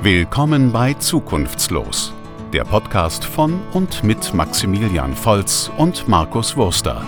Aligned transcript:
Willkommen 0.00 0.70
bei 0.70 0.94
Zukunftslos, 0.94 2.14
der 2.52 2.62
Podcast 2.62 3.24
von 3.24 3.60
und 3.72 4.04
mit 4.04 4.32
Maximilian 4.32 5.12
Volz 5.12 5.72
und 5.76 6.06
Markus 6.06 6.56
Wurster. 6.56 7.04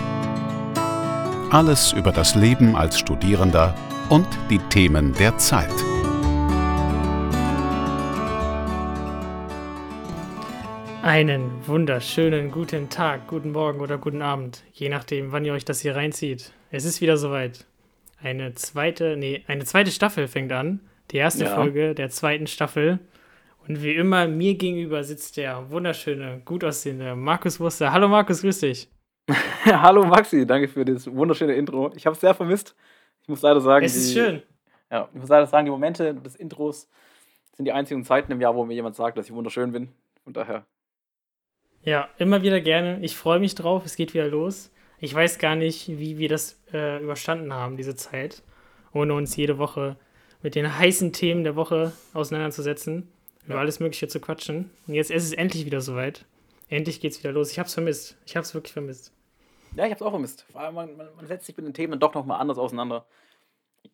Alles 1.51 1.93
über 1.93 2.11
das 2.11 2.35
Leben 2.35 2.75
als 2.75 2.99
Studierender 2.99 3.73
und 4.09 4.27
die 4.49 4.57
Themen 4.57 5.13
der 5.13 5.37
Zeit. 5.37 5.71
Einen 11.01 11.49
wunderschönen 11.65 12.51
guten 12.51 12.89
Tag, 12.89 13.25
guten 13.27 13.53
Morgen 13.53 13.79
oder 13.79 13.97
guten 13.97 14.21
Abend, 14.21 14.63
je 14.73 14.89
nachdem, 14.89 15.31
wann 15.31 15.45
ihr 15.45 15.53
euch 15.53 15.63
das 15.63 15.79
hier 15.79 15.95
reinzieht. 15.95 16.51
Es 16.71 16.83
ist 16.83 16.99
wieder 16.99 17.15
soweit. 17.15 17.65
Eine 18.21 18.53
zweite, 18.55 19.15
nee, 19.15 19.45
eine 19.47 19.63
zweite 19.63 19.91
Staffel 19.91 20.27
fängt 20.27 20.51
an. 20.51 20.81
Die 21.11 21.17
erste 21.17 21.45
ja. 21.45 21.55
Folge 21.55 21.93
der 21.93 22.09
zweiten 22.09 22.47
Staffel. 22.47 22.99
Und 23.67 23.83
wie 23.83 23.93
immer, 23.93 24.27
mir 24.27 24.55
gegenüber 24.55 25.03
sitzt 25.03 25.37
der 25.37 25.69
wunderschöne, 25.69 26.41
gut 26.45 26.63
aussehende 26.63 27.15
Markus 27.15 27.59
Wurster. 27.59 27.91
Hallo 27.91 28.07
Markus, 28.07 28.41
grüß 28.41 28.59
dich. 28.61 28.89
Hallo 29.65 30.03
Maxi, 30.05 30.47
danke 30.47 30.67
für 30.67 30.83
das 30.83 31.13
wunderschöne 31.13 31.53
Intro. 31.53 31.91
Ich 31.95 32.05
habe 32.05 32.15
es 32.15 32.21
sehr 32.21 32.33
vermisst. 32.33 32.75
Ich 33.21 33.27
muss 33.27 33.41
leider 33.41 33.61
sagen. 33.61 33.85
Es 33.85 33.95
ist 33.95 34.09
die, 34.09 34.19
schön. 34.19 34.43
Ja, 34.89 35.09
ich 35.13 35.19
muss 35.19 35.29
leider 35.29 35.45
sagen, 35.45 35.65
die 35.65 35.71
Momente 35.71 36.15
des 36.15 36.35
Intros 36.35 36.89
sind 37.55 37.65
die 37.65 37.71
einzigen 37.71 38.03
Zeiten 38.03 38.31
im 38.31 38.41
Jahr, 38.41 38.55
wo 38.55 38.65
mir 38.65 38.73
jemand 38.73 38.95
sagt, 38.95 39.17
dass 39.17 39.27
ich 39.27 39.33
wunderschön 39.33 39.71
bin. 39.71 39.89
Von 40.23 40.33
daher. 40.33 40.65
Ja, 41.83 42.09
immer 42.17 42.41
wieder 42.41 42.61
gerne. 42.61 42.99
Ich 43.01 43.15
freue 43.15 43.39
mich 43.39 43.55
drauf. 43.55 43.85
Es 43.85 43.95
geht 43.95 44.13
wieder 44.13 44.27
los. 44.27 44.71
Ich 44.99 45.13
weiß 45.13 45.39
gar 45.39 45.55
nicht, 45.55 45.87
wie 45.87 46.17
wir 46.17 46.29
das 46.29 46.61
äh, 46.73 47.01
überstanden 47.01 47.53
haben, 47.53 47.77
diese 47.77 47.95
Zeit, 47.95 48.43
ohne 48.93 49.13
uns 49.13 49.35
jede 49.35 49.57
Woche 49.57 49.97
mit 50.43 50.55
den 50.55 50.77
heißen 50.77 51.13
Themen 51.13 51.43
der 51.43 51.55
Woche 51.55 51.93
auseinanderzusetzen, 52.13 53.09
über 53.45 53.59
alles 53.59 53.79
Mögliche 53.79 54.07
zu 54.07 54.19
quatschen. 54.19 54.69
Und 54.87 54.93
jetzt 54.93 55.11
ist 55.11 55.23
es 55.23 55.33
endlich 55.33 55.65
wieder 55.65 55.81
soweit. 55.81 56.25
Endlich 56.69 57.01
geht 57.01 57.11
es 57.11 57.19
wieder 57.19 57.33
los. 57.33 57.51
Ich 57.51 57.59
habe 57.59 57.67
es 57.67 57.73
vermisst. 57.73 58.17
Ich 58.25 58.35
habe 58.35 58.45
es 58.45 58.53
wirklich 58.53 58.73
vermisst. 58.73 59.13
Ja, 59.75 59.85
ich 59.85 59.91
habe 59.91 59.95
es 59.95 60.01
auch 60.01 60.11
vermisst. 60.11 60.45
Vor 60.51 60.61
allem, 60.61 60.75
man, 60.75 60.89
man, 60.95 61.27
setzt 61.27 61.45
sich 61.45 61.55
mit 61.57 61.65
den 61.65 61.73
Themen 61.73 61.99
doch 61.99 62.13
nochmal 62.13 62.39
anders 62.39 62.57
auseinander. 62.57 63.05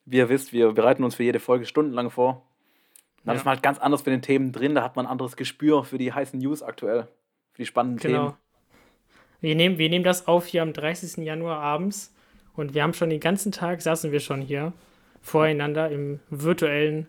Wie 0.06 0.17
ihr 0.17 0.30
wisst, 0.30 0.54
wir 0.54 0.73
bereiten 0.73 1.04
uns 1.04 1.16
für 1.16 1.23
jede 1.23 1.39
Folge 1.39 1.66
stundenlang 1.66 2.09
vor. 2.09 2.44
Da 3.23 3.34
ja. 3.34 3.38
ist 3.38 3.45
man 3.45 3.56
halt 3.56 3.64
ganz 3.64 3.80
anders 3.80 4.04
für 4.04 4.09
den 4.09 4.22
Themen 4.22 4.52
drin. 4.52 4.76
Da 4.76 4.84
hat 4.84 4.95
man 4.95 5.06
ein 5.06 5.11
anderes 5.11 5.36
Gespür 5.36 5.84
für 5.84 5.98
die 5.98 6.14
heißen 6.14 6.39
News 6.39 6.64
aktuell. 6.64 7.08
Für 7.54 7.61
die 7.61 7.66
spannenden 7.66 8.00
genau. 8.00 8.26
Themen. 8.30 8.38
Wir 9.39 9.56
nehmen, 9.56 9.78
wir 9.78 9.89
nehmen 9.89 10.04
das 10.04 10.28
auf 10.28 10.48
hier 10.48 10.61
am 10.61 10.73
30. 10.73 11.23
Januar 11.23 11.59
abends. 11.59 12.14
Und 12.56 12.73
wir 12.73 12.84
haben 12.84 12.94
schon 12.94 13.09
den 13.09 13.20
ganzen 13.20 13.52
Tag, 13.52 13.82
saßen 13.82 14.11
wir 14.11 14.20
schon 14.20 14.42
hier 14.42 14.73
voreinander 15.22 15.90
im 15.90 16.20
virtuellen 16.30 17.08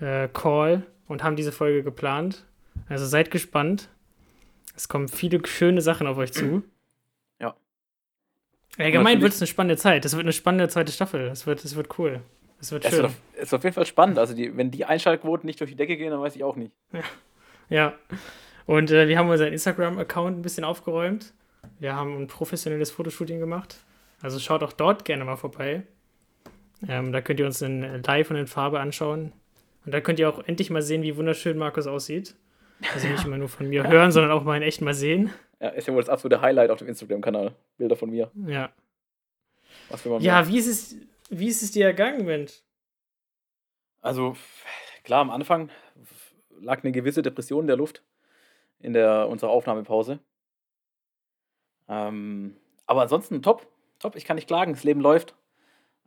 äh, 0.00 0.28
Call 0.28 0.86
und 1.08 1.22
haben 1.22 1.36
diese 1.36 1.52
Folge 1.52 1.82
geplant. 1.82 2.44
Also 2.88 3.06
seid 3.06 3.30
gespannt. 3.30 3.88
Es 4.76 4.88
kommen 4.88 5.08
viele 5.08 5.44
schöne 5.46 5.80
Sachen 5.80 6.06
auf 6.06 6.16
euch 6.16 6.32
zu. 6.32 6.62
Ja. 7.38 7.54
Allgemein 8.78 9.20
wird 9.20 9.32
es 9.32 9.40
eine 9.40 9.46
spannende 9.46 9.76
Zeit. 9.76 10.04
Es 10.04 10.12
wird 10.14 10.24
eine 10.24 10.32
spannende 10.32 10.68
zweite 10.68 10.92
Staffel. 10.92 11.28
Es 11.28 11.46
wird, 11.46 11.64
es 11.64 11.76
wird 11.76 11.98
cool. 11.98 12.20
Es 12.60 12.72
wird 12.72 12.84
schön. 12.84 13.04
Es 13.04 13.12
ist, 13.12 13.42
ist 13.42 13.54
auf 13.54 13.64
jeden 13.64 13.74
Fall 13.74 13.86
spannend. 13.86 14.18
Also 14.18 14.34
die, 14.34 14.56
wenn 14.56 14.70
die 14.70 14.84
Einschaltquoten 14.84 15.46
nicht 15.46 15.60
durch 15.60 15.70
die 15.70 15.76
Decke 15.76 15.96
gehen, 15.96 16.10
dann 16.10 16.20
weiß 16.20 16.36
ich 16.36 16.44
auch 16.44 16.56
nicht. 16.56 16.72
Ja. 16.92 17.02
ja. 17.68 17.92
Und 18.66 18.90
äh, 18.90 19.08
wir 19.08 19.18
haben 19.18 19.28
unseren 19.28 19.52
Instagram-Account 19.52 20.38
ein 20.38 20.42
bisschen 20.42 20.64
aufgeräumt. 20.64 21.32
Wir 21.78 21.94
haben 21.94 22.16
ein 22.16 22.26
professionelles 22.26 22.90
Fotoshooting 22.90 23.40
gemacht. 23.40 23.78
Also 24.22 24.38
schaut 24.38 24.62
auch 24.62 24.72
dort 24.72 25.04
gerne 25.04 25.24
mal 25.24 25.36
vorbei. 25.36 25.82
Ähm, 26.88 27.12
da 27.12 27.20
könnt 27.20 27.40
ihr 27.40 27.46
uns 27.46 27.60
in 27.62 28.02
live 28.02 28.30
und 28.30 28.36
in 28.36 28.46
Farbe 28.46 28.80
anschauen. 28.80 29.32
Und 29.84 29.92
da 29.92 30.00
könnt 30.00 30.18
ihr 30.18 30.28
auch 30.28 30.42
endlich 30.46 30.70
mal 30.70 30.82
sehen, 30.82 31.02
wie 31.02 31.16
wunderschön 31.16 31.58
Markus 31.58 31.86
aussieht. 31.86 32.36
Also 32.94 33.08
nicht 33.08 33.24
immer 33.24 33.38
nur 33.38 33.48
von 33.48 33.68
mir 33.68 33.86
hören, 33.86 34.10
sondern 34.10 34.32
auch 34.32 34.42
mal 34.42 34.56
in 34.56 34.62
echt 34.62 34.80
mal 34.80 34.94
sehen. 34.94 35.32
Ja, 35.60 35.68
ist 35.68 35.86
ja 35.86 35.92
wohl 35.92 36.00
das 36.00 36.08
absolute 36.08 36.40
Highlight 36.40 36.70
auf 36.70 36.78
dem 36.78 36.88
Instagram-Kanal. 36.88 37.54
Bilder 37.76 37.96
von 37.96 38.10
mir. 38.10 38.30
Ja. 38.46 38.70
Was 39.90 40.04
will 40.04 40.12
man 40.12 40.22
ja, 40.22 40.48
wie 40.48 40.58
ist, 40.58 40.66
es, 40.66 40.96
wie 41.28 41.48
ist 41.48 41.62
es 41.62 41.72
dir 41.72 41.84
ergangen, 41.84 42.24
Mensch? 42.24 42.62
Also, 44.00 44.36
klar, 45.04 45.20
am 45.20 45.30
Anfang 45.30 45.70
lag 46.60 46.82
eine 46.82 46.92
gewisse 46.92 47.22
Depression 47.22 47.64
in 47.64 47.68
der 47.68 47.76
Luft 47.76 48.02
in 48.78 48.94
der, 48.94 49.28
unserer 49.28 49.50
Aufnahmepause. 49.50 50.18
Ähm, 51.88 52.56
aber 52.86 53.02
ansonsten 53.02 53.42
top. 53.42 53.66
Top, 53.98 54.16
ich 54.16 54.24
kann 54.24 54.36
nicht 54.36 54.46
klagen. 54.46 54.72
Das 54.72 54.84
Leben 54.84 55.00
läuft. 55.00 55.34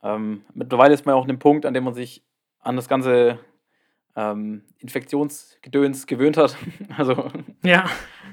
Ähm, 0.03 0.43
mittlerweile 0.53 0.93
ist 0.93 1.05
man 1.05 1.15
auch 1.15 1.21
an 1.21 1.27
dem 1.27 1.39
Punkt, 1.39 1.65
an 1.65 1.73
dem 1.73 1.85
man 1.85 1.93
sich 1.93 2.23
an 2.59 2.75
das 2.75 2.87
ganze 2.87 3.39
ähm, 4.15 4.63
Infektionsgedöns 4.79 6.05
gewöhnt 6.07 6.37
hat. 6.37 6.57
also 6.97 7.31
ja, 7.63 7.85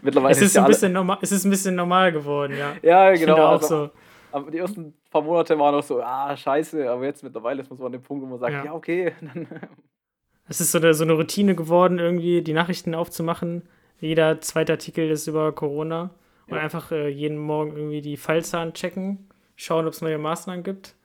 mittlerweile 0.03 0.33
es 0.33 0.43
ist, 0.43 0.57
ja 0.57 0.63
ein 0.63 0.69
bisschen 0.69 0.93
normal, 0.93 1.19
es 1.21 1.33
ist 1.33 1.45
ein 1.45 1.51
bisschen 1.51 1.75
normal 1.75 2.13
geworden, 2.13 2.57
ja. 2.57 2.75
Ja, 2.83 3.15
genau. 3.15 3.37
auch 3.37 3.53
also, 3.53 3.87
so. 3.87 3.91
Aber 4.33 4.51
die 4.51 4.59
ersten 4.59 4.95
paar 5.11 5.23
Monate 5.23 5.59
waren 5.59 5.75
noch 5.75 5.83
so, 5.83 6.03
ah, 6.03 6.37
scheiße, 6.37 6.89
aber 6.89 7.05
jetzt 7.05 7.23
mittlerweile 7.23 7.63
ist 7.63 7.71
man 7.71 7.79
so 7.79 7.87
an 7.87 7.93
dem 7.93 8.03
Punkt, 8.03 8.25
wo 8.25 8.29
man 8.29 8.39
sagt, 8.39 8.53
ja, 8.53 8.65
ja 8.65 8.75
okay. 8.75 9.13
es 10.49 10.61
ist 10.61 10.73
so 10.73 10.79
eine, 10.79 10.95
so 10.95 11.05
eine 11.05 11.15
Routine 11.15 11.55
geworden, 11.55 11.99
irgendwie 11.99 12.43
die 12.43 12.53
Nachrichten 12.53 12.95
aufzumachen. 12.95 13.69
Jeder 13.99 14.41
zweite 14.41 14.73
Artikel 14.73 15.11
ist 15.11 15.27
über 15.27 15.53
Corona. 15.53 16.11
Und 16.47 16.57
ja. 16.57 16.63
einfach 16.63 16.91
äh, 16.91 17.09
jeden 17.09 17.39
Morgen 17.39 17.77
irgendwie 17.77 18.01
die 18.01 18.17
Fallzahlen 18.17 18.73
checken, 18.73 19.29
schauen, 19.55 19.87
ob 19.87 19.93
es 19.93 20.01
neue 20.01 20.19
Maßnahmen 20.19 20.65
gibt. 20.65 20.97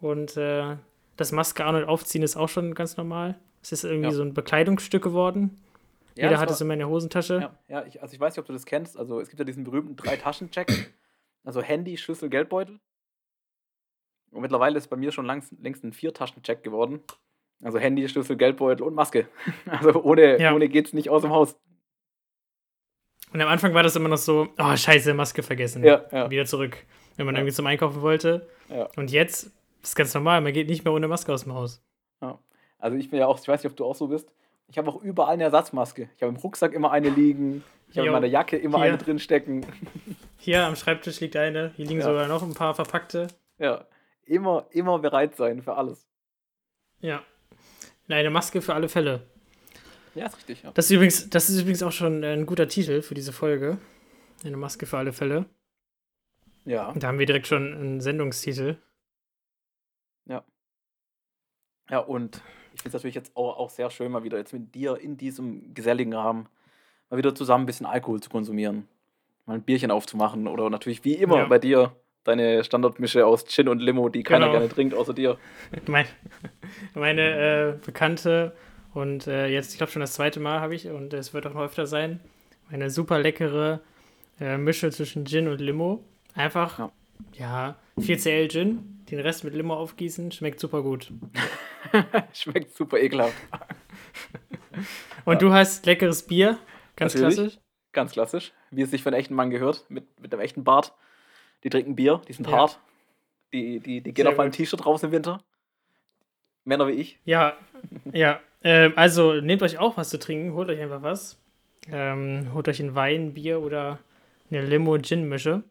Und 0.00 0.36
äh, 0.36 0.76
das 1.16 1.32
Maske 1.32 1.64
an- 1.64 1.76
und 1.76 1.84
aufziehen 1.84 2.22
ist 2.22 2.36
auch 2.36 2.48
schon 2.48 2.74
ganz 2.74 2.96
normal. 2.96 3.38
Es 3.62 3.72
ist 3.72 3.84
irgendwie 3.84 4.08
ja. 4.08 4.14
so 4.14 4.22
ein 4.22 4.34
Bekleidungsstück 4.34 5.02
geworden. 5.02 5.60
Ja, 6.16 6.24
Jeder 6.24 6.40
hat 6.40 6.48
war, 6.48 6.54
es 6.54 6.60
in 6.60 6.68
der 6.68 6.88
Hosentasche. 6.88 7.40
Ja, 7.40 7.58
ja 7.68 7.86
ich, 7.86 8.02
also 8.02 8.14
ich 8.14 8.20
weiß 8.20 8.34
nicht, 8.34 8.40
ob 8.40 8.46
du 8.46 8.52
das 8.52 8.66
kennst. 8.66 8.98
Also 8.98 9.20
es 9.20 9.28
gibt 9.28 9.38
ja 9.38 9.44
diesen 9.44 9.64
berühmten 9.64 9.96
Drei-Taschen-Check. 9.96 10.92
Also 11.44 11.62
Handy, 11.62 11.96
Schlüssel, 11.96 12.28
Geldbeutel. 12.28 12.80
Und 14.30 14.42
mittlerweile 14.42 14.78
ist 14.78 14.88
bei 14.88 14.96
mir 14.96 15.12
schon 15.12 15.26
langs, 15.26 15.50
längst 15.60 15.84
ein 15.84 15.92
Vier-Taschen-Check 15.92 16.62
geworden. 16.62 17.00
Also 17.62 17.78
Handy, 17.78 18.08
Schlüssel, 18.08 18.36
Geldbeutel 18.36 18.84
und 18.84 18.94
Maske. 18.94 19.28
Also 19.66 20.02
ohne, 20.02 20.40
ja. 20.40 20.54
ohne 20.54 20.68
geht's 20.68 20.92
nicht 20.92 21.10
aus 21.10 21.22
dem 21.22 21.30
Haus. 21.30 21.56
Und 23.32 23.40
am 23.40 23.48
Anfang 23.48 23.74
war 23.74 23.82
das 23.82 23.94
immer 23.94 24.08
noch 24.08 24.18
so, 24.18 24.48
oh 24.58 24.76
scheiße, 24.76 25.14
Maske 25.14 25.42
vergessen. 25.42 25.84
Ja, 25.84 26.04
ja. 26.10 26.30
Wieder 26.30 26.46
zurück, 26.46 26.84
wenn 27.16 27.26
man 27.26 27.36
irgendwie 27.36 27.52
zum 27.52 27.66
Einkaufen 27.66 28.02
wollte. 28.02 28.48
Ja. 28.68 28.88
Und 28.96 29.10
jetzt 29.12 29.52
das 29.80 29.90
ist 29.90 29.96
ganz 29.96 30.14
normal, 30.14 30.40
man 30.40 30.52
geht 30.52 30.68
nicht 30.68 30.84
mehr 30.84 30.92
ohne 30.92 31.08
Maske 31.08 31.32
aus 31.32 31.44
dem 31.44 31.54
Haus. 31.54 31.82
Ja. 32.20 32.38
Also 32.78 32.96
ich 32.96 33.10
bin 33.10 33.18
ja 33.18 33.26
auch, 33.26 33.38
ich 33.38 33.48
weiß 33.48 33.62
nicht, 33.62 33.70
ob 33.70 33.76
du 33.76 33.84
auch 33.84 33.94
so 33.94 34.08
bist. 34.08 34.32
Ich 34.68 34.78
habe 34.78 34.88
auch 34.88 35.02
überall 35.02 35.34
eine 35.34 35.44
Ersatzmaske. 35.44 36.08
Ich 36.16 36.22
habe 36.22 36.32
im 36.32 36.36
Rucksack 36.36 36.72
immer 36.72 36.92
eine 36.92 37.10
liegen. 37.10 37.64
Ich 37.90 37.98
habe 37.98 38.06
in 38.06 38.12
meiner 38.12 38.26
Jacke 38.28 38.56
immer 38.56 38.78
hier. 38.78 38.88
eine 38.88 38.98
drin 38.98 39.18
stecken. 39.18 39.66
Hier 40.38 40.64
am 40.64 40.76
Schreibtisch 40.76 41.20
liegt 41.20 41.36
eine. 41.36 41.72
Hier 41.76 41.84
liegen 41.86 42.00
ja. 42.00 42.06
sogar 42.06 42.28
noch 42.28 42.42
ein 42.42 42.54
paar 42.54 42.74
verpackte. 42.74 43.26
Ja, 43.58 43.84
immer, 44.24 44.66
immer 44.70 44.98
bereit 45.00 45.36
sein 45.36 45.60
für 45.60 45.74
alles. 45.74 46.06
Ja. 47.00 47.22
Eine 48.08 48.30
Maske 48.30 48.62
für 48.62 48.74
alle 48.74 48.88
Fälle. 48.88 49.26
Ja, 50.14 50.26
ist 50.26 50.36
richtig. 50.38 50.62
Ja. 50.62 50.70
Das, 50.72 50.86
ist 50.86 50.90
übrigens, 50.92 51.30
das 51.30 51.50
ist 51.50 51.60
übrigens 51.60 51.82
auch 51.82 51.92
schon 51.92 52.24
ein 52.24 52.46
guter 52.46 52.68
Titel 52.68 53.02
für 53.02 53.14
diese 53.14 53.32
Folge. 53.32 53.78
Eine 54.44 54.56
Maske 54.56 54.86
für 54.86 54.98
alle 54.98 55.12
Fälle. 55.12 55.46
Ja. 56.64 56.92
Da 56.94 57.08
haben 57.08 57.18
wir 57.18 57.26
direkt 57.26 57.46
schon 57.46 57.74
einen 57.74 58.00
Sendungstitel. 58.00 58.76
Ja. 60.26 60.44
Ja, 61.88 61.98
und 61.98 62.42
ich 62.74 62.82
finde 62.82 62.88
es 62.88 62.94
natürlich 62.94 63.16
jetzt 63.16 63.36
auch, 63.36 63.56
auch 63.56 63.70
sehr 63.70 63.90
schön, 63.90 64.12
mal 64.12 64.22
wieder 64.22 64.38
jetzt 64.38 64.52
mit 64.52 64.74
dir 64.74 64.96
in 64.96 65.16
diesem 65.16 65.74
geselligen 65.74 66.14
Rahmen 66.14 66.48
mal 67.10 67.16
wieder 67.16 67.34
zusammen 67.34 67.64
ein 67.64 67.66
bisschen 67.66 67.86
Alkohol 67.86 68.20
zu 68.20 68.30
konsumieren. 68.30 68.88
Mal 69.46 69.54
ein 69.54 69.62
Bierchen 69.62 69.90
aufzumachen 69.90 70.46
oder 70.46 70.70
natürlich 70.70 71.04
wie 71.04 71.14
immer 71.14 71.38
ja. 71.38 71.46
bei 71.46 71.58
dir 71.58 71.92
deine 72.24 72.62
Standardmische 72.62 73.26
aus 73.26 73.44
Gin 73.46 73.68
und 73.68 73.80
Limo, 73.80 74.08
die 74.08 74.22
keiner 74.22 74.46
genau. 74.46 74.58
gerne 74.58 74.72
trinkt, 74.72 74.94
außer 74.94 75.14
dir. 75.14 75.38
Mein, 75.86 76.06
meine 76.94 77.78
äh, 77.80 77.84
Bekannte 77.84 78.54
und 78.92 79.26
äh, 79.26 79.46
jetzt, 79.46 79.72
ich 79.72 79.78
glaube 79.78 79.92
schon 79.92 80.00
das 80.00 80.12
zweite 80.12 80.40
Mal 80.40 80.60
habe 80.60 80.74
ich 80.74 80.88
und 80.88 81.12
es 81.14 81.32
wird 81.32 81.46
auch 81.46 81.54
noch 81.54 81.62
öfter 81.62 81.86
sein, 81.86 82.20
eine 82.70 82.90
super 82.90 83.18
leckere 83.18 83.80
äh, 84.40 84.58
Mische 84.58 84.90
zwischen 84.90 85.24
Gin 85.24 85.48
und 85.48 85.60
Limo. 85.60 86.04
Einfach, 86.34 86.78
ja, 86.78 86.90
ja 87.32 87.76
4CL 87.98 88.50
Gin, 88.50 88.99
den 89.10 89.20
Rest 89.20 89.44
mit 89.44 89.54
Limo 89.54 89.74
aufgießen, 89.74 90.32
schmeckt 90.32 90.60
super 90.60 90.82
gut. 90.82 91.12
schmeckt 92.32 92.74
super 92.76 92.98
ekelhaft. 92.98 93.34
Und 95.24 95.34
ja. 95.34 95.38
du 95.38 95.52
hast 95.52 95.84
leckeres 95.86 96.26
Bier, 96.26 96.58
ganz 96.96 97.14
Natürlich. 97.14 97.36
klassisch. 97.36 97.58
Ganz 97.92 98.12
klassisch, 98.12 98.52
wie 98.70 98.82
es 98.82 98.90
sich 98.90 99.02
für 99.02 99.08
einen 99.08 99.18
echten 99.18 99.34
Mann 99.34 99.50
gehört, 99.50 99.84
mit, 99.88 100.20
mit 100.20 100.32
einem 100.32 100.42
echten 100.42 100.62
Bart. 100.62 100.94
Die 101.64 101.70
trinken 101.70 101.96
Bier, 101.96 102.22
die 102.28 102.32
sind 102.32 102.48
ja. 102.48 102.56
hart. 102.56 102.78
Die, 103.52 103.80
die, 103.80 104.00
die 104.00 104.14
gehen 104.14 104.24
Sehr 104.24 104.30
auf 104.30 104.38
meinem 104.38 104.52
T-Shirt 104.52 104.86
raus 104.86 105.02
im 105.02 105.10
Winter. 105.10 105.42
Männer 106.64 106.86
wie 106.86 106.92
ich. 106.92 107.18
Ja, 107.24 107.56
ja. 108.12 108.40
Ähm, 108.62 108.92
also 108.94 109.40
nehmt 109.40 109.62
euch 109.62 109.78
auch 109.78 109.96
was 109.96 110.10
zu 110.10 110.18
trinken, 110.20 110.54
holt 110.54 110.68
euch 110.68 110.80
einfach 110.80 111.02
was. 111.02 111.40
Ähm, 111.90 112.50
holt 112.54 112.68
euch 112.68 112.78
ein 112.78 112.94
Wein, 112.94 113.34
Bier 113.34 113.60
oder 113.60 113.98
eine 114.50 114.62
Limo-Gin-Mische. 114.62 115.64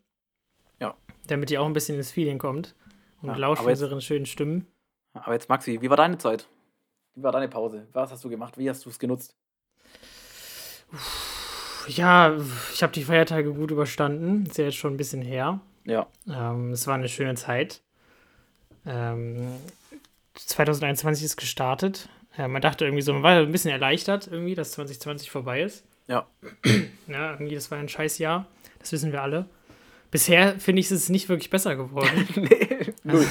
Ja. 0.81 0.97
Damit 1.27 1.51
ihr 1.51 1.61
auch 1.61 1.67
ein 1.67 1.73
bisschen 1.73 1.95
ins 1.95 2.11
Feeling 2.11 2.37
kommt 2.37 2.75
und 3.21 3.29
ja, 3.29 3.35
lauscht 3.35 3.63
unseren 3.63 4.01
schönen 4.01 4.25
Stimmen. 4.25 4.67
Aber 5.13 5.33
jetzt, 5.33 5.49
Maxi, 5.49 5.81
wie 5.81 5.89
war 5.89 5.97
deine 5.97 6.17
Zeit? 6.17 6.47
Wie 7.15 7.23
war 7.23 7.31
deine 7.31 7.47
Pause? 7.47 7.87
Was 7.93 8.11
hast 8.11 8.23
du 8.23 8.29
gemacht? 8.29 8.57
Wie 8.57 8.69
hast 8.69 8.85
du 8.85 8.89
es 8.89 8.99
genutzt? 8.99 9.35
Ja, 11.87 12.37
ich 12.73 12.83
habe 12.83 12.93
die 12.93 13.03
Feiertage 13.03 13.53
gut 13.53 13.71
überstanden. 13.71 14.45
Ist 14.45 14.57
ja 14.57 14.65
jetzt 14.65 14.77
schon 14.77 14.93
ein 14.93 14.97
bisschen 14.97 15.21
her. 15.21 15.59
Ja. 15.85 16.07
Ähm, 16.27 16.71
es 16.71 16.87
war 16.87 16.95
eine 16.95 17.09
schöne 17.09 17.35
Zeit. 17.35 17.81
Ähm, 18.85 19.55
2021 20.35 21.25
ist 21.25 21.37
gestartet. 21.37 22.09
Ja, 22.37 22.47
man 22.47 22.61
dachte 22.61 22.85
irgendwie 22.85 23.01
so, 23.01 23.13
man 23.13 23.23
war 23.23 23.31
ein 23.39 23.51
bisschen 23.51 23.71
erleichtert 23.71 24.27
irgendwie, 24.31 24.55
dass 24.55 24.71
2020 24.71 25.31
vorbei 25.31 25.61
ist. 25.63 25.85
Ja. 26.07 26.27
Ja, 27.07 27.31
irgendwie, 27.31 27.55
das 27.55 27.71
war 27.71 27.79
ein 27.79 27.89
scheiß 27.89 28.19
Jahr. 28.19 28.45
Das 28.77 28.91
wissen 28.91 29.11
wir 29.11 29.23
alle. 29.23 29.47
Bisher 30.11 30.59
finde 30.59 30.79
ich, 30.81 30.85
ist 30.85 30.91
es 30.91 31.09
nicht 31.09 31.27
wirklich 31.27 31.49
besser 31.49 31.75
geworden. 31.75 32.27
nee, 32.35 32.68
null. 33.03 33.25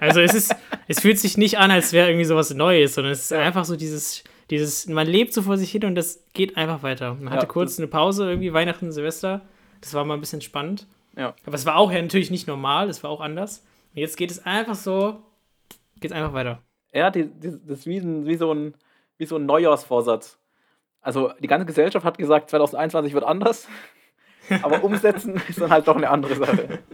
Also 0.00 0.20
es 0.20 0.34
ist, 0.34 0.54
es 0.88 1.00
fühlt 1.00 1.18
sich 1.18 1.36
nicht 1.36 1.58
an, 1.58 1.70
als 1.70 1.92
wäre 1.92 2.08
irgendwie 2.08 2.24
sowas 2.24 2.52
Neues, 2.54 2.94
sondern 2.94 3.12
es 3.12 3.22
ist 3.22 3.32
einfach 3.32 3.64
so 3.64 3.76
dieses, 3.76 4.24
dieses, 4.50 4.86
man 4.86 5.06
lebt 5.06 5.32
so 5.32 5.42
vor 5.42 5.56
sich 5.56 5.70
hin 5.70 5.84
und 5.84 5.94
das 5.94 6.24
geht 6.32 6.56
einfach 6.56 6.82
weiter. 6.82 7.14
Man 7.14 7.30
hatte 7.30 7.46
Ja, 7.46 7.52
kurz 7.52 7.78
eine 7.78 7.88
Pause, 7.88 8.28
irgendwie 8.28 8.52
Weihnachten, 8.52 8.92
Silvester. 8.92 9.42
Das 9.80 9.94
war 9.94 10.04
mal 10.04 10.14
ein 10.14 10.20
bisschen 10.20 10.40
spannend. 10.40 10.86
Ja. 11.16 11.34
Aber 11.46 11.54
es 11.54 11.66
war 11.66 11.76
auch 11.76 11.92
ja 11.92 12.00
natürlich 12.00 12.30
nicht 12.30 12.46
normal, 12.46 12.88
es 12.88 13.02
war 13.02 13.10
auch 13.10 13.20
anders. 13.20 13.64
Und 13.94 14.00
jetzt 14.00 14.16
geht 14.16 14.30
es 14.30 14.44
einfach 14.44 14.74
so, 14.74 15.22
geht 16.00 16.10
es 16.10 16.16
einfach 16.16 16.32
weiter. 16.32 16.62
Ja, 16.92 17.10
die, 17.10 17.26
die, 17.26 17.58
das 17.66 17.80
ist 17.80 17.86
wie, 17.86 17.98
ein, 17.98 18.26
wie, 18.26 18.36
so 18.36 18.52
ein, 18.52 18.74
wie 19.18 19.26
so 19.26 19.36
ein 19.36 19.46
Neujahrsvorsatz. 19.46 20.38
Also 21.00 21.32
die 21.40 21.46
ganze 21.46 21.66
Gesellschaft 21.66 22.04
hat 22.04 22.18
gesagt, 22.18 22.50
2021 22.50 23.14
wird 23.14 23.24
anders. 23.24 23.68
Aber 24.62 24.82
umsetzen 24.84 25.40
ist 25.48 25.60
dann 25.60 25.70
halt 25.70 25.86
doch 25.88 25.96
eine 25.96 26.10
andere 26.10 26.36
Sache. 26.36 26.78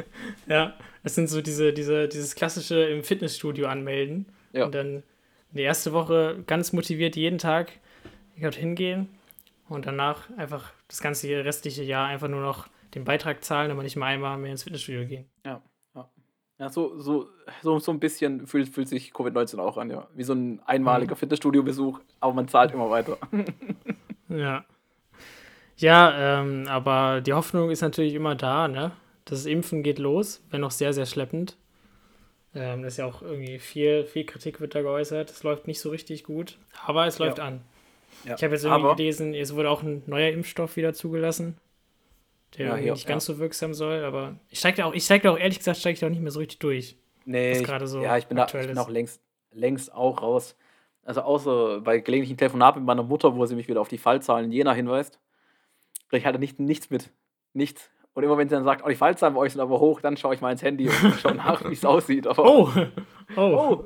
Ja, 0.49 0.75
das 1.03 1.15
sind 1.15 1.29
so 1.29 1.43
diese, 1.43 1.73
diese, 1.73 2.09
dieses 2.09 2.35
klassische 2.35 2.85
im 2.85 3.03
Fitnessstudio 3.03 3.67
anmelden. 3.67 4.27
Ja. 4.53 4.65
Und 4.65 4.75
dann 4.75 5.03
die 5.51 5.63
erste 5.63 5.93
Woche 5.93 6.43
ganz 6.47 6.73
motiviert 6.73 7.17
jeden 7.17 7.39
Tag 7.39 7.73
dorthin 8.41 8.75
gehen 8.75 9.09
und 9.69 9.87
danach 9.87 10.31
einfach 10.37 10.73
das 10.89 11.01
ganze 11.01 11.29
restliche 11.45 11.83
Jahr 11.83 12.07
einfach 12.07 12.29
nur 12.29 12.41
noch 12.41 12.69
den 12.95 13.05
Beitrag 13.05 13.43
zahlen, 13.45 13.71
aber 13.71 13.83
nicht 13.83 13.97
mal 13.97 14.07
einmal 14.07 14.39
mehr 14.39 14.53
ins 14.53 14.63
Fitnessstudio 14.63 15.07
gehen. 15.07 15.27
Ja, 15.45 15.63
ja. 15.95 16.09
ja 16.59 16.69
so, 16.71 16.99
so, 16.99 17.29
so, 17.63 17.79
so 17.79 17.93
ein 17.93 18.01
bisschen 18.01 18.47
fühlt, 18.47 18.69
fühlt 18.69 18.89
sich 18.89 19.13
Covid-19 19.13 19.59
auch 19.59 19.77
an, 19.77 19.91
ja. 19.91 20.07
Wie 20.15 20.23
so 20.23 20.35
ein 20.35 20.61
einmaliger 20.65 21.17
Fitnessstudio-Besuch, 21.17 22.01
aber 22.21 22.33
man 22.33 22.49
zahlt 22.49 22.73
immer 22.73 22.91
weiter. 22.91 23.19
Ja. 24.29 24.65
Ja, 25.77 26.41
ähm, 26.41 26.67
aber 26.69 27.21
die 27.21 27.33
Hoffnung 27.33 27.71
ist 27.71 27.83
natürlich 27.83 28.15
immer 28.15 28.35
da, 28.35 28.69
ne? 28.69 28.93
Das 29.25 29.45
Impfen 29.45 29.83
geht 29.83 29.99
los, 29.99 30.43
wenn 30.51 30.65
auch 30.65 30.71
sehr, 30.71 30.93
sehr 30.93 31.07
schleppend. 31.07 31.57
Ähm, 32.55 32.83
das 32.83 32.95
ist 32.95 32.97
ja 32.99 33.07
auch 33.07 33.23
irgendwie 33.23 33.59
viel, 33.59 34.05
viel 34.05 34.25
Kritik 34.25 34.61
wird 34.61 34.75
da 34.75 34.83
geäußert. 34.83 35.31
Es 35.31 35.43
läuft 35.43 35.67
nicht 35.67 35.81
so 35.81 35.91
richtig 35.91 36.25
gut, 36.25 36.59
aber 36.87 37.07
es 37.07 37.19
läuft 37.19 37.39
Ja. 37.39 37.45
an. 37.45 37.61
Ja. 38.25 38.35
Ich 38.37 38.43
habe 38.43 38.55
jetzt 38.55 38.65
irgendwie 38.65 38.85
aber, 38.87 38.97
gelesen, 38.97 39.35
es 39.35 39.55
wurde 39.55 39.69
auch 39.69 39.83
ein 39.83 40.03
neuer 40.07 40.31
Impfstoff 40.31 40.77
wieder 40.77 40.95
zugelassen, 40.95 41.59
der 42.57 42.79
Ja, 42.81 42.93
nicht 42.93 43.07
ganz 43.07 43.27
so 43.27 43.39
wirksam 43.39 43.75
soll, 43.75 44.05
aber 44.05 44.37
ich 44.49 44.59
steige 44.59 44.79
da 44.79 44.87
auch, 44.87 44.95
ich 44.95 45.05
steige 45.05 45.25
da 45.25 45.33
auch 45.33 45.39
ehrlich 45.39 45.59
gesagt, 45.59 45.79
steige 45.79 45.95
ich 45.95 46.01
da 46.01 46.07
auch 46.07 46.11
nicht 46.11 46.23
mehr 46.23 46.31
so 46.33 46.39
richtig 46.39 46.61
durch. 46.61 46.97
nee, 47.27 47.61
ich, 47.61 47.67
so 47.85 48.01
ja, 48.01 48.17
ich 48.17 48.27
bin, 48.27 48.37
da, 48.37 48.45
ich 48.45 48.49
aktuell 48.49 48.69
bin 48.69 48.79
auch 48.79 48.89
längst, 48.89 49.21
längst 49.53 49.93
auch 49.93 50.23
raus. 50.23 50.57
Also 51.05 51.21
außer 51.21 51.83
bei 51.83 51.99
gelegentlichen 51.99 52.39
Telefonaten 52.39 52.81
mit 52.81 52.87
meiner 52.87 53.03
Mutter, 53.03 53.37
wo 53.37 53.45
sie 53.47 53.55
mich 53.55 53.69
wieder 53.69 53.81
auf 53.81 53.89
die 53.89 53.99
Fallzahlen 53.99 54.47
in 54.47 54.53
Jena 54.53 54.73
hinweist, 54.73 55.21
kriege 56.09 56.19
ich 56.21 56.27
halt 56.27 56.39
nicht, 56.39 56.59
nichts 56.61 56.91
mit. 56.91 57.11
Nichts. 57.53 57.91
Und 58.15 58.23
immer 58.25 58.39
wenn 58.39 58.49
sie 58.49 58.55
dann 58.55 58.65
sagt, 58.65 58.83
oh, 58.85 58.89
die 58.89 58.95
Fallzahlen 58.95 59.35
bei 59.35 59.41
euch 59.41 59.53
sind 59.53 59.61
aber 59.61 59.79
hoch, 59.81 60.01
dann 60.01 60.17
schaue 60.17 60.35
ich 60.35 60.41
mal 60.41 60.51
ins 60.53 60.63
Handy 60.63 60.89
und 60.89 60.95
schaue 61.21 61.35
nach, 61.35 61.63
wie 61.69 61.73
es 61.75 61.85
aussieht. 61.85 62.27
Aber, 62.27 62.45
Oh! 62.45 62.71
Oh! 63.37 63.41
oh. 63.41 63.85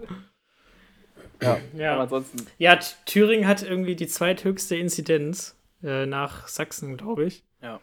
Ja, 1.42 1.58
Ja. 1.74 1.92
aber 1.94 2.02
ansonsten, 2.02 2.46
Ja, 2.58 2.76
Thüringen 3.06 3.46
hat 3.48 3.62
irgendwie 3.62 3.96
die 3.96 4.06
zweithöchste 4.06 4.76
Inzidenz 4.76 5.56
äh, 5.82 6.06
nach 6.06 6.46
Sachsen, 6.48 6.96
glaube 6.96 7.24
ich. 7.24 7.44
ja. 7.62 7.80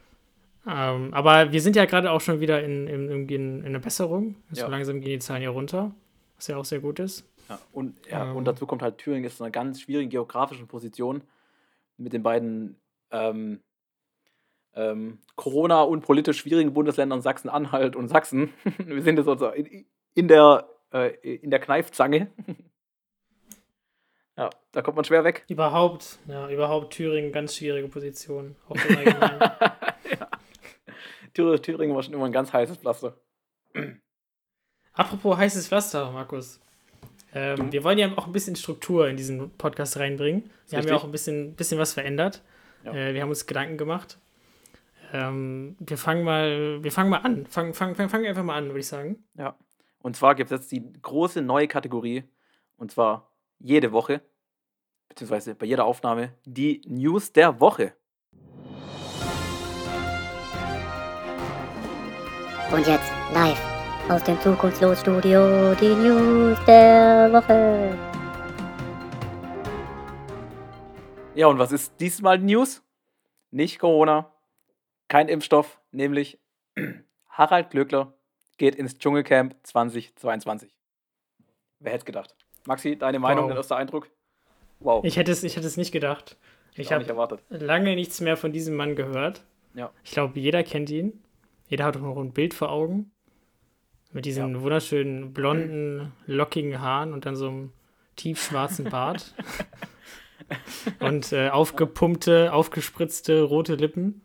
Ähm, 0.66 1.14
aber 1.14 1.50
wir 1.52 1.62
sind 1.62 1.76
ja 1.76 1.86
gerade 1.86 2.10
auch 2.10 2.20
schon 2.20 2.40
wieder 2.40 2.62
in, 2.62 2.86
in, 2.88 3.08
in, 3.10 3.28
in 3.28 3.64
einer 3.64 3.78
Besserung. 3.78 4.34
So 4.50 4.62
Ja. 4.62 4.68
langsam 4.68 5.00
gehen 5.00 5.12
die 5.12 5.18
Zahlen 5.18 5.40
ja 5.42 5.48
runter, 5.48 5.94
was 6.36 6.46
ja 6.48 6.58
auch 6.58 6.64
sehr 6.66 6.80
gut 6.80 6.98
ist. 6.98 7.24
Ja, 7.48 7.58
und, 7.72 7.94
ja, 8.10 8.28
Ähm. 8.30 8.36
und 8.36 8.44
dazu 8.44 8.66
kommt 8.66 8.82
halt, 8.82 8.98
Thüringen 8.98 9.24
ist 9.24 9.40
in 9.40 9.44
einer 9.46 9.50
ganz 9.50 9.80
schwierigen 9.80 10.10
geografischen 10.10 10.66
Position 10.66 11.22
mit 11.96 12.12
den 12.12 12.22
beiden 12.22 12.76
ähm, 13.10 13.60
ähm, 14.78 15.18
Corona- 15.34 15.82
und 15.82 16.02
politisch 16.02 16.38
schwierigen 16.38 16.72
Bundesländern 16.72 17.20
Sachsen-Anhalt 17.20 17.96
und 17.96 18.08
Sachsen. 18.08 18.52
Wir 18.78 19.02
sind 19.02 19.18
jetzt 19.18 19.28
also 19.28 19.48
in, 19.50 19.84
in 20.14 20.28
der, 20.28 20.68
äh, 20.92 21.08
in 21.36 21.50
der 21.50 21.58
Kneifzange. 21.58 22.28
ja, 24.36 24.50
da 24.72 24.82
kommt 24.82 24.96
man 24.96 25.04
schwer 25.04 25.24
weg. 25.24 25.44
Überhaupt, 25.48 26.18
ja, 26.28 26.48
überhaupt 26.48 26.92
Thüringen, 26.92 27.32
ganz 27.32 27.56
schwierige 27.56 27.88
Position. 27.88 28.54
Auch 28.68 28.76
ja. 29.04 30.28
Thür- 31.34 31.60
Thüringen 31.60 31.94
war 31.94 32.02
schon 32.04 32.14
immer 32.14 32.26
ein 32.26 32.32
ganz 32.32 32.52
heißes 32.52 32.78
Pflaster. 32.78 33.16
Apropos 34.92 35.36
heißes 35.36 35.68
Pflaster, 35.68 36.10
Markus. 36.12 36.60
Ähm, 37.34 37.72
wir 37.72 37.84
wollen 37.84 37.98
ja 37.98 38.16
auch 38.16 38.26
ein 38.26 38.32
bisschen 38.32 38.56
Struktur 38.56 39.08
in 39.08 39.16
diesen 39.16 39.50
Podcast 39.56 39.98
reinbringen. 39.98 40.50
Wir 40.68 40.78
haben 40.78 40.88
ja 40.88 40.94
auch 40.96 41.04
ein 41.04 41.12
bisschen, 41.12 41.54
bisschen 41.56 41.78
was 41.78 41.92
verändert. 41.92 42.42
Ja. 42.84 42.94
Äh, 42.94 43.14
wir 43.14 43.22
haben 43.22 43.28
uns 43.28 43.46
Gedanken 43.46 43.76
gemacht. 43.76 44.18
Ähm, 45.12 45.76
wir 45.80 45.96
fangen 45.96 46.24
mal, 46.24 46.82
wir 46.82 46.92
fangen 46.92 47.10
mal 47.10 47.18
an. 47.18 47.46
Fangen 47.46 47.72
fang, 47.72 47.94
fang, 47.94 48.08
fang 48.08 48.26
einfach 48.26 48.42
mal 48.42 48.56
an, 48.56 48.66
würde 48.66 48.80
ich 48.80 48.88
sagen. 48.88 49.24
Ja. 49.34 49.56
Und 50.00 50.16
zwar 50.16 50.34
gibt 50.34 50.50
es 50.50 50.60
jetzt 50.60 50.72
die 50.72 50.92
große 51.00 51.42
neue 51.42 51.66
Kategorie, 51.66 52.24
und 52.76 52.90
zwar 52.92 53.32
jede 53.58 53.90
Woche, 53.92 54.22
beziehungsweise 55.08 55.54
bei 55.54 55.66
jeder 55.66 55.84
Aufnahme, 55.84 56.34
die 56.44 56.82
News 56.86 57.32
der 57.32 57.58
Woche. 57.58 57.94
Und 62.70 62.86
jetzt 62.86 63.10
live 63.32 63.60
aus 64.10 64.22
dem 64.24 64.38
Zukunftslos-Studio 64.40 65.74
die 65.74 65.94
News 65.94 66.58
der 66.66 67.32
Woche. 67.32 67.98
Ja, 71.34 71.46
und 71.46 71.58
was 71.58 71.72
ist 71.72 71.98
diesmal 71.98 72.38
die 72.38 72.54
News? 72.54 72.82
Nicht 73.50 73.78
Corona, 73.78 74.30
kein 75.08 75.28
Impfstoff, 75.28 75.80
nämlich 75.90 76.38
Harald 77.28 77.70
Glöckler 77.70 78.14
geht 78.56 78.74
ins 78.74 78.98
Dschungelcamp 78.98 79.54
2022. 79.62 80.74
Wer 81.80 81.92
hätte 81.92 82.04
gedacht? 82.04 82.34
Maxi, 82.66 82.96
deine 82.96 83.18
Meinung, 83.18 83.44
Wow. 83.44 83.50
dein 83.50 83.56
erster 83.56 83.76
Eindruck? 83.76 84.10
Wow, 84.80 85.04
Ich 85.04 85.16
hätte 85.16 85.32
es, 85.32 85.42
ich 85.42 85.56
hätte 85.56 85.66
es 85.66 85.76
nicht 85.76 85.92
gedacht. 85.92 86.36
Ich 86.72 86.90
nicht 86.90 86.92
habe 86.92 87.38
lange 87.48 87.94
nichts 87.94 88.20
mehr 88.20 88.36
von 88.36 88.52
diesem 88.52 88.76
Mann 88.76 88.94
gehört. 88.94 89.42
Ja. 89.74 89.90
Ich 90.04 90.12
glaube, 90.12 90.38
jeder 90.38 90.62
kennt 90.62 90.90
ihn. 90.90 91.22
Jeder 91.68 91.84
hat 91.84 91.96
auch 91.96 92.00
noch 92.00 92.16
ein 92.18 92.32
Bild 92.32 92.54
vor 92.54 92.70
Augen. 92.70 93.10
Mit 94.12 94.24
diesen 94.24 94.62
wunderschönen, 94.62 95.32
blonden, 95.34 96.12
lockigen 96.26 96.80
Haaren 96.80 97.12
und 97.12 97.26
dann 97.26 97.36
so 97.36 97.48
einem 97.48 97.72
tiefschwarzen 98.16 98.88
Bart. 98.88 99.34
und 101.00 101.32
äh, 101.32 101.50
aufgepumpte, 101.50 102.52
aufgespritzte 102.52 103.42
rote 103.42 103.74
Lippen. 103.74 104.22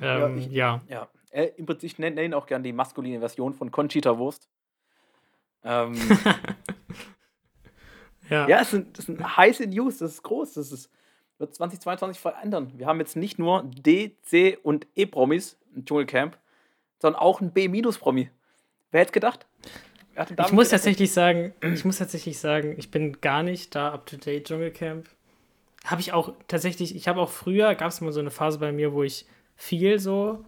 Ähm, 0.00 0.38
ich- 0.38 0.50
ja, 0.50 0.80
Ja, 0.88 1.08
äh, 1.30 1.50
im 1.56 1.66
Prinzip, 1.66 1.90
ich 1.92 1.98
nenne 1.98 2.16
nenn 2.16 2.26
ihn 2.26 2.34
auch 2.34 2.46
gern 2.46 2.62
die 2.62 2.72
maskuline 2.72 3.18
Version 3.20 3.54
von 3.54 3.70
Conchita 3.70 4.18
Wurst. 4.18 4.48
Ähm, 5.64 5.94
ja, 8.30 8.48
Ja, 8.48 8.60
es 8.60 8.70
sind, 8.70 8.96
sind 8.96 9.36
heiße 9.36 9.66
News, 9.66 9.98
das 9.98 10.12
ist 10.12 10.22
groß. 10.22 10.54
Das 10.54 10.72
ist, 10.72 10.90
wird 11.38 11.54
2022 11.54 12.20
verändern. 12.20 12.72
Wir 12.76 12.86
haben 12.86 12.98
jetzt 13.00 13.16
nicht 13.16 13.38
nur 13.38 13.62
D, 13.64 14.16
C 14.22 14.56
und 14.62 14.86
E-Promis 14.94 15.58
im 15.74 15.84
Dschungelcamp, 15.84 16.38
sondern 17.00 17.20
auch 17.20 17.40
ein 17.40 17.52
B-Promi. 17.52 18.30
Wer 18.90 19.00
hätte 19.00 19.12
gedacht? 19.12 19.46
Wer 20.14 20.24
denn 20.24 20.36
Ich 20.38 20.38
muss 20.52 20.68
gerechnet? 20.68 20.70
tatsächlich 20.70 21.12
sagen, 21.12 21.54
ich 21.74 21.84
muss 21.84 21.98
tatsächlich 21.98 22.38
sagen, 22.38 22.74
ich 22.78 22.90
bin 22.90 23.20
gar 23.20 23.42
nicht 23.42 23.74
da 23.74 23.92
up 23.92 24.06
to 24.06 24.16
date 24.16 24.46
Dschungelcamp. 24.46 25.06
Habe 25.84 26.00
ich 26.00 26.12
auch 26.12 26.32
tatsächlich, 26.48 26.96
ich 26.96 27.06
habe 27.06 27.20
auch 27.20 27.30
früher, 27.30 27.74
gab 27.74 27.88
es 27.88 28.00
mal 28.00 28.12
so 28.12 28.20
eine 28.20 28.30
Phase 28.30 28.58
bei 28.58 28.72
mir, 28.72 28.92
wo 28.92 29.02
ich 29.02 29.26
viel 29.56 29.98
so, 29.98 30.44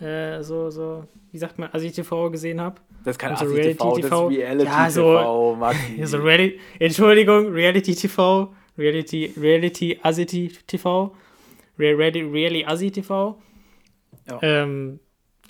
äh, 0.00 0.42
so, 0.42 0.70
so, 0.70 1.04
wie 1.32 1.38
sagt 1.38 1.58
man, 1.58 1.70
Asi 1.72 1.90
TV 1.90 2.30
gesehen 2.30 2.60
habe. 2.60 2.80
Das 3.04 3.18
kein 3.18 3.34
so 3.36 3.46
Assi 3.46 3.54
TV, 3.62 3.96
das 3.96 4.04
ist 4.04 4.12
Reality-TV. 4.12 4.26
Reality 4.28 4.64
Ja, 4.66 4.90
so- 4.90 5.16
TV, 5.18 5.56
Maxi. 5.56 6.00
So 6.06 6.18
Reali 6.18 6.60
Entschuldigung, 6.78 7.48
Reality 7.52 7.94
TV, 7.94 8.52
Reality, 8.76 9.32
Reality 9.36 9.98
Asi 10.02 10.26
TV, 10.26 11.14
Re 11.78 11.96
Reality, 11.98 12.22
Reality 12.22 12.64
Asi 12.66 12.90
TV. 12.90 13.40
Ja. 14.28 14.38
Ähm, 14.42 15.00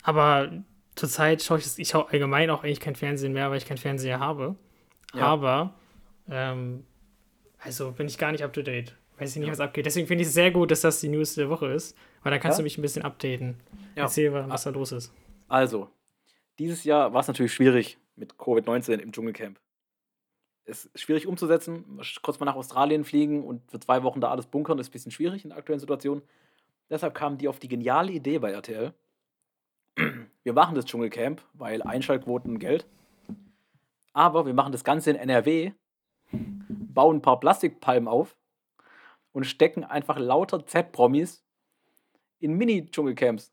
aber 0.02 0.52
zurzeit 0.94 1.42
schaue 1.42 1.58
ich 1.58 1.64
das, 1.64 1.78
ich 1.78 1.88
schaue 1.88 2.08
allgemein 2.10 2.50
auch 2.50 2.62
eigentlich 2.62 2.80
kein 2.80 2.94
Fernsehen 2.94 3.32
mehr, 3.32 3.50
weil 3.50 3.58
ich 3.58 3.66
keinen 3.66 3.78
Fernseher 3.78 4.20
habe. 4.20 4.54
Ja. 5.14 5.22
Aber, 5.22 5.74
ähm, 6.30 6.84
also 7.58 7.90
bin 7.92 8.06
ich 8.06 8.16
gar 8.16 8.30
nicht 8.32 8.44
up 8.44 8.52
to 8.52 8.62
date. 8.62 8.94
Weiß 9.18 9.34
ich 9.34 9.40
nicht, 9.40 9.50
was 9.50 9.60
abgeht. 9.60 9.84
Deswegen 9.86 10.06
finde 10.06 10.22
ich 10.22 10.28
es 10.28 10.34
sehr 10.34 10.50
gut, 10.50 10.70
dass 10.70 10.80
das 10.82 11.00
die 11.00 11.08
News 11.08 11.34
der 11.34 11.50
Woche 11.50 11.66
ist, 11.66 11.96
weil 12.22 12.30
dann 12.32 12.40
kannst 12.40 12.58
Ja. 12.58 12.62
du 12.62 12.64
mich 12.64 12.78
ein 12.78 12.82
bisschen 12.82 13.02
updaten. 13.02 13.60
Ja. 13.96 14.04
Erzähl, 14.04 14.32
was 14.32 14.48
was 14.48 14.62
da 14.64 14.70
los 14.70 14.92
ist. 14.92 15.12
Also, 15.48 15.88
dieses 16.58 16.84
Jahr 16.84 17.12
war 17.12 17.20
es 17.20 17.28
natürlich 17.28 17.52
schwierig 17.52 17.98
mit 18.16 18.34
Covid-19 18.34 18.98
im 18.98 19.12
Dschungelcamp. 19.12 19.58
es 20.66 20.84
ist 20.84 21.00
schwierig 21.00 21.26
umzusetzen. 21.26 22.00
Kurz 22.22 22.38
mal 22.38 22.46
nach 22.46 22.54
Australien 22.54 23.04
fliegen 23.04 23.42
und 23.44 23.68
für 23.70 23.80
zwei 23.80 24.02
Wochen 24.04 24.20
da 24.20 24.30
alles 24.30 24.46
bunkern, 24.46 24.78
ist 24.78 24.88
ein 24.90 24.92
bisschen 24.92 25.10
schwierig 25.10 25.42
in 25.42 25.50
der 25.50 25.58
aktuellen 25.58 25.80
Situation. 25.80 26.22
Deshalb 26.88 27.14
kamen 27.14 27.38
die 27.38 27.48
auf 27.48 27.58
die 27.58 27.66
geniale 27.68 28.12
Idee 28.12 28.38
bei 28.38 28.52
RTL. 28.52 28.92
Wir 30.44 30.52
machen 30.52 30.74
das 30.76 30.84
Dschungelcamp, 30.84 31.42
weil 31.54 31.82
Einschaltquoten 31.82 32.58
Geld. 32.60 32.86
Aber 34.12 34.44
wir 34.46 34.54
machen 34.54 34.72
das 34.72 34.82
Ganze 34.84 35.10
in 35.10 35.16
NRW, 35.16 35.72
bauen 36.32 37.16
ein 37.18 37.22
paar 37.22 37.38
Plastikpalmen 37.40 38.08
auf 38.08 38.36
und 39.32 39.44
stecken 39.44 39.84
einfach 39.84 40.18
lauter 40.18 40.66
Z-Promis 40.66 41.44
in 42.40 42.54
Mini-Dschungelcamps. 42.54 43.52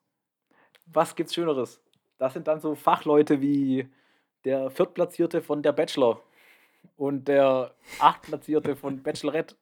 Was 0.88 1.16
gibt's 1.16 1.34
Schöneres? 1.34 1.82
Das 2.18 2.34
sind 2.34 2.48
dann 2.48 2.60
so 2.60 2.74
Fachleute 2.76 3.42
wie 3.42 3.88
der 4.46 4.72
Viertplatzierte 4.72 5.42
von 5.42 5.62
der 5.62 5.74
Bachelor 5.74 6.22
und 6.96 7.28
der 7.28 7.74
Achtplatzierte 8.00 8.76
von 8.76 9.04
Bachelorette 9.04 9.56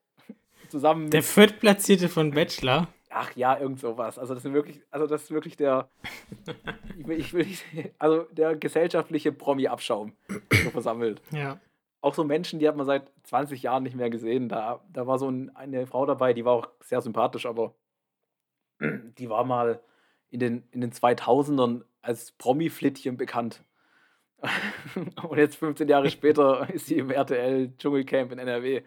zusammen 0.69 1.09
Der 1.09 1.23
Viertplatzierte 1.23 2.07
von 2.07 2.31
Bachelor. 2.31 2.87
ach 3.09 3.35
ja, 3.35 3.57
irgend 3.57 3.79
sowas. 3.79 4.19
Also 4.19 4.33
das 4.33 4.43
sind 4.43 4.53
wirklich, 4.53 4.81
also 4.91 5.07
das 5.07 5.23
ist 5.23 5.31
wirklich 5.31 5.57
der, 5.57 5.89
ich 6.97 7.07
will, 7.07 7.19
ich 7.19 7.33
will 7.33 7.45
nicht, 7.45 7.63
also 7.97 8.23
der 8.31 8.55
gesellschaftliche 8.55 9.31
Promi-Abschaum 9.31 10.13
so 10.51 10.69
versammelt. 10.69 11.21
Ja. 11.31 11.59
Auch 12.01 12.13
so 12.13 12.23
Menschen, 12.23 12.59
die 12.59 12.67
hat 12.67 12.75
man 12.75 12.85
seit 12.85 13.11
20 13.23 13.63
Jahren 13.63 13.83
nicht 13.83 13.95
mehr 13.95 14.11
gesehen. 14.11 14.47
Da, 14.47 14.81
da 14.93 15.07
war 15.07 15.17
so 15.17 15.29
ein, 15.29 15.55
eine 15.55 15.87
Frau 15.87 16.05
dabei, 16.05 16.33
die 16.33 16.45
war 16.45 16.53
auch 16.53 16.67
sehr 16.81 17.01
sympathisch, 17.01 17.47
aber 17.47 17.73
die 18.79 19.29
war 19.29 19.43
mal 19.43 19.79
in 20.29 20.39
den, 20.39 20.63
in 20.71 20.81
den 20.81 20.91
2000ern 20.91 21.83
als 22.01 22.31
Promi-Flittchen 22.33 23.17
bekannt. 23.17 23.63
Und 25.27 25.37
jetzt 25.37 25.55
15 25.55 25.87
Jahre 25.87 26.09
später 26.11 26.67
ist 26.73 26.87
sie 26.87 26.97
im 26.97 27.09
RTL 27.11 27.71
Dschungelcamp 27.77 28.31
in 28.31 28.39
NRW. 28.39 28.81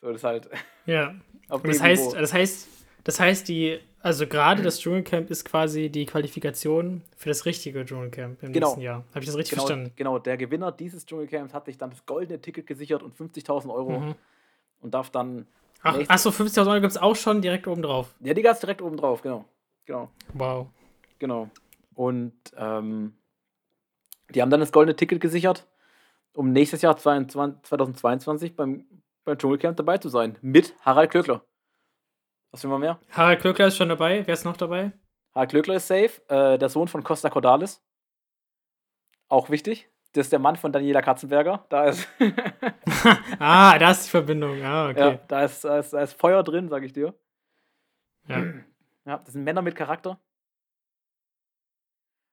So, 0.00 0.12
das 0.12 0.24
halt 0.24 0.48
Ja. 0.86 1.14
das 1.62 1.80
heißt, 1.82 2.06
Niveau. 2.10 2.20
das 2.20 2.32
heißt, 2.32 2.68
das 3.04 3.20
heißt, 3.20 3.48
die, 3.48 3.78
also 4.00 4.26
gerade 4.26 4.62
das 4.62 4.80
Dschungelcamp 4.80 5.30
ist 5.30 5.44
quasi 5.44 5.90
die 5.90 6.06
Qualifikation 6.06 7.02
für 7.16 7.28
das 7.28 7.44
richtige 7.44 7.84
Dschungelcamp 7.84 8.42
im 8.42 8.52
Genau. 8.52 8.68
nächsten 8.68 8.80
Jahr. 8.80 9.04
Habe 9.10 9.20
ich 9.20 9.26
das 9.26 9.36
richtig 9.36 9.50
genau, 9.56 9.66
verstanden? 9.66 9.92
genau, 9.96 10.18
der 10.18 10.36
Gewinner 10.38 10.72
dieses 10.72 11.04
Dschungelcamps 11.06 11.52
hat 11.52 11.66
sich 11.66 11.76
dann 11.78 11.90
das 11.90 12.04
goldene 12.06 12.40
Ticket 12.40 12.66
gesichert 12.66 13.02
und 13.02 13.14
50.000 13.14 13.72
Euro 13.72 14.00
Mhm. 14.00 14.14
und 14.80 14.94
darf 14.94 15.10
dann. 15.10 15.46
Ach, 15.84 15.96
nächstes- 15.96 16.10
achso, 16.26 16.30
50.000 16.30 16.66
Euro 16.72 16.80
gibt 16.80 16.90
es 16.92 16.98
auch 16.98 17.14
schon 17.14 17.40
direkt 17.40 17.66
oben 17.68 17.82
drauf. 17.82 18.14
Ja, 18.20 18.34
die 18.34 18.42
gab 18.42 18.58
direkt 18.58 18.82
oben 18.82 18.96
drauf, 18.96 19.22
genau. 19.22 19.44
Genau. 19.86 20.10
Wow. 20.32 20.68
Genau. 21.18 21.48
Und 21.94 22.34
ähm, 22.56 23.16
die 24.30 24.42
haben 24.42 24.50
dann 24.50 24.60
das 24.60 24.72
goldene 24.72 24.96
Ticket 24.96 25.20
gesichert, 25.20 25.66
um 26.32 26.52
nächstes 26.52 26.82
Jahr 26.82 26.96
22, 26.96 27.62
2022 27.62 28.56
beim, 28.56 28.84
beim 29.24 29.38
Dschungelcamp 29.38 29.76
dabei 29.76 29.98
zu 29.98 30.08
sein. 30.08 30.36
Mit 30.40 30.74
Harald 30.80 31.10
Klöckler. 31.10 31.44
Was 32.50 32.62
will 32.64 32.70
man 32.70 32.80
mehr? 32.80 32.98
Harald 33.10 33.40
Klöckler 33.40 33.66
ist 33.68 33.76
schon 33.76 33.88
dabei. 33.90 34.26
Wer 34.26 34.34
ist 34.34 34.44
noch 34.44 34.56
dabei? 34.56 34.92
Harald 35.34 35.50
Klöckler 35.50 35.74
ist 35.76 35.86
safe, 35.88 36.22
äh, 36.28 36.58
der 36.58 36.68
Sohn 36.68 36.88
von 36.88 37.04
Costa 37.04 37.28
Cordalis. 37.28 37.82
Auch 39.28 39.50
wichtig. 39.50 39.88
Das 40.14 40.26
ist 40.26 40.32
der 40.32 40.38
Mann 40.38 40.54
von 40.54 40.70
Daniela 40.70 41.02
Katzenberger. 41.02 41.66
Da 41.68 41.86
ist, 41.86 42.08
ah, 43.40 43.76
da 43.76 43.90
ist 43.90 44.06
die 44.06 44.10
Verbindung. 44.10 44.62
Ah, 44.62 44.90
ja, 44.90 44.90
okay. 44.90 45.20
da 45.26 45.44
ist, 45.44 45.64
da 45.64 45.80
ist, 45.80 45.92
da 45.92 46.02
ist 46.02 46.12
Feuer 46.12 46.44
drin, 46.44 46.68
sag 46.68 46.84
ich 46.84 46.92
dir. 46.92 47.14
Ja. 48.28 48.44
Ja, 49.06 49.18
das 49.18 49.34
sind 49.34 49.44
Männer 49.44 49.60
mit 49.60 49.76
Charakter. 49.76 50.18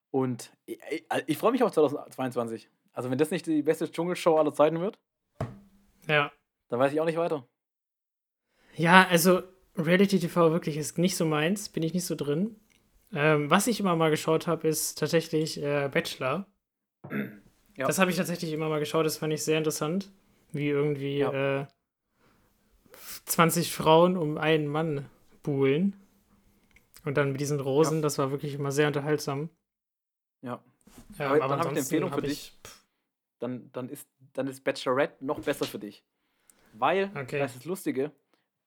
Und 0.10 0.54
ich, 0.66 0.80
ich, 0.90 1.06
ich 1.28 1.38
freue 1.38 1.52
mich 1.52 1.64
auf 1.64 1.72
2022. 1.74 2.70
Also, 2.94 3.12
wenn 3.12 3.18
das 3.18 3.30
nicht 3.30 3.46
die 3.46 3.62
beste 3.62 3.92
Dschungelshow 3.92 4.38
aller 4.38 4.54
Zeiten 4.54 4.80
wird, 4.80 4.98
ja. 6.08 6.32
dann 6.70 6.80
weiß 6.80 6.94
ich 6.94 7.02
auch 7.02 7.06
nicht 7.06 7.18
weiter. 7.18 7.46
Ja, 8.76 9.06
also 9.10 9.44
Reality 9.76 10.18
TV 10.20 10.52
wirklich 10.52 10.78
ist 10.78 10.98
nicht 10.98 11.18
so 11.18 11.26
meins, 11.26 11.68
bin 11.68 11.84
ich 11.84 11.94
nicht 11.94 12.06
so 12.06 12.16
drin. 12.16 12.56
Ähm, 13.12 13.50
was 13.50 13.68
ich 13.68 13.82
immer 13.82 13.98
mal 13.98 14.12
geschaut 14.12 14.48
habe, 14.48 14.70
ist 14.70 14.98
tatsächlich 14.98 15.62
äh, 15.62 15.90
Bachelor. 15.90 16.48
Ja. 17.78 17.88
Das 17.88 18.00
habe 18.00 18.12
ich 18.12 18.18
tatsächlich 18.18 18.52
immer 18.52 18.70
mal 18.70 18.80
geschaut, 18.80 19.06
das 19.06 19.18
fand 19.18 19.34
ich 19.34 19.44
sehr 19.44 19.58
interessant, 19.58 20.12
wie 20.52 20.68
irgendwie 20.70 21.20
Ja. 21.20 21.62
äh, 21.62 21.66
20 23.26 23.74
Frauen 23.74 24.18
um 24.18 24.38
einen 24.38 24.68
Mann 24.68 25.06
buhlen. 25.44 25.96
Und 27.06 27.18
dann 27.18 27.32
mit 27.32 27.42
diesen 27.42 27.60
Rosen, 27.60 28.02
das 28.02 28.18
war 28.18 28.32
wirklich 28.32 28.54
immer 28.54 28.72
sehr 28.72 28.88
unterhaltsam. 28.88 29.50
Ja. 30.42 30.64
Ja, 31.18 31.28
Aber 31.30 31.40
dann 31.40 31.52
habe 31.52 31.62
ich 31.62 31.68
eine 31.70 31.80
Empfehlung 31.80 32.14
für 32.14 32.22
dich. 32.22 32.54
Dann, 33.40 33.72
dann, 33.72 33.90
ist, 33.90 34.08
dann 34.34 34.48
ist 34.48 34.64
Bachelorette 34.64 35.26
noch 35.26 35.40
besser 35.40 35.66
für 35.66 35.80
dich. 35.80 36.04
Weil, 36.74 37.12
Okay. 37.16 37.40
das 37.40 37.52
ist 37.52 37.62
das 37.62 37.66
Lustige, 37.66 38.12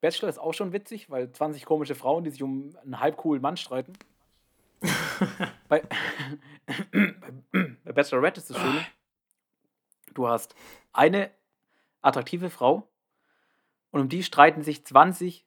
Bachelor 0.00 0.28
ist 0.28 0.38
auch 0.38 0.52
schon 0.52 0.73
witzig, 0.73 1.08
weil 1.11 1.30
20 1.30 1.64
komische 1.64 1.94
Frauen, 1.94 2.25
die 2.25 2.30
sich 2.30 2.42
um 2.42 2.76
einen 2.82 3.00
halb 3.00 3.16
coolen 3.16 3.40
Mann 3.40 3.56
streiten. 3.56 3.92
bei, 5.75 5.83
bei 7.85 7.93
Bachelorette 7.93 8.40
ist 8.40 8.50
das 8.50 8.59
Schöne, 8.59 8.85
du 10.14 10.28
hast 10.28 10.54
eine 10.93 11.31
attraktive 12.02 12.50
Frau 12.50 12.88
und 13.90 14.02
um 14.02 14.09
die 14.09 14.23
streiten 14.23 14.62
sich 14.62 14.85
20 14.85 15.45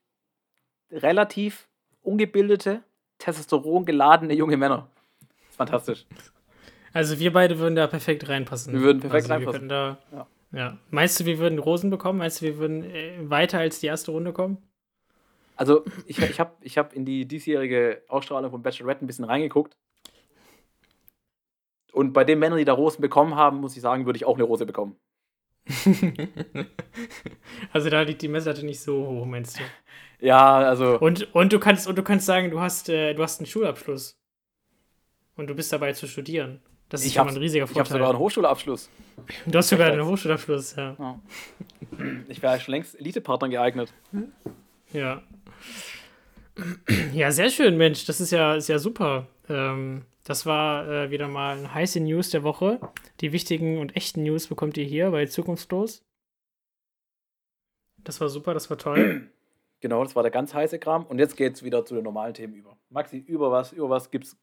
relativ 0.92 1.68
ungebildete, 2.02 2.84
Testosteron 3.20 3.86
geladene 3.86 4.34
junge 4.34 4.58
Männer. 4.58 4.90
Das 5.20 5.50
ist 5.50 5.58
fantastisch. 5.58 6.06
Also 6.94 7.20
wir 7.20 7.34
beide 7.34 7.60
würden 7.60 7.76
da 7.76 7.88
perfekt 7.88 8.28
reinpassen. 8.30 8.74
Wir 8.74 8.82
würden 8.82 9.00
perfekt 9.00 9.30
also 9.30 9.34
reinpassen. 9.34 9.70
Da, 9.70 9.98
Ja. 10.12 10.28
ja. 10.52 10.78
Meinst 10.90 11.20
du, 11.20 11.26
wir 11.26 11.38
würden 11.38 11.60
Rosen 11.60 11.90
bekommen? 11.90 12.20
Meinst 12.20 12.42
du, 12.42 12.46
wir 12.46 12.58
würden 12.58 12.84
äh, 12.84 13.30
weiter 13.30 13.60
als 13.60 13.80
die 13.80 13.88
erste 13.88 14.12
Runde 14.12 14.34
kommen? 14.34 14.58
Also, 15.56 15.84
ich, 16.06 16.20
ich 16.20 16.40
habe 16.40 16.54
ich 16.62 16.78
hab 16.78 16.94
in 16.94 17.04
die 17.04 17.28
diesjährige 17.28 18.04
Ausstrahlung 18.08 18.52
von 18.52 18.62
Bachelorette 18.62 19.04
ein 19.04 19.08
bisschen 19.08 19.26
reingeguckt. 19.26 19.76
Und 21.92 22.14
bei 22.14 22.24
den 22.24 22.40
Männern, 22.40 22.58
die 22.58 22.66
da 22.66 22.74
Rosen 22.74 23.02
bekommen 23.02 23.36
haben, 23.36 23.58
muss 23.58 23.76
ich 23.76 23.82
sagen, 23.82 24.06
würde 24.06 24.18
ich 24.18 24.26
auch 24.26 24.36
eine 24.36 24.44
Rose 24.44 24.66
bekommen. 24.66 24.98
also 27.74 27.90
da 27.90 28.02
liegt 28.02 28.22
die 28.22 28.28
Messlatte 28.28 28.66
nicht 28.66 28.80
so 28.80 29.06
hoch, 29.06 29.26
meinst 29.26 29.60
du? 29.60 29.64
Ja, 30.26 30.58
also, 30.60 30.98
Und, 31.00 31.34
und 31.36 31.52
du 31.54 31.60
kannst 31.60 31.88
und 31.88 31.98
du 31.98 32.04
kannst 32.04 32.26
sagen, 32.26 32.50
du 32.52 32.60
hast 32.60 32.90
äh, 32.90 33.14
du 33.14 33.22
hast 33.22 33.40
einen 33.40 33.48
Schulabschluss 33.48 34.18
und 35.36 35.48
du 35.48 35.56
bist 35.56 35.72
dabei 35.74 35.94
zu 35.94 36.08
studieren. 36.08 36.62
Das 36.90 37.02
ist 37.02 37.08
ich 37.08 37.14
schon 37.14 37.22
habe 37.22 37.32
mal 37.32 37.38
ein 37.38 37.42
riesiger 37.42 37.66
ich 37.66 37.70
hab 37.72 37.76
Vorteil. 37.76 37.94
sogar 37.98 38.10
einen 38.12 38.20
Hochschulabschluss. 38.20 38.90
du 39.46 39.58
hast 39.58 39.70
sogar 39.70 39.92
einen 39.92 40.06
Hochschulabschluss, 40.06 40.76
ja. 40.76 40.96
Ja. 40.98 41.20
Ich 42.30 42.42
wäre 42.42 42.60
schon 42.60 42.74
längst 42.74 42.98
Elite-Partner 43.00 43.50
geeignet. 43.50 43.94
Ja. 44.94 45.22
Ja, 47.14 47.32
sehr 47.32 47.50
schön, 47.50 47.78
Mensch. 47.78 48.06
Das 48.06 48.22
ist 48.22 48.32
ja, 48.32 48.56
ist 48.56 48.70
ja 48.70 48.80
super. 48.80 49.28
Ähm, 49.50 50.06
das 50.28 50.46
war 50.46 50.86
äh, 50.90 51.10
wieder 51.10 51.30
mal 51.30 51.58
eine 51.58 51.74
heiße 51.74 52.02
News 52.02 52.32
der 52.32 52.44
Woche. 52.44 52.82
Die 53.22 53.32
wichtigen 53.32 53.80
und 53.80 53.96
echten 53.96 54.24
News 54.24 54.48
bekommt 54.48 54.76
ihr 54.76 54.84
hier 54.84 55.10
bei 55.12 55.26
Zukunftslos. 55.26 56.04
Das 58.00 58.20
war 58.20 58.28
super, 58.28 58.54
das 58.54 58.70
war 58.70 58.78
toll. 58.78 59.32
Genau, 59.80 60.04
das 60.04 60.16
war 60.16 60.24
der 60.24 60.32
ganz 60.32 60.56
heiße 60.56 60.80
Kram. 60.80 61.06
Und 61.06 61.20
jetzt 61.20 61.38
geht's 61.38 61.62
wieder 61.62 61.86
zu 61.86 61.94
den 61.94 62.04
normalen 62.04 62.34
Themen 62.34 62.56
über. 62.56 62.76
Maxi, 62.90 63.18
über 63.20 63.52
was, 63.52 63.74
über 63.74 63.92
was 63.92 64.10
gibt's, 64.10 64.36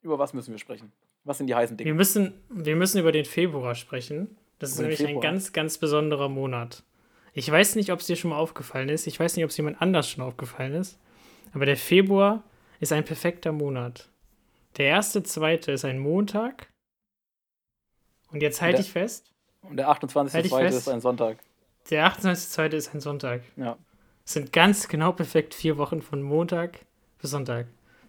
über 0.00 0.16
was 0.20 0.32
müssen 0.32 0.52
wir 0.52 0.60
sprechen? 0.60 0.92
Was 1.24 1.38
sind 1.38 1.48
die 1.48 1.56
heißen 1.56 1.76
Dinge? 1.76 1.88
Wir 1.88 1.94
müssen, 1.94 2.34
wir 2.50 2.76
müssen 2.76 3.00
über 3.00 3.10
den 3.10 3.24
Februar 3.24 3.74
sprechen. 3.74 4.38
Das 4.60 4.70
ist 4.70 4.76
Über 4.78 4.84
den 4.84 4.90
nämlich 4.90 5.00
ein 5.00 5.06
Februar? 5.06 5.22
ganz, 5.22 5.52
ganz 5.52 5.78
besonderer 5.78 6.28
Monat. 6.28 6.84
Ich 7.32 7.50
weiß 7.50 7.74
nicht, 7.74 7.90
ob 7.90 7.98
es 7.98 8.06
dir 8.06 8.14
schon 8.14 8.30
mal 8.30 8.38
aufgefallen 8.38 8.88
ist. 8.88 9.08
Ich 9.08 9.18
weiß 9.18 9.34
nicht, 9.34 9.44
ob 9.44 9.50
es 9.50 9.56
jemand 9.56 9.82
anders 9.82 10.08
schon 10.08 10.22
aufgefallen 10.22 10.74
ist. 10.74 11.00
Aber 11.52 11.66
der 11.66 11.76
Februar 11.76 12.44
ist 12.78 12.92
ein 12.92 13.04
perfekter 13.04 13.50
Monat. 13.50 14.08
Der 14.76 14.86
erste, 14.86 15.22
zweite 15.22 15.72
ist 15.72 15.84
ein 15.84 15.98
Montag. 15.98 16.68
Und 18.30 18.42
jetzt 18.42 18.60
halte 18.60 18.80
ich 18.80 18.90
fest, 18.92 19.32
Und 19.62 19.76
der 19.76 19.86
Halt 19.86 20.02
ich 20.04 20.10
28.2. 20.10 20.58
fest. 20.58 20.78
ist 20.78 20.88
ein 20.88 21.00
Sonntag. 21.00 21.38
der 21.90 22.06
28.2. 22.12 22.72
ist 22.74 22.94
ein 22.94 23.00
Sonntag. 23.00 23.42
Ja. 23.56 23.78
Es 24.24 24.32
sind 24.32 24.52
ganz 24.52 24.88
genau 24.88 25.12
perfekt 25.12 25.54
vier 25.54 25.78
Wochen 25.78 26.02
von 26.02 26.20
Montag 26.20 26.80
bis 27.18 27.30
Sonntag. 27.30 27.66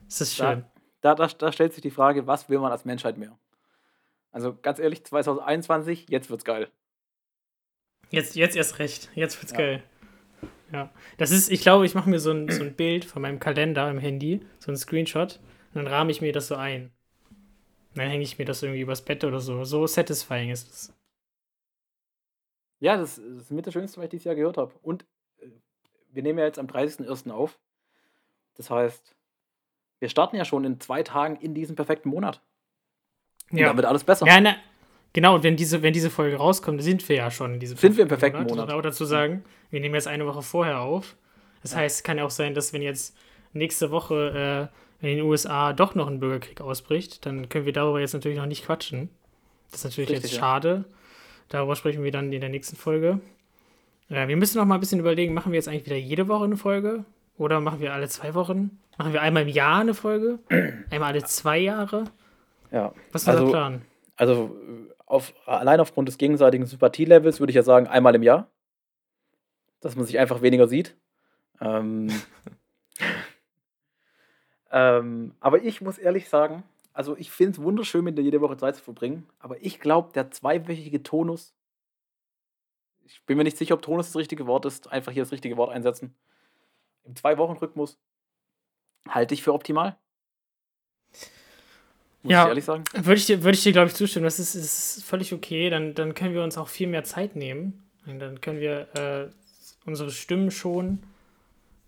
Das 0.07 0.21
ist 0.21 0.35
schön. 0.35 0.65
Da, 1.01 1.13
da, 1.15 1.27
da 1.27 1.51
stellt 1.51 1.73
sich 1.73 1.81
die 1.83 1.91
Frage, 1.91 2.25
was 2.27 2.49
will 2.49 2.59
man 2.59 2.71
als 2.71 2.85
Menschheit 2.85 3.17
mehr? 3.17 3.37
Also 4.31 4.55
ganz 4.61 4.79
ehrlich, 4.79 5.05
2021, 5.05 6.07
jetzt 6.09 6.29
wird's 6.29 6.43
geil. 6.43 6.69
Jetzt, 8.09 8.35
jetzt 8.35 8.55
erst 8.55 8.79
recht. 8.79 9.09
Jetzt 9.15 9.39
wird's 9.41 9.51
Ja. 9.51 9.57
geil. 9.57 9.83
Ja. 10.71 10.89
Das 11.17 11.31
ist, 11.31 11.49
ich 11.51 11.61
glaube, 11.61 11.85
ich 11.85 11.93
mache 11.95 12.09
mir 12.09 12.19
so 12.19 12.31
ein, 12.31 12.49
so 12.49 12.63
ein 12.63 12.73
Bild 12.73 13.05
von 13.05 13.21
meinem 13.21 13.39
Kalender 13.39 13.89
im 13.89 13.99
Handy, 13.99 14.45
so 14.59 14.71
ein 14.71 14.77
Screenshot, 14.77 15.39
und 15.77 15.85
dann 15.85 15.93
rahme 15.93 16.11
ich 16.11 16.21
mir 16.21 16.33
das 16.33 16.47
so 16.47 16.55
ein. 16.55 16.91
Und 17.91 17.97
dann 18.03 18.09
hänge 18.09 18.23
ich 18.23 18.37
mir 18.37 18.45
das 18.45 18.63
irgendwie 18.63 18.81
übers 18.81 19.03
Bett 19.03 19.23
oder 19.23 19.39
so. 19.39 19.63
So 19.63 19.87
satisfying 19.87 20.49
ist 20.51 20.69
es. 20.71 20.93
Ja, 22.79 22.95
das, 22.97 23.17
ist 23.17 23.51
mit 23.51 23.65
das 23.65 23.73
Schönste, 23.73 23.97
was 23.97 24.05
ich 24.05 24.09
dieses 24.11 24.25
Jahr 24.25 24.35
gehört 24.35 24.57
habe. 24.57 24.73
Und 24.81 25.05
äh, 25.39 25.47
wir 26.11 26.23
nehmen 26.23 26.39
ja 26.39 26.45
jetzt 26.45 26.59
am 26.59 26.67
30.01. 26.67 27.31
auf. 27.31 27.59
Das 28.55 28.69
heißt, 28.69 29.15
wir 29.99 30.09
starten 30.09 30.35
ja 30.35 30.45
schon 30.45 30.63
in 30.63 30.79
zwei 30.79 31.01
Tagen 31.03 31.37
in 31.37 31.53
diesem 31.55 31.75
perfekten 31.75 32.09
Monat. 32.09 32.41
Und 33.51 33.57
Ja. 33.59 33.67
dann 33.67 33.77
wird 33.77 33.87
alles 33.87 34.03
besser. 34.03 34.27
Ja, 34.27 34.39
na, 34.41 34.55
Genau, 35.13 35.33
und 35.33 35.41
wenn 35.43 35.55
diese, 35.55 35.81
wenn 35.81 35.93
diese 35.93 36.11
Folge 36.11 36.35
rauskommt, 36.35 36.83
sind 36.83 37.07
wir 37.09 37.15
ja 37.15 37.31
schon 37.31 37.55
in 37.55 37.59
diesem 37.59 37.75
Sind 37.77 37.95
wir 37.97 38.03
im 38.03 38.07
perfekten 38.07 38.43
Monat. 38.43 38.67
man 38.67 38.77
auch 38.77 38.81
dazu 38.83 39.03
sagen, 39.05 39.43
wir 39.71 39.79
nehmen 39.79 39.95
jetzt 39.95 40.07
eine 40.07 40.27
Woche 40.27 40.43
vorher 40.43 40.81
auf. 40.81 41.15
Das 41.63 41.71
Ja. 41.71 41.77
heißt, 41.79 41.97
es 41.97 42.03
kann 42.03 42.19
ja 42.19 42.25
auch 42.25 42.29
sein, 42.29 42.53
dass 42.53 42.71
wenn 42.71 42.83
jetzt 42.83 43.17
nächste 43.53 43.89
Woche 43.89 44.69
äh, 44.71 44.77
in 45.01 45.07
den 45.09 45.21
USA 45.21 45.73
doch 45.73 45.95
noch 45.95 46.07
ein 46.07 46.19
Bürgerkrieg 46.19 46.61
ausbricht, 46.61 47.25
dann 47.25 47.49
können 47.49 47.65
wir 47.65 47.73
darüber 47.73 47.99
jetzt 47.99 48.13
natürlich 48.13 48.37
noch 48.37 48.45
nicht 48.45 48.65
quatschen. 48.65 49.09
Das 49.71 49.79
ist 49.81 49.83
natürlich 49.85 50.09
Richtig, 50.09 50.31
jetzt 50.31 50.33
ja. 50.35 50.39
schade. 50.39 50.85
Darüber 51.49 51.75
sprechen 51.75 52.03
wir 52.03 52.11
dann 52.11 52.31
in 52.33 52.41
der 52.41 52.49
nächsten 52.49 52.75
Folge. 52.75 53.19
Äh, 54.09 54.27
wir 54.27 54.37
müssen 54.37 54.57
noch 54.57 54.65
mal 54.65 54.75
ein 54.75 54.79
bisschen 54.79 54.99
überlegen, 54.99 55.33
machen 55.33 55.51
wir 55.51 55.57
jetzt 55.57 55.67
eigentlich 55.67 55.85
wieder 55.85 55.97
jede 55.97 56.27
Woche 56.27 56.45
eine 56.45 56.57
Folge? 56.57 57.05
Oder 57.37 57.59
machen 57.59 57.79
wir 57.79 57.93
alle 57.93 58.07
zwei 58.07 58.33
Wochen? 58.33 58.79
Machen 58.97 59.13
wir 59.13 59.21
einmal 59.21 59.43
im 59.43 59.49
Jahr 59.49 59.81
eine 59.81 59.93
Folge? 59.93 60.39
Einmal 60.89 61.09
alle 61.13 61.23
zwei 61.23 61.59
Jahre? 61.59 62.05
Ja. 62.71 62.93
Was 63.11 63.21
ist 63.23 63.27
unser 63.27 63.39
Also- 63.41 63.51
Plan? 63.51 63.81
Also 64.15 64.55
auf, 65.05 65.33
allein 65.45 65.79
aufgrund 65.79 66.07
des 66.07 66.17
gegenseitigen 66.17 66.65
Sympathielevels 66.65 67.39
würde 67.39 67.51
ich 67.51 67.55
ja 67.55 67.61
sagen, 67.61 67.85
einmal 67.87 68.15
im 68.15 68.23
Jahr. 68.23 68.49
Dass 69.81 69.95
man 69.95 70.05
sich 70.05 70.17
einfach 70.17 70.41
weniger 70.41 70.67
sieht. 70.67 70.97
Ähm, 71.61 72.09
ähm, 74.71 75.33
aber 75.39 75.63
ich 75.63 75.81
muss 75.81 75.97
ehrlich 75.97 76.29
sagen, 76.29 76.63
also 76.93 77.15
ich 77.17 77.31
finde 77.31 77.53
es 77.53 77.61
wunderschön, 77.63 78.03
mit 78.03 78.17
dir 78.17 78.23
jede 78.23 78.41
Woche 78.41 78.57
Zeit 78.57 78.75
zu 78.75 78.83
verbringen. 78.83 79.27
Aber 79.39 79.63
ich 79.63 79.79
glaube, 79.79 80.11
der 80.13 80.31
zweiwöchige 80.31 81.03
Tonus, 81.03 81.53
ich 83.05 83.23
bin 83.25 83.37
mir 83.37 83.43
nicht 83.43 83.57
sicher, 83.57 83.75
ob 83.75 83.81
Tonus 83.81 84.07
das 84.07 84.15
richtige 84.15 84.47
Wort 84.47 84.65
ist, 84.65 84.91
einfach 84.91 85.11
hier 85.11 85.23
das 85.23 85.31
richtige 85.31 85.57
Wort 85.57 85.71
einsetzen. 85.71 86.15
Im 87.03 87.15
Zwei-Wochen-Rhythmus 87.15 87.97
halte 89.07 89.33
ich 89.33 89.43
für 89.43 89.53
optimal. 89.53 89.95
Muss 92.23 92.31
Ja. 92.31 92.43
ich 92.43 92.47
ehrlich 92.49 92.65
sagen. 92.65 92.83
Würde 92.93 93.13
ich 93.13 93.25
dir, 93.27 93.43
würde 93.43 93.57
ich 93.57 93.63
dir 93.63 93.71
glaube 93.71 93.87
ich, 93.87 93.93
zustimmen. 93.95 94.25
Das 94.25 94.39
ist, 94.39 94.55
ist 94.55 95.03
völlig 95.03 95.33
okay. 95.33 95.69
Dann, 95.69 95.93
dann 95.93 96.13
können 96.13 96.33
wir 96.33 96.43
uns 96.43 96.57
auch 96.57 96.67
viel 96.67 96.87
mehr 96.87 97.03
Zeit 97.03 97.35
nehmen. 97.35 97.89
Und 98.05 98.19
dann 98.19 98.41
können 98.41 98.59
wir 98.59 98.87
äh, 98.95 99.29
unsere 99.85 100.11
Stimmen 100.11 100.51
schonen. 100.51 101.03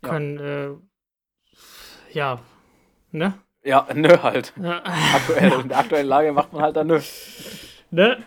Ja. 0.03 0.09
Können, 0.09 0.37
äh, 0.37 0.75
ja, 2.13 2.41
ne? 3.11 3.33
Ja, 3.63 3.87
nö 3.93 4.17
halt. 4.21 4.53
Ja, 4.61 4.81
Aktuell, 4.83 5.51
in 5.61 5.69
der 5.69 5.77
aktuellen 5.79 6.07
Lage 6.07 6.31
macht 6.31 6.53
man 6.53 6.61
halt 6.61 6.75
dann 6.75 6.87
nö. 6.87 6.99
ne? 7.91 8.17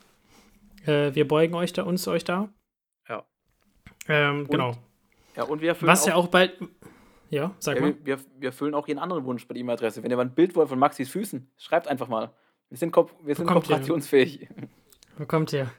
Äh, 0.87 1.15
wir 1.15 1.29
beugen 1.29 1.55
euch 1.55 1.73
da, 1.73 1.83
uns 1.85 2.07
euch 2.09 2.25
da. 2.25 2.53
Ja. 3.09 3.25
Ähm, 4.09 4.41
Und 4.41 4.51
genau. 4.51 4.75
Ja, 5.37 5.45
und 5.45 5.61
wir 5.61 5.71
erfüllen 5.71 5.91
Was 5.93 6.07
ja 6.07 6.15
auch 6.15 6.29
bald. 6.29 6.59
Ja, 7.29 7.55
sag 7.61 7.77
Ja, 7.77 7.83
mal. 7.83 7.95
wir, 8.05 8.19
wir, 8.19 8.25
wir 8.39 8.49
erfüllen 8.49 8.75
auch 8.75 8.89
jeden 8.89 8.99
anderen 8.99 9.25
Wunsch 9.25 9.47
bei 9.47 9.55
der 9.55 9.61
E-Mail-Adresse. 9.61 10.03
Wenn 10.03 10.11
ihr 10.11 10.17
mal 10.17 10.25
ein 10.25 10.35
Bild 10.35 10.57
wollt 10.57 10.69
von 10.69 10.79
Maxis 10.79 11.11
Füßen, 11.11 11.49
schreibt 11.57 11.87
einfach 11.87 12.09
mal. 12.09 12.35
Wir 12.71 12.79
sind, 12.79 12.93
ko 12.93 13.11
wir 13.23 13.35
sind 13.35 13.47
Bekommt 13.47 13.67
ihr. 13.67 13.75
kooperationsfähig. 13.75 14.49
Wo 15.19 15.27
kommt 15.27 15.53
ihr? 15.53 15.71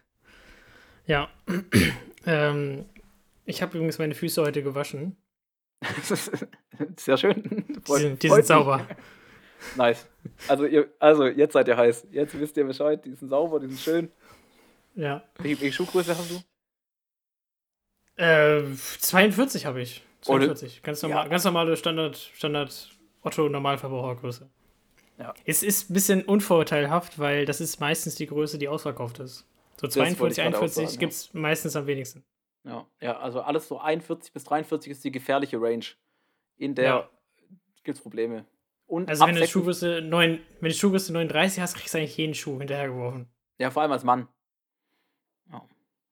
Ja. 1.08 1.30
ähm, 2.26 2.86
ich 3.46 3.62
habe 3.62 3.76
übrigens 3.78 3.98
meine 3.98 4.14
Füße 4.14 4.42
heute 4.42 4.62
gewaschen. 4.62 5.18
Sehr 6.98 7.18
schön. 7.18 7.66
Die 7.70 7.82
Freut- 7.86 8.02
sind, 8.02 8.24
die 8.24 8.30
sind 8.30 8.46
sauber. 8.46 8.86
Nice. 9.78 10.08
Also, 10.48 10.66
ihr, 10.66 10.90
also, 10.98 11.28
jetzt 11.28 11.54
seid 11.54 11.68
ihr 11.68 11.78
heiß. 11.78 12.08
Jetzt 12.12 12.38
wisst 12.40 12.58
ihr 12.58 12.66
Bescheid. 12.66 13.06
Die 13.06 13.14
sind 13.14 13.30
sauber, 13.30 13.60
die 13.60 13.68
sind 13.68 13.80
schön. 13.80 14.12
Ja. 14.96 15.24
Welche, 15.38 15.62
welche 15.62 15.74
Schuhgröße 15.76 16.18
hast 16.18 16.32
du? 16.32 16.42
Äh, 18.24 18.64
42 18.74 19.68
habe 19.68 19.82
ich. 19.82 20.04
Ohne- 20.26 20.46
42. 20.48 20.82
Ganz, 20.82 21.04
normal, 21.04 21.26
Ja. 21.26 21.30
ganz 21.30 21.44
normale 21.44 21.78
Standard, 21.78 22.18
Standard 22.18 22.90
Otto 23.22 23.48
Normalverbrauchergröße. 23.50 24.50
Ja. 25.22 25.34
Es 25.46 25.62
ist 25.62 25.90
ein 25.90 25.94
bisschen 25.94 26.24
unvorteilhaft, 26.24 27.20
weil 27.20 27.46
das 27.46 27.62
ist 27.62 27.80
meistens 27.80 28.16
die 28.16 28.26
Größe, 28.26 28.58
die 28.58 28.68
ausverkauft 28.68 29.20
ist. 29.20 29.46
So 29.78 29.84
wollte 29.84 29.88
ich 29.88 29.94
42, 30.18 30.44
gerade 30.44 30.58
auch 30.58 30.62
41 30.62 30.74
sagen, 30.76 30.94
ja. 30.94 31.00
gibt 31.00 31.14
es 31.14 31.34
meistens 31.34 31.76
am 31.76 31.86
wenigsten. 31.88 32.24
Ja, 32.64 32.88
ja, 33.00 33.20
also 33.20 33.42
alles 33.42 33.68
so 33.68 33.80
41 33.80 34.34
bis 34.34 34.44
43 34.46 34.92
ist 34.92 35.04
die 35.04 35.12
gefährliche 35.12 35.62
Range. 35.62 35.86
In 36.58 36.74
der 36.76 36.86
Ja. 36.86 37.10
gibt 37.84 37.98
es 37.98 38.04
Probleme. 38.04 38.46
Und 38.88 39.10
Also 39.10 39.26
wenn 39.26 39.36
du 39.36 39.42
46 39.42 39.52
Schuhgröße 39.52 40.02
9, 40.02 40.40
wenn 40.60 40.70
du 40.70 40.76
Schuhgröße 40.76 41.14
39 41.14 41.62
hast, 41.62 41.76
kriegst 41.76 41.94
du 41.94 42.00
eigentlich 42.00 42.18
jeden 42.18 42.34
Schuh 42.34 42.58
hinterhergeworfen. 42.58 43.28
Ja, 43.60 43.70
vor 43.70 43.84
allem 43.84 43.92
als 43.92 44.04
Mann. 44.04 44.28
Ja. 45.52 45.62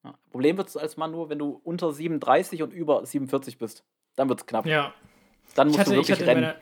Ja. 0.04 0.18
Problem 0.30 0.58
wird 0.58 0.68
es 0.68 0.78
als 0.78 0.98
Mann 0.98 1.12
nur, 1.12 1.30
wenn 1.30 1.40
du 1.40 1.60
unter 1.64 1.92
37 1.92 2.62
und 2.64 2.74
über 2.74 3.06
47 3.06 3.58
bist. 3.58 3.84
Dann 4.16 4.30
wird 4.30 4.42
es 4.42 4.46
knapp. 4.46 4.66
Ja. 4.66 4.94
Dann 5.56 5.68
musst 5.68 5.80
hatte, 5.80 5.94
du 5.94 6.02
ich 6.02 6.08
wirklich 6.08 6.28
rennen. 6.28 6.54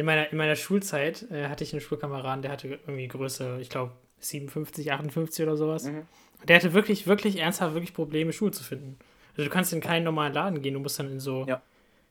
In, 0.00 0.06
meiner, 0.06 0.30
in 0.30 0.38
meiner 0.38 0.56
Schulzeit 0.56 1.26
äh, 1.30 1.48
hatte 1.48 1.64
ich 1.64 1.72
einen 1.72 1.80
Schulkameraden, 1.80 2.42
der 2.42 2.52
hatte 2.52 2.68
irgendwie 2.68 3.08
Größe, 3.08 3.58
ich 3.60 3.68
glaube, 3.70 3.92
57, 4.20 4.90
58 4.92 5.44
oder 5.44 5.56
sowas. 5.56 5.84
Mhm. 5.84 6.06
Und 6.40 6.48
der 6.48 6.56
hatte 6.56 6.72
wirklich, 6.72 7.06
wirklich 7.06 7.38
ernsthaft 7.38 7.74
wirklich 7.74 7.94
Probleme, 7.94 8.32
Schuhe 8.32 8.50
zu 8.50 8.62
finden. 8.64 8.98
Also 9.36 9.44
du 9.44 9.50
kannst 9.50 9.72
in 9.72 9.80
keinen 9.80 10.04
normalen 10.04 10.32
Laden 10.32 10.62
gehen, 10.62 10.74
du 10.74 10.80
musst 10.80 10.98
dann 10.98 11.10
in 11.10 11.20
so 11.20 11.44
Ja. 11.46 11.62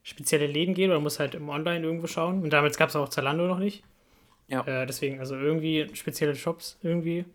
spezielle 0.04 0.48
Läden 0.48 0.74
gehen 0.74 0.90
oder 0.92 1.00
musst 1.00 1.20
halt 1.20 1.36
im 1.36 1.50
Online 1.50 1.86
irgendwo 1.86 2.08
schauen. 2.08 2.42
Und 2.44 2.52
damals 2.52 2.78
gab 2.78 2.90
es 2.90 2.96
auch 2.96 3.10
Zalando 3.10 3.48
noch 3.48 3.60
nicht. 3.60 3.84
Ja. 4.48 4.66
Äh, 4.66 4.86
deswegen, 4.86 5.20
also 5.20 5.36
irgendwie 5.36 5.88
spezielle 5.94 6.36
Shops 6.36 6.78
irgendwie 6.82 7.26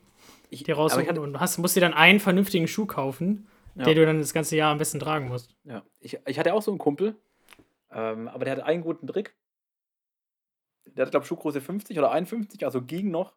Ich, 0.49 0.63
dir 0.65 0.77
raussuchen 0.77 1.07
hatte, 1.09 1.21
und 1.21 1.39
hast, 1.41 1.59
musst 1.59 1.77
dir 1.77 1.81
dann 1.81 1.93
einen 1.95 2.21
vernünftigen 2.21 2.67
Schuh 2.69 2.87
kaufen, 2.87 3.47
Ja. 3.75 3.85
den 3.85 3.97
du 3.97 4.07
dann 4.07 4.19
das 4.19 4.33
ganze 4.33 4.57
Jahr 4.57 4.73
am 4.73 4.79
besten 4.79 4.99
tragen 5.01 5.29
musst. 5.29 5.55
ja, 5.65 5.83
ich, 6.01 6.19
ich 6.27 6.39
hatte 6.39 6.55
auch 6.55 6.63
so 6.63 6.71
einen 6.71 6.79
Kumpel, 6.79 7.17
ähm, 7.91 8.29
aber 8.29 8.45
der 8.47 8.53
hatte 8.55 8.65
einen 8.67 8.83
guten 8.83 9.07
Trick. 9.07 9.35
Der 10.97 11.03
hatte, 11.03 11.11
glaube 11.11 11.25
ich, 11.25 11.29
Schuhgröße 11.29 11.61
50 11.61 11.99
oder 11.99 12.11
51, 12.11 12.65
also 12.65 12.83
ging 12.83 13.11
noch 13.11 13.35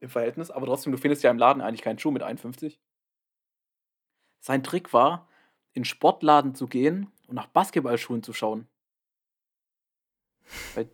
im 0.00 0.08
Verhältnis, 0.08 0.50
aber 0.50 0.66
trotzdem, 0.66 0.92
du 0.92 0.98
findest 0.98 1.22
ja 1.22 1.30
im 1.30 1.38
Laden 1.38 1.60
eigentlich 1.62 1.82
keinen 1.82 1.98
Schuh 1.98 2.10
mit 2.10 2.22
51. 2.22 2.80
Sein 4.40 4.62
Trick 4.62 4.92
war, 4.92 5.28
in 5.72 5.84
Sportladen 5.84 6.54
zu 6.54 6.66
gehen 6.66 7.12
und 7.28 7.34
nach 7.34 7.46
Basketballschuhen 7.46 8.22
zu 8.22 8.32
schauen. 8.32 8.66
Weil 10.74 10.90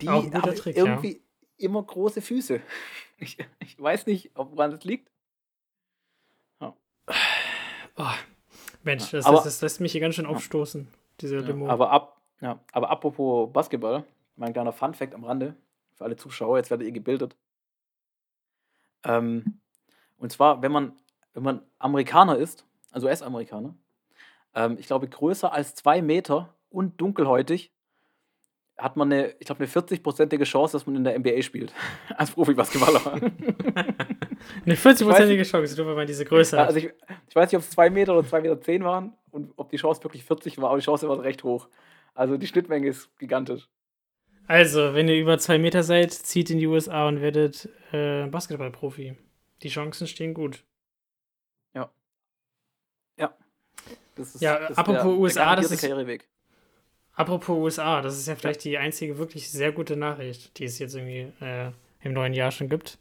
die 0.00 0.08
haben 0.08 0.30
Trick, 0.54 0.76
ja. 0.76 0.84
irgendwie 0.84 1.22
immer 1.56 1.82
große 1.82 2.22
Füße. 2.22 2.60
Ich, 3.22 3.36
ich 3.58 3.78
weiß 3.78 4.06
nicht, 4.06 4.30
ob 4.34 4.52
woran 4.52 4.70
das 4.70 4.82
liegt. 4.84 5.10
Oh, 6.58 6.72
Mensch, 8.82 9.10
das, 9.10 9.26
Aber- 9.26 9.36
das, 9.36 9.44
das 9.44 9.60
lässt 9.60 9.80
mich 9.80 9.92
hier 9.92 10.00
ganz 10.00 10.14
schön 10.14 10.24
aufstoßen. 10.24 10.88
diese 11.20 11.36
Ja, 11.36 11.42
Limo. 11.42 11.68
aber, 11.68 11.90
ab, 11.90 12.18
ja, 12.40 12.58
aber 12.72 12.88
apropos 12.88 13.52
Basketball, 13.52 14.04
mein 14.40 14.52
kleiner 14.54 14.72
Fun-Fact 14.72 15.14
am 15.14 15.24
Rande 15.24 15.54
für 15.94 16.04
alle 16.04 16.16
Zuschauer, 16.16 16.56
jetzt 16.56 16.70
werdet 16.70 16.86
ihr 16.86 16.92
gebildet. 16.92 17.36
Ähm, 19.04 19.60
und 20.18 20.32
zwar, 20.32 20.62
wenn 20.62 20.72
man, 20.72 20.92
wenn 21.34 21.42
man 21.42 21.62
Amerikaner 21.78 22.36
ist, 22.36 22.64
also 22.90 23.06
US-Amerikaner, 23.06 23.74
ähm, 24.54 24.76
ich 24.78 24.86
glaube, 24.86 25.08
größer 25.08 25.52
als 25.52 25.74
zwei 25.74 26.02
Meter 26.02 26.54
und 26.70 27.00
dunkelhäutig, 27.00 27.70
hat 28.78 28.96
man 28.96 29.12
eine, 29.12 29.34
ich 29.38 29.46
glaube, 29.46 29.62
eine 29.62 29.70
40-prozentige 29.70 30.44
Chance, 30.44 30.72
dass 30.72 30.86
man 30.86 30.96
in 30.96 31.04
der 31.04 31.18
NBA 31.18 31.42
spielt. 31.42 31.74
Als 32.16 32.30
Profi-Basketballer. 32.30 33.12
Eine 34.64 34.74
40-prozentige 34.74 35.42
Chance, 35.42 35.76
nur 35.76 35.88
weil 35.88 35.96
man 35.96 36.06
diese 36.06 36.24
Größe 36.24 36.58
hat. 36.58 36.68
also 36.68 36.78
ich, 36.78 36.90
ich 37.28 37.36
weiß 37.36 37.52
nicht, 37.52 37.58
ob 37.58 37.62
es 37.62 37.70
2 37.70 37.90
Meter 37.90 38.16
oder 38.16 38.26
2 38.26 38.40
Meter 38.40 38.58
10 38.58 38.82
waren 38.84 39.12
und 39.30 39.52
ob 39.56 39.68
die 39.68 39.76
Chance 39.76 40.02
wirklich 40.02 40.24
40 40.24 40.56
war, 40.56 40.70
aber 40.70 40.78
die 40.78 40.84
Chance 40.84 41.06
war 41.10 41.22
recht 41.22 41.44
hoch. 41.44 41.68
Also 42.14 42.38
die 42.38 42.46
Schnittmenge 42.46 42.88
ist 42.88 43.14
gigantisch. 43.18 43.68
Also, 44.50 44.94
wenn 44.94 45.06
ihr 45.08 45.16
über 45.20 45.38
zwei 45.38 45.58
Meter 45.58 45.82
seid, 45.84 46.12
zieht 46.12 46.50
in 46.50 46.58
die 46.58 46.66
USA 46.66 47.06
und 47.06 47.20
werdet 47.20 47.68
äh, 47.92 48.26
Basketballprofi. 48.26 49.16
Die 49.62 49.68
Chancen 49.68 50.06
stehen 50.08 50.34
gut. 50.34 50.64
Das 54.16 54.34
ist, 54.34 54.42
Ja, 54.42 54.58
das 54.58 54.70
ist 54.72 54.78
apropos 54.78 55.02
der, 55.02 55.12
USA, 55.12 55.54
der 55.54 55.62
das 55.62 55.70
ist- 55.70 55.80
Karriereweg. 55.80 56.28
Apropos 57.14 57.56
USA, 57.56 58.02
das 58.02 58.18
ist 58.18 58.26
ja 58.28 58.34
vielleicht 58.34 58.64
die 58.64 58.76
einzige 58.76 59.16
wirklich 59.18 59.48
sehr 59.50 59.72
gute 59.72 59.96
Nachricht, 59.96 60.58
die 60.58 60.64
es 60.64 60.78
jetzt 60.78 60.94
irgendwie 60.94 61.32
äh, 61.44 61.70
im 62.02 62.12
neuen 62.12 62.34
Jahr 62.34 62.50
schon 62.50 62.68
gibt. 62.68 62.98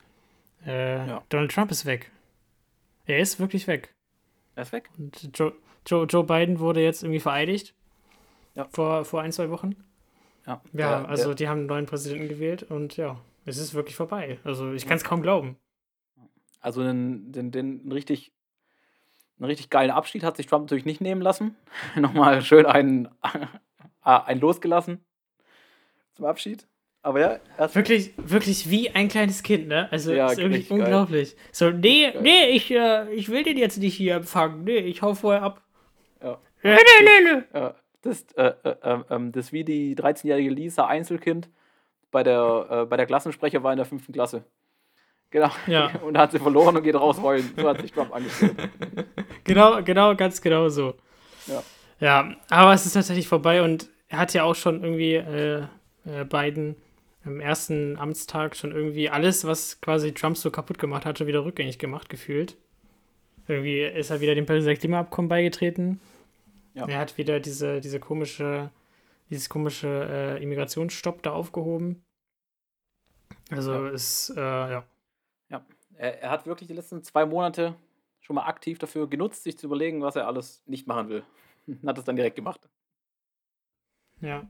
Äh, 0.66 1.08
Ja. 1.08 1.24
Donald 1.30 1.52
Trump 1.52 1.72
ist 1.72 1.86
weg. 1.86 2.12
Er 3.06 3.20
ist 3.20 3.40
wirklich 3.40 3.68
weg. 3.68 3.94
Er 4.56 4.64
ist 4.64 4.72
weg. 4.72 4.90
Und 4.98 5.30
Joe, 5.38 5.54
Joe, 5.86 6.06
Joe 6.06 6.24
Biden 6.24 6.60
wurde 6.60 6.82
jetzt 6.82 7.04
irgendwie 7.04 7.20
vereidigt. 7.20 7.74
Ja. 8.56 8.68
Vor, 8.72 9.04
vor 9.04 9.22
ein, 9.22 9.32
zwei 9.32 9.50
Wochen. 9.50 9.76
Ja, 10.50 10.62
Ja, 10.74 11.00
der, 11.02 11.10
also 11.10 11.26
der, 11.28 11.36
die 11.36 11.48
haben 11.48 11.60
einen 11.60 11.68
neuen 11.68 11.86
Präsidenten 11.86 12.28
gewählt 12.28 12.64
und 12.64 12.98
ja, 12.98 13.20
es 13.46 13.58
ist 13.58 13.74
wirklich 13.74 13.96
vorbei. 13.96 14.40
Also 14.44 14.72
ich 14.74 14.86
kann 14.88 14.98
es 14.98 15.04
kaum 15.04 15.22
glauben. 15.22 15.58
also 16.60 16.84
den, 16.84 17.32
den, 17.32 17.52
den 17.52 17.82
einen 17.82 17.92
richtig, 17.92 18.32
einen 19.38 19.46
richtig 19.46 19.70
geilen 19.70 19.92
Abschied 19.92 20.24
hat 20.24 20.38
sich 20.38 20.48
Trump 20.48 20.64
natürlich 20.64 20.86
nicht 20.86 21.02
nehmen 21.02 21.22
lassen. 21.22 21.56
Nochmal 21.96 22.42
schön 22.42 22.66
einen, 22.66 23.10
einen 24.02 24.42
losgelassen 24.42 25.04
zum 26.14 26.26
Abschied. 26.26 26.68
Aber 27.02 27.22
ja, 27.22 27.40
Wirklich, 27.76 28.12
wirklich 28.18 28.70
wie 28.70 28.90
ein 28.90 29.08
kleines 29.08 29.42
Kind, 29.42 29.70
ne? 29.70 29.88
Also 29.90 30.12
Ja, 30.12 30.32
ist 30.32 30.38
wirklich 30.38 30.54
richtig 30.58 30.70
geil. 30.70 30.80
unglaublich. 30.82 31.38
So, 31.54 31.70
nee, 31.70 32.12
nee, 32.22 32.50
ich, 32.50 32.70
äh, 32.72 33.10
ich 33.14 33.30
will 33.30 33.44
den 33.44 33.58
jetzt 33.58 33.78
nicht 33.78 33.96
hier 33.96 34.16
empfangen. 34.16 34.66
Nee, 34.66 34.80
ich 34.80 35.02
hau 35.02 35.14
vorher 35.14 35.44
ab. 35.44 35.64
Ja. 36.22 36.42
Nee, 36.62 36.76
nee, 36.76 37.06
nee, 37.06 37.36
nee. 37.36 37.44
Ja, 37.58 37.76
das, 38.02 38.24
äh, 38.36 38.54
äh, 38.64 38.76
ähm, 38.84 39.06
ähm, 39.10 39.32
das 39.32 39.48
ist 39.48 39.54
wie 39.54 39.64
die 39.64 39.96
13-jährige 39.96 40.50
Lisa 40.50 40.88
Einzelkind 40.88 41.50
bei 42.12 42.24
der, 42.24 42.68
äh, 42.70 42.86
bei 42.86 42.98
der 42.98 43.06
Klassensprecher 43.06 43.64
war 43.64 43.72
in 43.72 43.78
der 43.78 43.86
fünften 43.86 44.14
Klasse. 44.14 44.44
Genau. 45.30 45.52
Ja. 45.68 45.92
Und 46.02 46.16
da 46.16 46.22
hat 46.22 46.32
sie 46.32 46.40
verloren 46.40 46.76
und 46.76 46.84
geht 46.84 46.96
raus 46.96 47.22
heulen. 47.22 47.54
So 47.56 47.70
hat 47.70 47.82
sich 47.82 47.92
Trump 47.92 48.14
angestellt. 48.14 48.56
Genau, 49.46 49.82
genau, 49.82 50.16
ganz 50.16 50.42
genau 50.42 50.70
so. 50.70 50.94
Ja. 51.48 51.64
Ja, 52.00 52.36
aber 52.50 52.74
es 52.74 52.86
ist 52.86 52.94
tatsächlich 52.94 53.28
vorbei 53.28 53.64
und 53.64 53.90
er 54.08 54.20
hat 54.20 54.34
ja 54.36 54.44
auch 54.44 54.54
schon 54.54 54.84
irgendwie 54.84 55.16
äh, 55.16 55.64
äh, 56.06 56.24
Biden 56.24 56.76
im 57.26 57.40
ersten 57.40 57.98
Amtstag 57.98 58.56
schon 58.56 58.72
irgendwie 58.72 59.10
alles, 59.10 59.46
was 59.46 59.82
quasi 59.82 60.14
Trump 60.14 60.38
so 60.38 60.52
kaputt 60.52 60.78
gemacht 60.78 61.06
hat, 61.06 61.18
schon 61.18 61.28
wieder 61.28 61.44
rückgängig 61.44 61.80
gemacht, 61.80 62.10
gefühlt. 62.10 62.58
Irgendwie 63.48 63.82
ist 63.82 64.12
er 64.12 64.22
wieder 64.22 64.36
dem 64.36 64.46
Pariser 64.46 64.76
Klimaabkommen 64.76 65.28
beigetreten. 65.30 66.00
Ja. 66.74 66.88
Er 66.88 67.00
hat 67.00 67.18
wieder 67.18 67.40
diese, 67.40 67.82
diese 67.82 68.00
komische, 68.00 68.70
dieses 69.30 69.50
komische 69.50 69.88
äh, 70.38 70.44
Immigrationsstopp 70.44 71.24
da 71.24 71.32
aufgehoben. 71.32 72.04
Also 73.52 73.74
Ja. 73.74 73.90
ist, 73.90 74.30
äh, 74.36 74.40
ja. 74.40 74.86
Er, 75.98 76.22
er 76.22 76.30
hat 76.30 76.46
wirklich 76.46 76.68
die 76.70 76.74
letzten 76.76 77.04
zwei 77.04 77.26
Monate 77.26 77.76
schon 78.22 78.36
mal 78.38 78.46
aktiv 78.46 78.80
dafür 78.80 79.10
genutzt, 79.10 79.44
sich 79.44 79.58
zu 79.58 79.66
überlegen, 79.66 80.02
was 80.02 80.16
er 80.16 80.28
alles 80.28 80.64
nicht 80.66 80.88
machen 80.88 81.10
will. 81.10 81.24
Hat 81.86 81.98
es 81.98 82.06
dann 82.06 82.16
direkt 82.16 82.38
gemacht. 82.38 82.70
Ja. 84.22 84.48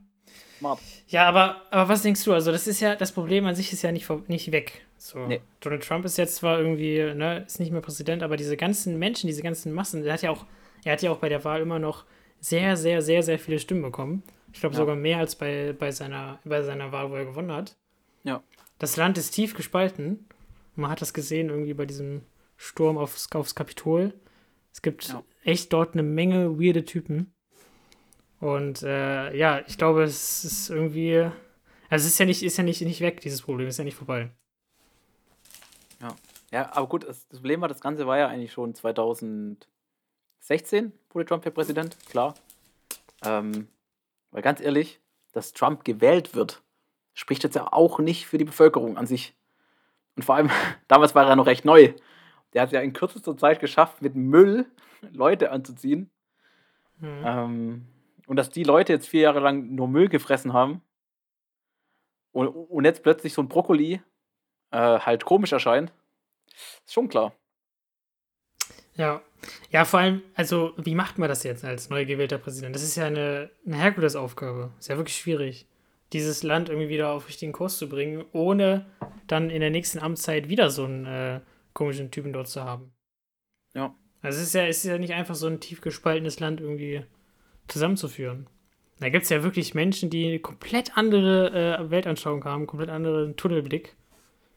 Smart. 0.58 0.78
Ja, 1.08 1.26
aber, 1.28 1.62
aber 1.72 1.88
was 1.88 2.02
denkst 2.02 2.22
du? 2.22 2.32
Also, 2.32 2.52
das 2.52 2.68
ist 2.68 2.78
ja, 2.80 2.94
das 2.94 3.10
Problem 3.10 3.46
an 3.46 3.56
sich 3.56 3.72
ist 3.72 3.82
ja 3.82 3.90
nicht, 3.90 4.06
vor- 4.06 4.22
nicht 4.28 4.52
weg. 4.52 4.86
So. 4.96 5.26
Nee. 5.26 5.40
Donald 5.58 5.82
Trump 5.82 6.04
ist 6.04 6.18
jetzt 6.18 6.36
zwar 6.36 6.60
irgendwie, 6.60 6.98
ne, 7.14 7.42
ist 7.46 7.58
nicht 7.58 7.72
mehr 7.72 7.80
Präsident, 7.80 8.22
aber 8.22 8.36
diese 8.36 8.56
ganzen 8.56 8.96
Menschen, 8.98 9.26
diese 9.26 9.42
ganzen 9.42 9.72
Massen, 9.72 10.04
der 10.04 10.12
hat 10.12 10.22
ja 10.22 10.30
auch, 10.30 10.46
er 10.84 10.92
hat 10.92 11.02
ja 11.02 11.10
auch 11.10 11.18
bei 11.18 11.28
der 11.28 11.44
Wahl 11.44 11.60
immer 11.60 11.78
noch 11.78 12.04
sehr, 12.40 12.76
sehr, 12.76 13.02
sehr, 13.02 13.22
sehr 13.22 13.38
viele 13.38 13.58
Stimmen 13.58 13.82
bekommen. 13.82 14.22
Ich 14.52 14.60
glaube 14.60 14.74
Ja. 14.74 14.80
sogar 14.80 14.96
mehr 14.96 15.18
als 15.18 15.36
bei, 15.36 15.74
bei, 15.78 15.90
seiner, 15.92 16.38
bei 16.44 16.62
seiner 16.62 16.90
Wahl, 16.92 17.10
wo 17.10 17.14
er 17.16 17.24
gewonnen 17.26 17.52
hat. 17.52 17.76
Ja. 18.24 18.42
Das 18.78 18.96
Land 18.96 19.18
ist 19.18 19.32
tief 19.32 19.54
gespalten. 19.54 20.26
Man 20.74 20.90
hat 20.90 21.00
das 21.02 21.12
gesehen 21.14 21.50
irgendwie 21.50 21.74
bei 21.74 21.86
diesem 21.86 22.22
Sturm 22.56 22.96
aufs, 22.98 23.30
aufs 23.32 23.54
Kapitol. 23.54 24.14
Es 24.72 24.82
gibt 24.82 25.08
Ja. 25.08 25.22
echt 25.44 25.72
dort 25.72 25.92
eine 25.94 26.02
Menge 26.02 26.58
weirde 26.58 26.84
Typen. 26.84 27.32
Und 28.40 28.82
äh, 28.82 29.36
ja, 29.36 29.60
ich 29.66 29.76
glaube, 29.76 30.02
es 30.04 30.44
ist 30.44 30.70
irgendwie. 30.70 31.28
Also 31.90 32.06
es 32.06 32.12
ist 32.12 32.18
ja 32.18 32.24
nicht, 32.24 32.42
ist 32.42 32.56
ja 32.56 32.64
nicht, 32.64 32.80
nicht 32.80 33.00
weg, 33.02 33.20
dieses 33.20 33.42
Problem, 33.42 33.68
ist 33.68 33.76
ja 33.78 33.84
nicht 33.84 33.96
vorbei. 33.96 34.30
Ja, 36.52 36.72
aber 36.72 36.88
gut, 36.88 37.04
das, 37.06 37.26
Problem 37.26 37.60
war, 37.60 37.68
das 37.68 37.80
Ganze 37.80 38.06
war 38.06 38.18
ja 38.18 38.26
eigentlich 38.28 38.52
schon 38.52 38.74
2016, 40.40 40.92
wurde 41.10 41.26
Trump 41.26 41.44
ja 41.44 41.50
Präsident, 41.50 41.96
klar. 42.08 42.34
Ähm, 43.22 43.68
weil 44.30 44.42
ganz 44.42 44.60
ehrlich, 44.60 45.00
dass 45.32 45.52
Trump 45.52 45.84
gewählt 45.84 46.34
wird, 46.34 46.62
spricht 47.14 47.44
jetzt 47.44 47.56
ja 47.56 47.72
auch 47.72 47.98
nicht 47.98 48.26
für 48.26 48.38
die 48.38 48.44
Bevölkerung 48.44 48.96
an 48.96 49.06
sich. 49.06 49.34
Und 50.16 50.24
vor 50.24 50.36
allem, 50.36 50.50
damals 50.88 51.14
war 51.14 51.28
er 51.28 51.36
noch 51.36 51.46
recht 51.46 51.64
neu. 51.64 51.94
Der 52.52 52.62
hat 52.62 52.68
es 52.68 52.72
ja 52.72 52.80
in 52.80 52.92
kürzester 52.92 53.36
Zeit 53.36 53.60
geschafft, 53.60 54.02
mit 54.02 54.14
Müll 54.14 54.66
Leute 55.12 55.50
anzuziehen. 55.50 56.10
Mhm. 56.98 57.22
Ähm, 57.24 57.86
und 58.26 58.36
dass 58.36 58.50
die 58.50 58.64
Leute 58.64 58.92
jetzt 58.92 59.08
vier 59.08 59.22
Jahre 59.22 59.40
lang 59.40 59.74
nur 59.74 59.88
Müll 59.88 60.08
gefressen 60.08 60.52
haben 60.52 60.82
und, 62.32 62.48
und 62.48 62.84
jetzt 62.84 63.02
plötzlich 63.02 63.32
so 63.32 63.42
ein 63.42 63.48
Brokkoli 63.48 64.00
äh, 64.70 64.98
halt 64.98 65.24
komisch 65.24 65.52
erscheint, 65.52 65.92
ist 66.84 66.92
schon 66.92 67.08
klar. 67.08 67.32
Ja. 68.94 69.22
Ja, 69.70 69.84
vor 69.84 70.00
allem, 70.00 70.22
also, 70.34 70.72
wie 70.76 70.94
macht 70.94 71.18
man 71.18 71.28
das 71.28 71.42
jetzt 71.44 71.64
als 71.64 71.90
neu 71.90 72.04
gewählter 72.04 72.38
Präsident? 72.38 72.74
Das 72.74 72.82
ist 72.82 72.96
ja 72.96 73.06
eine, 73.06 73.50
eine 73.66 73.76
Herkulesaufgabe. 73.76 74.72
Ist 74.78 74.88
ja 74.88 74.96
wirklich 74.96 75.16
schwierig, 75.16 75.66
dieses 76.12 76.42
Land 76.42 76.68
irgendwie 76.68 76.88
wieder 76.88 77.10
auf 77.10 77.28
richtigen 77.28 77.52
Kurs 77.52 77.78
zu 77.78 77.88
bringen, 77.88 78.24
ohne 78.32 78.86
dann 79.26 79.50
in 79.50 79.60
der 79.60 79.70
nächsten 79.70 79.98
Amtszeit 79.98 80.48
wieder 80.48 80.70
so 80.70 80.84
einen 80.84 81.06
äh, 81.06 81.40
komischen 81.72 82.10
Typen 82.10 82.32
dort 82.32 82.48
zu 82.48 82.64
haben. 82.64 82.92
Ja. 83.74 83.94
Also 84.22 84.38
es 84.40 84.48
ist 84.48 84.54
ja, 84.54 84.66
es 84.66 84.78
ist 84.78 84.84
ja 84.84 84.98
nicht 84.98 85.14
einfach 85.14 85.34
so 85.34 85.46
ein 85.46 85.60
tief 85.60 85.80
gespaltenes 85.80 86.40
Land 86.40 86.60
irgendwie 86.60 87.04
zusammenzuführen. 87.68 88.48
Da 88.98 89.08
gibt 89.08 89.24
es 89.24 89.30
ja 89.30 89.42
wirklich 89.42 89.74
Menschen, 89.74 90.10
die 90.10 90.26
eine 90.26 90.40
komplett 90.40 90.96
andere 90.98 91.78
äh, 91.78 91.90
Weltanschauung 91.90 92.44
haben, 92.44 92.66
komplett 92.66 92.90
anderen 92.90 93.36
Tunnelblick. 93.36 93.96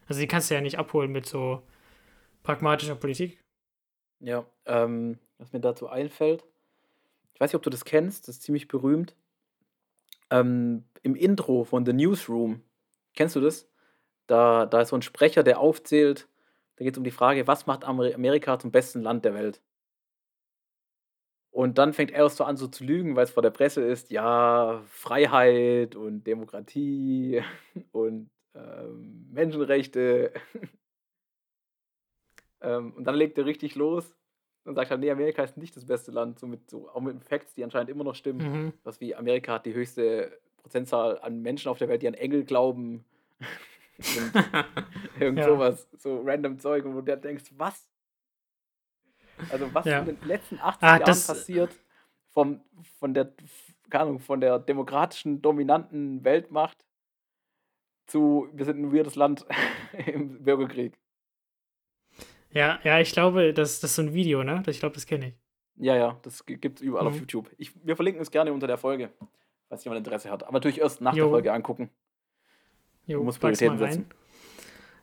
Also 0.07 0.19
die 0.19 0.27
kannst 0.27 0.49
du 0.49 0.55
ja 0.55 0.61
nicht 0.61 0.77
abholen 0.77 1.11
mit 1.11 1.25
so 1.25 1.63
pragmatischer 2.43 2.95
Politik. 2.95 3.42
Ja, 4.23 4.45
ähm, 4.65 5.19
was 5.37 5.51
mir 5.51 5.59
dazu 5.59 5.89
einfällt, 5.89 6.45
ich 7.33 7.41
weiß 7.41 7.51
nicht, 7.51 7.57
ob 7.57 7.63
du 7.63 7.69
das 7.69 7.83
kennst, 7.83 8.27
das 8.27 8.37
ist 8.37 8.43
ziemlich 8.43 8.69
berühmt. 8.69 9.15
Ähm, 10.29 10.85
Im 11.01 11.15
Intro 11.15 11.65
von 11.65 11.85
The 11.85 11.91
Newsroom, 11.91 12.61
kennst 13.15 13.35
du 13.35 13.41
das? 13.41 13.67
Da, 14.27 14.65
da 14.65 14.81
ist 14.81 14.89
so 14.89 14.95
ein 14.95 15.01
Sprecher, 15.01 15.43
der 15.43 15.59
aufzählt, 15.59 16.29
da 16.77 16.85
geht 16.85 16.93
es 16.93 16.97
um 16.97 17.03
die 17.03 17.11
Frage, 17.11 17.47
was 17.47 17.67
macht 17.67 17.83
Amer 17.83 18.15
Amerika 18.15 18.57
zum 18.57 18.71
besten 18.71 19.01
Land 19.01 19.25
der 19.25 19.33
Welt? 19.33 19.61
Und 21.51 21.77
dann 21.77 21.93
fängt 21.93 22.11
er 22.11 22.19
erst 22.23 22.37
so 22.37 22.45
an, 22.45 22.57
so 22.57 22.67
zu 22.67 22.83
lügen, 22.85 23.15
weil 23.15 23.25
es 23.25 23.31
vor 23.31 23.43
der 23.43 23.51
Presse 23.51 23.81
ist, 23.83 24.09
ja, 24.09 24.81
Freiheit 24.87 25.95
und 25.95 26.23
Demokratie 26.25 27.43
und 27.91 28.29
ähm, 28.55 29.27
Menschenrechte. 29.31 30.31
Ähm, 32.63 32.93
und 32.93 33.03
dann 33.05 33.15
legt 33.15 33.37
er 33.37 33.45
richtig 33.45 33.75
los 33.75 34.15
und 34.65 34.75
sagt 34.75 34.89
halt, 34.91 34.99
nee, 35.01 35.11
Amerika 35.11 35.43
ist 35.43 35.57
nicht 35.57 35.75
das 35.75 35.85
beste 35.85 36.11
Land, 36.11 36.39
so 36.39 36.47
mit, 36.47 36.69
so, 36.69 36.89
auch 36.89 37.01
mit 37.01 37.23
Facts, 37.23 37.53
die 37.53 37.63
anscheinend 37.63 37.89
immer 37.89 38.03
noch 38.03 38.15
stimmen. 38.15 38.39
Mhm. 38.65 38.73
Was 38.83 38.99
wie 39.01 39.13
Amerika 39.15 39.53
hat 39.53 39.65
die 39.65 39.73
höchste 39.73 40.39
Prozentzahl 40.57 41.19
an 41.19 41.41
Menschen 41.41 41.69
auf 41.69 41.77
der 41.77 41.89
Welt, 41.89 42.01
die 42.01 42.07
an 42.07 42.13
Engel 42.13 42.43
glauben. 42.45 43.03
und 43.99 44.33
irgend 45.19 45.39
Ja. 45.39 45.45
sowas, 45.45 45.87
so 45.97 46.21
random 46.23 46.57
Zeug, 46.59 46.85
wo 46.85 46.93
du 46.93 47.01
dir 47.01 47.17
denkst, 47.17 47.51
was? 47.57 47.87
Also 49.51 49.73
was 49.73 49.85
Ja. 49.85 49.99
in 49.99 50.05
den 50.05 50.17
letzten 50.25 50.59
80 50.59 50.81
Ah, 50.83 50.87
Jahren 50.97 51.05
das- 51.05 51.27
passiert 51.27 51.77
vom, 52.29 52.61
von 52.99 53.13
der, 53.13 53.31
keine 53.89 54.03
Ahnung, 54.05 54.19
von 54.19 54.39
der 54.41 54.57
demokratischen, 54.59 55.41
dominanten 55.41 56.23
Weltmacht 56.23 56.85
zu, 58.07 58.47
wir 58.53 58.65
sind 58.65 58.79
ein 58.79 58.93
weirdes 58.93 59.15
Land 59.15 59.45
im 60.07 60.43
Bürgerkrieg. 60.43 60.97
Ja, 62.53 62.79
ja, 62.83 62.99
ich 62.99 63.11
glaube, 63.11 63.53
das, 63.53 63.79
das 63.79 63.91
ist 63.91 63.95
so 63.95 64.01
ein 64.03 64.13
Video, 64.13 64.43
ne? 64.43 64.61
Ich 64.67 64.79
glaube, 64.79 64.95
das 64.95 65.05
kenne 65.05 65.29
ich. 65.29 65.33
Ja, 65.77 65.95
ja, 65.95 66.19
das 66.21 66.45
gibt 66.45 66.79
es 66.79 66.81
überall 66.81 67.07
auf 67.07 67.13
Mhm. 67.13 67.19
YouTube. 67.21 67.49
Ich, 67.57 67.71
wir 67.83 67.95
verlinken 67.95 68.21
es 68.21 68.29
gerne 68.29 68.53
unter 68.53 68.67
der 68.67 68.77
Folge, 68.77 69.09
falls 69.69 69.83
jemand 69.83 70.05
Interesse 70.05 70.29
hat. 70.29 70.43
Aber 70.43 70.53
natürlich 70.53 70.79
erst 70.79 71.01
nach 71.01 71.15
Jo. 71.15 71.25
der 71.25 71.31
Folge 71.31 71.51
angucken. 71.53 71.89
Jo, 73.07 73.17
Du 73.19 73.23
musst 73.25 73.39
Prioritäten 73.39 73.77
setzen. 73.79 74.05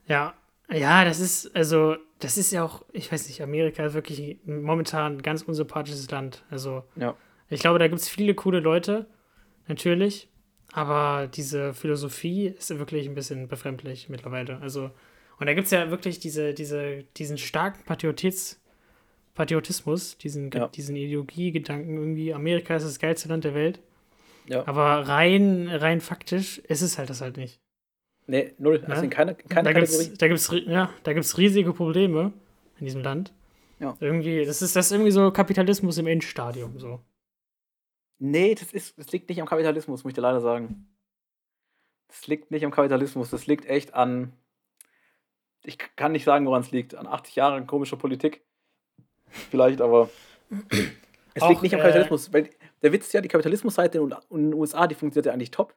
Ja, 0.07 0.33
ja, 0.71 1.03
das 1.03 1.19
ist, 1.19 1.53
also, 1.55 1.97
das 2.19 2.37
ist 2.37 2.51
ja 2.51 2.63
auch, 2.63 2.83
ich 2.93 3.11
weiß 3.11 3.27
nicht, 3.27 3.41
Amerika 3.43 3.85
ist 3.85 3.93
wirklich 3.93 4.39
momentan 4.45 5.17
ein 5.17 5.21
ganz 5.21 5.41
unsympathisches 5.43 6.09
Land. 6.09 6.45
Also, 6.49 6.83
Ja. 6.95 7.15
ich 7.49 7.59
glaube, 7.59 7.77
da 7.79 7.87
gibt 7.89 7.99
es 7.99 8.07
viele 8.07 8.33
coole 8.33 8.61
Leute, 8.61 9.07
natürlich, 9.67 10.29
aber 10.71 11.27
diese 11.27 11.73
Philosophie 11.73 12.47
ist 12.47 12.77
wirklich 12.79 13.07
ein 13.07 13.15
bisschen 13.15 13.49
befremdlich 13.49 14.07
mittlerweile. 14.07 14.59
Also, 14.61 14.91
und 15.41 15.47
da 15.47 15.53
gibt 15.53 15.65
es 15.65 15.71
ja 15.71 15.89
wirklich 15.91 16.19
diese, 16.19 16.53
diese, 16.53 17.03
diesen 17.17 17.37
starken 17.37 17.83
Patriotis, 17.85 18.61
Patriotismus, 19.33 20.17
diesen, 20.17 20.51
Ja. 20.51 20.67
diesen 20.69 20.95
Ideologiegedanken 20.95 21.97
irgendwie, 21.97 22.33
Amerika 22.33 22.75
ist 22.75 22.83
das 22.85 22.99
geilste 22.99 23.27
Land 23.29 23.43
der 23.43 23.53
Welt. 23.55 23.79
Ja. 24.47 24.65
Aber 24.67 25.07
rein, 25.07 25.67
rein 25.67 25.99
faktisch 26.01 26.59
ist 26.59 26.81
es 26.81 26.97
halt 26.97 27.09
das 27.09 27.21
halt 27.21 27.37
nicht. 27.37 27.59
Nee, 28.27 28.53
null. 28.59 28.79
Das 28.79 28.89
Ja. 28.89 28.99
sind 29.01 29.09
keine, 29.09 29.35
keine 29.35 29.63
da 29.63 29.73
Kategorie. 29.73 30.03
gibt's, 30.05 30.17
da 30.19 30.27
gibt's, 30.27 30.51
ri- 30.51 30.69
ja, 30.69 30.89
da 31.03 31.13
gibt's 31.13 31.37
riesige 31.37 31.73
Probleme 31.73 32.33
in 32.79 32.85
diesem 32.85 33.01
Land. 33.03 33.33
Ja. 33.79 33.97
Irgendwie, 33.99 34.45
das 34.45 34.61
ist, 34.61 34.75
das 34.75 34.85
ist 34.87 34.91
irgendwie 34.91 35.11
so 35.11 35.31
Kapitalismus 35.31 35.97
im 35.97 36.07
Endstadium, 36.07 36.77
so. 36.79 37.01
Nee, 38.19 38.53
das, 38.53 38.71
ist, 38.73 38.97
das 38.99 39.11
liegt 39.11 39.27
nicht 39.29 39.41
am 39.41 39.47
Kapitalismus, 39.47 40.03
muss 40.03 40.11
ich 40.11 40.15
dir 40.15 40.21
leider 40.21 40.39
sagen. 40.41 40.87
Das 42.07 42.27
liegt 42.27 42.51
nicht 42.51 42.63
am 42.63 42.71
Kapitalismus, 42.71 43.31
das 43.31 43.47
liegt 43.47 43.65
echt 43.65 43.93
an. 43.95 44.33
Ich 45.63 45.77
kann 45.95 46.11
nicht 46.11 46.23
sagen, 46.23 46.45
woran 46.45 46.61
es 46.61 46.71
liegt. 46.71 46.95
An 46.95 47.07
80 47.07 47.35
Jahren 47.35 47.67
komischer 47.67 47.97
Politik. 47.97 48.43
Vielleicht, 49.29 49.81
aber. 49.81 50.09
Es 51.33 51.43
Auch, 51.43 51.49
liegt 51.49 51.61
nicht 51.61 51.73
am 51.73 51.79
äh, 51.79 51.83
Kapitalismus. 51.83 52.33
Weil 52.33 52.49
der 52.81 52.91
Witz 52.91 53.07
ist 53.07 53.13
ja, 53.13 53.21
die 53.21 53.29
Kapitalismusseite 53.29 53.99
in, 53.99 54.09
den 54.09 54.53
USA, 54.53 54.87
die 54.87 54.95
funktioniert 54.95 55.27
ja 55.27 55.33
eigentlich 55.33 55.51
top. 55.51 55.75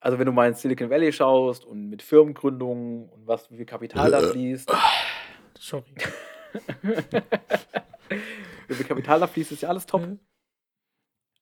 Also, 0.00 0.18
wenn 0.18 0.26
du 0.26 0.32
mal 0.32 0.48
in 0.48 0.54
Silicon 0.54 0.90
Valley 0.90 1.12
schaust 1.12 1.64
und 1.64 1.88
mit 1.88 2.02
Firmengründungen 2.02 3.08
und 3.08 3.26
was, 3.26 3.50
wie 3.50 3.56
viel 3.56 3.66
Kapital 3.66 4.10
da 4.10 4.20
fließt. 4.20 4.70
Sorry. 5.58 5.84
wie 8.68 8.74
viel 8.74 8.86
Kapital 8.86 9.20
da 9.20 9.26
fließt, 9.26 9.52
ist 9.52 9.62
ja 9.62 9.68
alles 9.68 9.86
top. 9.86 10.02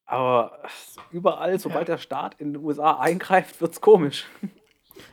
Aber 0.04 0.62
überall, 1.10 1.58
sobald 1.58 1.88
der 1.88 1.98
Staat 1.98 2.34
in 2.38 2.52
den 2.52 2.62
USA 2.62 2.98
eingreift, 2.98 3.60
wird's 3.60 3.80
komisch. 3.80 4.26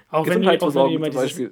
Auch 0.10 0.26
wenn 0.28 0.42
du, 0.42 0.50
auch 0.50 0.76
wenn, 0.76 1.02
du 1.04 1.10
dieses, 1.12 1.52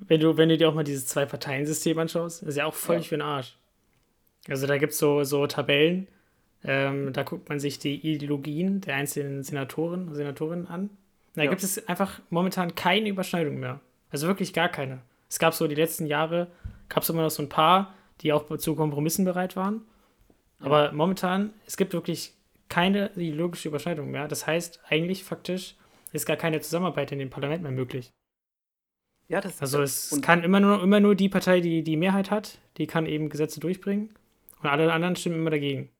wenn, 0.00 0.20
du, 0.20 0.36
wenn 0.36 0.48
du 0.48 0.56
dir 0.58 0.68
auch 0.68 0.74
mal 0.74 0.84
dieses 0.84 1.06
Zwei-Parteien-System 1.06 1.98
anschaust, 1.98 2.42
ist 2.42 2.56
ja 2.56 2.66
auch 2.66 2.74
völlig 2.74 3.04
Ja. 3.04 3.08
für 3.08 3.14
den 3.16 3.22
Arsch. 3.22 3.56
Also 4.48 4.66
da 4.66 4.76
gibt 4.78 4.92
es 4.92 4.98
so, 4.98 5.24
so 5.24 5.46
Tabellen, 5.46 6.08
ähm, 6.64 7.12
da 7.12 7.22
guckt 7.22 7.48
man 7.48 7.58
sich 7.60 7.78
die 7.78 7.94
Ideologien 7.94 8.80
der 8.80 8.96
einzelnen 8.96 9.42
Senatoren 9.42 10.08
und 10.08 10.14
Senatorinnen 10.14 10.66
an. 10.66 10.90
Da 11.34 11.44
Ja. 11.44 11.50
gibt 11.50 11.62
es 11.62 11.88
einfach 11.88 12.20
momentan 12.30 12.74
keine 12.74 13.08
Überschneidung 13.08 13.58
mehr. 13.58 13.80
Also 14.10 14.26
wirklich 14.26 14.52
gar 14.52 14.68
keine. 14.68 15.00
Es 15.30 15.38
gab 15.38 15.54
so 15.54 15.66
die 15.66 15.74
letzten 15.74 16.06
Jahre, 16.06 16.48
gab 16.88 17.02
es 17.04 17.08
immer 17.08 17.22
noch 17.22 17.30
so 17.30 17.42
ein 17.42 17.48
paar, 17.48 17.94
die 18.20 18.32
auch 18.32 18.54
zu 18.58 18.74
Kompromissen 18.76 19.24
bereit 19.24 19.56
waren. 19.56 19.82
Aber 20.60 20.92
momentan, 20.92 21.52
es 21.66 21.76
gibt 21.76 21.92
wirklich 21.94 22.34
keine 22.68 23.10
ideologische 23.16 23.68
Überschneidung 23.68 24.10
mehr. 24.10 24.28
Das 24.28 24.46
heißt, 24.46 24.80
eigentlich 24.88 25.24
faktisch 25.24 25.74
ist 26.12 26.26
gar 26.26 26.36
keine 26.36 26.60
Zusammenarbeit 26.60 27.12
in 27.12 27.18
dem 27.18 27.30
Parlament 27.30 27.62
mehr 27.62 27.72
möglich. 27.72 28.12
Ja, 29.28 29.40
das 29.40 29.60
Also 29.62 29.80
es 29.82 30.20
kann 30.20 30.44
immer 30.44 30.60
nur, 30.60 30.82
immer 30.82 31.00
nur 31.00 31.14
die 31.14 31.28
Partei, 31.28 31.60
die 31.60 31.82
die 31.82 31.96
Mehrheit 31.96 32.30
hat, 32.30 32.58
die 32.76 32.86
kann 32.86 33.06
eben 33.06 33.28
Gesetze 33.28 33.60
durchbringen. 33.60 34.12
Und 34.62 34.68
alle 34.68 34.92
anderen 34.92 35.16
stimmen 35.16 35.36
immer 35.36 35.50
dagegen. 35.50 35.90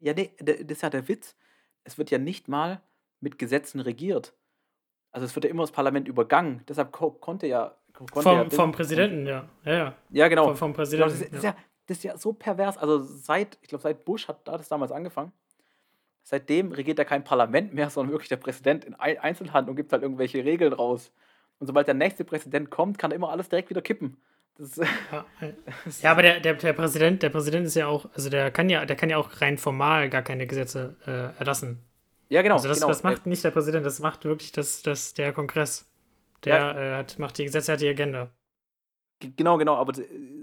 Ja, 0.00 0.14
nee, 0.14 0.30
das 0.38 0.56
ist 0.58 0.82
ja 0.82 0.90
der 0.90 1.06
Witz. 1.08 1.36
Es 1.84 1.96
wird 1.98 2.10
ja 2.10 2.18
nicht 2.18 2.48
mal 2.48 2.80
mit 3.20 3.38
Gesetzen 3.38 3.80
regiert. 3.80 4.34
Also 5.12 5.26
es 5.26 5.34
wird 5.36 5.44
ja 5.44 5.50
immer 5.50 5.62
das 5.62 5.72
Parlament 5.72 6.08
übergangen. 6.08 6.62
Deshalb 6.68 6.90
ko 6.92 7.10
konnte 7.12 7.46
ja. 7.46 7.76
Konnte 7.92 8.14
ja 8.16 8.22
Vom, 8.22 8.48
Bill- 8.48 8.56
vom 8.56 8.72
Präsidenten, 8.72 9.26
ja. 9.26 9.48
Ja, 9.64 9.72
ja. 9.72 9.96
Ja, 10.10 10.28
genau. 10.28 10.48
Vom, 10.48 10.56
vom 10.56 10.72
Präsidenten. 10.72 11.12
ist, 11.12 11.20
das, 11.20 11.28
ist 11.32 11.44
ja. 11.44 11.50
ja, 11.50 11.56
das 11.86 11.96
ist 11.98 12.04
ja 12.04 12.16
so 12.16 12.32
pervers. 12.32 12.78
Also 12.78 12.98
seit, 13.00 13.58
ich 13.62 13.68
glaube, 13.68 13.82
seit 13.82 14.04
Bush 14.04 14.26
hat 14.28 14.48
da 14.48 14.56
das 14.56 14.68
damals 14.68 14.90
angefangen. 14.90 15.32
Seitdem 16.24 16.72
regiert 16.72 16.98
ja 16.98 17.04
kein 17.04 17.24
Parlament 17.24 17.74
mehr, 17.74 17.90
sondern 17.90 18.12
wirklich 18.12 18.28
der 18.28 18.36
Präsident 18.36 18.84
in 18.84 18.98
Ei- 18.98 19.20
Einzelhand 19.20 19.68
und 19.68 19.76
gibt 19.76 19.92
halt 19.92 20.02
irgendwelche 20.02 20.44
Regeln 20.44 20.72
raus. 20.72 21.12
Und 21.58 21.66
sobald 21.66 21.86
der 21.86 21.94
nächste 21.94 22.24
Präsident 22.24 22.70
kommt, 22.70 22.98
kann 22.98 23.10
immer 23.12 23.30
alles 23.30 23.48
direkt 23.48 23.70
wieder 23.70 23.82
kippen. 23.82 24.16
Das, 24.58 24.76
Ja, 25.12 25.24
äh, 25.40 25.52
ja, 26.02 26.10
aber 26.10 26.22
der, 26.22 26.40
der, 26.40 26.54
der 26.54 26.72
Präsident, 26.72 27.22
der 27.22 27.30
Präsident 27.30 27.66
ist 27.66 27.74
ja 27.74 27.86
auch, 27.86 28.06
also 28.14 28.28
der 28.30 28.50
kann 28.50 28.68
ja, 28.68 28.84
der 28.84 28.96
kann 28.96 29.08
ja 29.10 29.16
auch 29.16 29.40
rein 29.40 29.56
formal 29.58 30.10
gar 30.10 30.22
keine 30.22 30.46
Gesetze 30.46 30.96
äh, 31.06 31.38
erlassen. 31.38 31.78
ja, 32.28 32.42
genau. 32.42 32.56
Also 32.56 32.68
das, 32.68 32.78
genau. 32.78 32.88
das 32.88 33.02
macht 33.02 33.26
nicht 33.26 33.42
der 33.44 33.50
Präsident, 33.50 33.86
das 33.86 34.00
macht 34.00 34.24
wirklich 34.24 34.52
das, 34.52 34.82
das 34.82 35.14
der 35.14 35.32
Kongress. 35.32 35.88
Der 36.44 36.56
Ja. 36.56 36.72
äh, 36.72 36.96
hat, 36.98 37.18
macht 37.18 37.38
die 37.38 37.44
Gesetze, 37.44 37.72
hat 37.72 37.80
die 37.80 37.88
Agenda. 37.88 38.30
Genau, 39.20 39.56
genau, 39.56 39.76
aber 39.76 39.92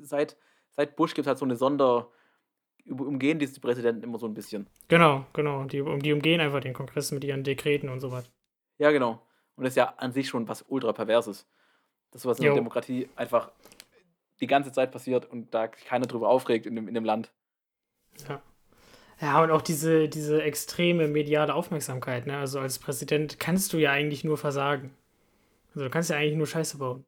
seit, 0.01 0.37
seit 0.71 0.95
Bush 0.95 1.13
gibt 1.13 1.25
es 1.25 1.27
halt 1.27 1.37
so 1.37 1.45
eine 1.45 1.55
Sonder. 1.57 2.09
Umgehen 2.89 3.39
diese 3.39 3.59
Präsidenten 3.59 4.03
immer 4.03 4.17
so 4.17 4.27
ein 4.27 4.33
bisschen. 4.33 4.67
Genau, 4.87 5.25
genau. 5.33 5.63
Die, 5.65 5.81
um, 5.81 6.01
die 6.01 6.13
umgehen 6.13 6.41
einfach 6.41 6.61
den 6.61 6.73
Kongress 6.73 7.11
mit 7.11 7.23
ihren 7.23 7.43
Dekreten 7.43 7.89
und 7.89 7.99
so 7.99 8.11
was. 8.11 8.29
Ja, 8.77 8.91
genau. 8.91 9.21
Und 9.55 9.63
das 9.63 9.73
ist 9.73 9.77
ja 9.77 9.93
an 9.97 10.11
sich 10.11 10.27
schon 10.27 10.47
was 10.47 10.63
ultra 10.67 10.93
perverses. 10.93 11.47
Das 12.11 12.25
was 12.25 12.37
in 12.37 12.43
der 12.43 12.51
Jo. 12.51 12.55
Demokratie 12.55 13.09
einfach 13.15 13.51
die 14.39 14.47
ganze 14.47 14.71
Zeit 14.71 14.91
passiert 14.91 15.25
und 15.25 15.53
da 15.53 15.67
keiner 15.67 16.07
drüber 16.07 16.29
aufregt 16.29 16.65
in 16.65 16.75
dem, 16.75 16.87
in 16.87 16.93
dem 16.93 17.05
Land. 17.05 17.31
Ja. 18.27 18.41
Ja, 19.21 19.43
und 19.43 19.51
auch 19.51 19.61
diese, 19.61 20.07
diese 20.07 20.41
extreme 20.41 21.09
mediale 21.09 21.53
Aufmerksamkeit, 21.53 22.25
ne? 22.25 22.37
Also 22.37 22.59
als 22.61 22.79
Präsident 22.79 23.37
kannst 23.37 23.73
du 23.73 23.77
ja 23.77 23.91
eigentlich 23.91 24.23
nur 24.23 24.37
versagen. 24.37 24.95
Also 25.69 25.83
du 25.83 25.89
kannst 25.89 26.09
ja 26.09 26.15
eigentlich 26.15 26.37
nur 26.37 26.47
Scheiße 26.47 26.77
bauen. 26.77 27.05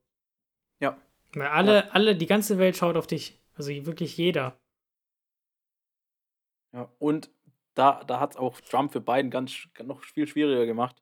Ja. 0.81 0.97
Weil 1.33 1.47
alle, 1.47 1.93
alle, 1.93 2.15
die 2.17 2.25
ganze 2.25 2.57
Welt 2.57 2.75
schaut 2.75 2.97
auf 2.97 3.07
dich. 3.07 3.39
Also 3.55 3.71
wirklich 3.85 4.17
jeder. 4.17 4.59
Ja. 6.73 6.89
Und 6.99 7.29
da, 7.73 8.03
da 8.05 8.19
hat 8.19 8.31
es 8.31 8.37
auch 8.37 8.59
Trump 8.61 8.91
für 8.91 9.01
Biden 9.01 9.31
ganz 9.31 9.67
noch 9.83 10.03
viel 10.03 10.27
schwieriger 10.27 10.65
gemacht. 10.65 11.01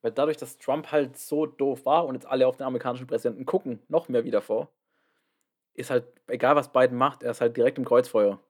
Weil 0.00 0.12
dadurch, 0.12 0.36
dass 0.36 0.58
Trump 0.58 0.92
halt 0.92 1.18
so 1.18 1.46
doof 1.46 1.84
war 1.84 2.06
und 2.06 2.14
jetzt 2.14 2.26
alle 2.26 2.46
auf 2.46 2.56
den 2.56 2.66
amerikanischen 2.66 3.06
Präsidenten 3.06 3.46
gucken, 3.46 3.80
noch 3.88 4.08
mehr 4.08 4.24
wieder 4.24 4.40
vor, 4.40 4.70
ist 5.74 5.90
halt, 5.90 6.04
egal 6.28 6.56
was 6.56 6.72
Biden 6.72 6.96
macht, 6.96 7.22
er 7.22 7.32
ist 7.32 7.40
halt 7.40 7.56
direkt 7.56 7.78
im 7.78 7.84
Kreuzfeuer. 7.84 8.40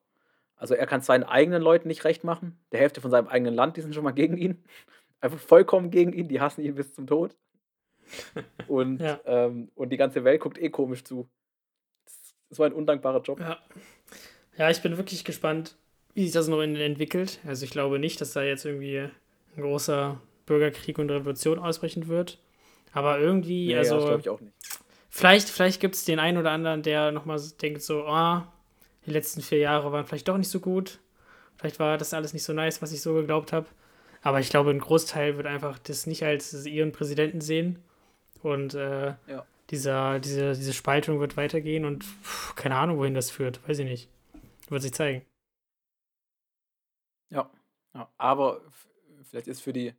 Also 0.55 0.75
er 0.75 0.85
kann 0.87 1.01
seinen 1.01 1.23
eigenen 1.23 1.61
Leuten 1.61 1.87
nicht 1.87 2.03
recht 2.03 2.23
machen. 2.23 2.59
Der 2.71 2.79
Hälfte 2.81 3.01
von 3.01 3.11
seinem 3.11 3.27
eigenen 3.27 3.53
Land, 3.53 3.77
die 3.77 3.81
sind 3.81 3.95
schon 3.95 4.03
mal 4.03 4.11
gegen 4.11 4.37
ihn. 4.37 4.63
Einfach 5.21 5.39
vollkommen 5.39 5.89
gegen 5.91 6.13
ihn, 6.13 6.27
die 6.27 6.39
hassen 6.41 6.61
ihn 6.61 6.75
bis 6.75 6.93
zum 6.93 7.07
Tod. 7.07 7.35
Und, 8.67 8.99
Ja. 9.01 9.19
ähm, 9.25 9.71
und 9.75 9.89
die 9.91 9.97
ganze 9.97 10.23
Welt 10.23 10.41
guckt 10.41 10.57
eh 10.57 10.69
komisch 10.69 11.03
zu. 11.03 11.29
Das 12.05 12.13
ist 12.15 12.35
so 12.57 12.63
ein 12.63 12.73
undankbarer 12.73 13.21
Job. 13.21 13.39
Ja. 13.39 13.59
Ja, 14.57 14.69
ich 14.69 14.81
bin 14.81 14.97
wirklich 14.97 15.23
gespannt, 15.23 15.77
wie 16.19 16.25
sich 16.25 16.33
das 16.33 16.49
noch 16.49 16.61
entwickelt. 16.61 17.39
Also 17.47 17.63
ich 17.63 17.71
glaube 17.71 17.97
nicht, 17.97 18.19
dass 18.19 18.33
da 18.33 18.43
jetzt 18.43 18.65
irgendwie 18.65 18.99
ein 18.99 19.61
großer 19.61 20.19
Bürgerkrieg 20.45 20.99
und 20.99 21.09
Revolution 21.09 21.57
ausbrechen 21.59 22.09
wird. 22.09 22.39
Aber 22.91 23.19
irgendwie, 23.19 23.67
Nee, 23.67 23.71
ja, 23.73 23.77
also 23.79 23.95
das 23.95 24.05
glaube 24.05 24.19
ich 24.19 24.29
auch 24.29 24.41
nicht. 24.41 24.53
Vielleicht, 25.09 25.47
vielleicht 25.47 25.79
gibt 25.79 25.95
es 25.95 26.03
den 26.03 26.19
einen 26.19 26.37
oder 26.37 26.51
anderen, 26.51 26.83
der 26.83 27.13
nochmal 27.13 27.39
denkt 27.61 27.81
so, 27.81 28.05
ah, 28.05 28.51
die 29.05 29.11
letzten 29.11 29.41
vier 29.41 29.59
Jahre 29.59 29.93
waren 29.93 30.05
vielleicht 30.05 30.27
doch 30.27 30.37
nicht 30.37 30.49
so 30.49 30.59
gut. 30.59 30.99
Vielleicht 31.57 31.79
war 31.79 31.97
das 31.97 32.13
alles 32.13 32.33
nicht 32.33 32.43
so 32.43 32.51
nice, 32.51 32.81
was 32.81 32.91
ich 32.91 33.01
so 33.01 33.13
geglaubt 33.13 33.53
habe. 33.53 33.67
Aber 34.21 34.41
ich 34.41 34.49
glaube, 34.49 34.71
ein 34.71 34.79
Großteil 34.79 35.37
wird 35.37 35.47
einfach 35.47 35.79
das 35.79 36.05
nicht 36.05 36.23
als 36.23 36.65
ihren 36.65 36.91
Präsidenten 36.91 37.39
sehen. 37.39 37.79
Und 38.43 38.73
äh, 38.73 39.13
Ja. 39.27 39.45
dieser, 39.69 40.19
diese, 40.19 40.53
diese 40.53 40.73
Spaltung 40.73 41.21
wird 41.21 41.37
weitergehen 41.37 41.85
und 41.85 42.03
pff, 42.03 42.55
keine 42.55 42.75
Ahnung, 42.75 42.97
wohin 42.97 43.13
das 43.13 43.31
führt. 43.31 43.61
Weiß 43.69 43.79
ich 43.79 43.85
nicht. 43.85 44.09
Wird 44.67 44.81
sich 44.81 44.93
zeigen. 44.93 45.21
Ja, 47.29 47.49
ja. 47.93 48.09
aber 48.17 48.61
vielleicht 49.23 49.47
ist 49.47 49.61
für 49.61 49.73
die, 49.73 49.93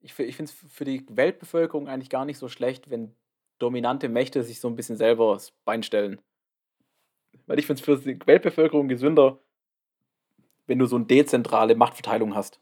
ich, 0.00 0.18
ich 0.18 0.36
finde 0.36 0.50
es 0.50 0.72
für 0.72 0.84
die 0.84 1.04
Weltbevölkerung 1.08 1.88
eigentlich 1.88 2.10
gar 2.10 2.24
nicht 2.24 2.38
so 2.38 2.48
schlecht, 2.48 2.90
wenn 2.90 3.14
dominante 3.58 4.08
Mächte 4.08 4.42
sich 4.42 4.60
so 4.60 4.68
ein 4.68 4.76
bisschen 4.76 4.96
selber 4.96 5.34
das 5.34 5.52
Bein 5.64 5.82
stellen. 5.82 6.20
Weil 7.46 7.58
ich 7.58 7.66
finde 7.66 7.80
es 7.80 7.84
für 7.84 7.96
die 7.98 8.26
Weltbevölkerung 8.26 8.88
gesünder, 8.88 9.38
wenn 10.66 10.78
du 10.78 10.86
so 10.86 10.96
eine 10.96 11.04
dezentrale 11.04 11.74
Machtverteilung 11.74 12.34
hast. 12.34 12.60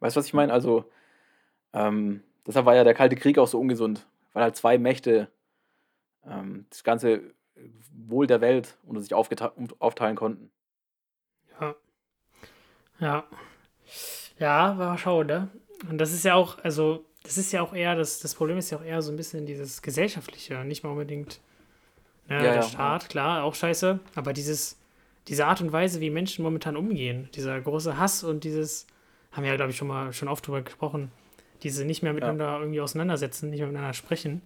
Weißt 0.00 0.16
du, 0.16 0.20
was 0.20 0.26
ich 0.26 0.34
meine? 0.34 0.52
Also, 0.52 0.90
ähm, 1.72 2.22
deshalb 2.46 2.66
war 2.66 2.74
ja 2.74 2.84
der 2.84 2.94
Kalte 2.94 3.16
Krieg 3.16 3.38
auch 3.38 3.48
so 3.48 3.60
ungesund, 3.60 4.06
weil 4.32 4.44
halt 4.44 4.56
zwei 4.56 4.78
Mächte 4.78 5.28
ähm, 6.24 6.66
das 6.70 6.84
ganze 6.84 7.34
Wohl 8.06 8.26
der 8.26 8.40
Welt 8.40 8.78
unter 8.84 9.00
sich 9.00 9.14
aufteilen 9.14 10.16
konnten. 10.16 10.50
Ja. 13.00 13.06
Ja. 13.06 13.24
Ja, 14.38 14.78
war 14.78 14.98
schauen, 14.98 15.26
ne? 15.26 15.48
Und 15.90 15.98
das 15.98 16.12
ist 16.12 16.24
ja 16.24 16.34
auch, 16.34 16.58
also, 16.62 17.04
das 17.24 17.38
ist 17.38 17.52
ja 17.52 17.62
auch 17.62 17.74
eher, 17.74 17.96
das, 17.96 18.20
das 18.20 18.34
Problem 18.34 18.58
ist 18.58 18.70
ja 18.70 18.78
auch 18.78 18.84
eher 18.84 19.02
so 19.02 19.10
ein 19.10 19.16
bisschen 19.16 19.46
dieses 19.46 19.82
Gesellschaftliche, 19.82 20.64
nicht 20.64 20.82
mal 20.84 20.90
unbedingt 20.90 21.40
Ne, 22.28 22.36
Ja, 22.36 22.42
der 22.42 22.54
ja, 22.56 22.62
Staat, 22.62 23.08
klar, 23.08 23.42
auch 23.42 23.54
scheiße. 23.54 24.00
Aber 24.14 24.34
dieses, 24.34 24.78
diese 25.28 25.46
Art 25.46 25.62
und 25.62 25.72
Weise, 25.72 26.00
wie 26.02 26.10
Menschen 26.10 26.42
momentan 26.44 26.76
umgehen, 26.76 27.30
dieser 27.34 27.58
große 27.58 27.96
Hass 27.96 28.22
und 28.22 28.44
dieses, 28.44 28.86
haben 29.32 29.44
wir 29.44 29.50
ja, 29.50 29.56
glaube 29.56 29.70
ich, 29.70 29.78
schon 29.78 29.88
mal 29.88 30.12
schon 30.12 30.28
oft 30.28 30.46
drüber 30.46 30.60
gesprochen, 30.60 31.10
diese 31.62 31.86
nicht 31.86 32.02
mehr 32.02 32.12
miteinander 32.12 32.58
irgendwie 32.60 32.82
auseinandersetzen, 32.82 33.48
nicht 33.48 33.60
mehr 33.60 33.68
miteinander 33.68 33.94
sprechen. 33.94 34.42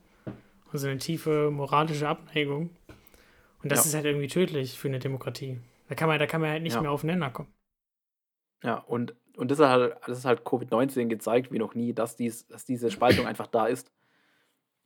Und 0.73 0.79
so 0.79 0.87
eine 0.87 0.99
tiefe 0.99 1.51
moralische 1.51 2.09
Abneigung. 2.09 2.71
Und 3.65 3.73
das 3.73 3.81
Ja. 3.81 3.87
ist 3.89 3.95
halt 3.97 4.05
irgendwie 4.05 4.29
tödlich 4.29 4.79
für 4.79 4.87
eine 4.89 5.01
Demokratie. 5.01 5.59
Da 5.89 5.97
kann 5.97 6.09
man, 6.09 6.19
da 6.21 6.27
kann 6.29 6.41
man 6.41 6.51
halt 6.51 6.63
nicht 6.63 6.75
Ja. 6.75 6.81
mehr 6.83 6.93
aufeinander 6.93 7.31
kommen. 7.31 7.49
Ja, 8.63 8.77
und, 8.77 9.15
und 9.37 9.51
das, 9.51 9.59
ist 9.59 9.67
halt, 9.67 9.97
das 10.07 10.19
ist 10.19 10.25
halt 10.25 10.43
Covid-19 10.43 11.07
gezeigt, 11.09 11.51
wie 11.53 11.59
noch 11.59 11.75
nie, 11.75 11.93
dass, 11.93 12.17
dies, 12.17 12.47
dass 12.47 12.65
diese 12.65 12.91
Spaltung 12.91 13.27
einfach 13.27 13.47
da 13.47 13.67
ist. 13.67 13.91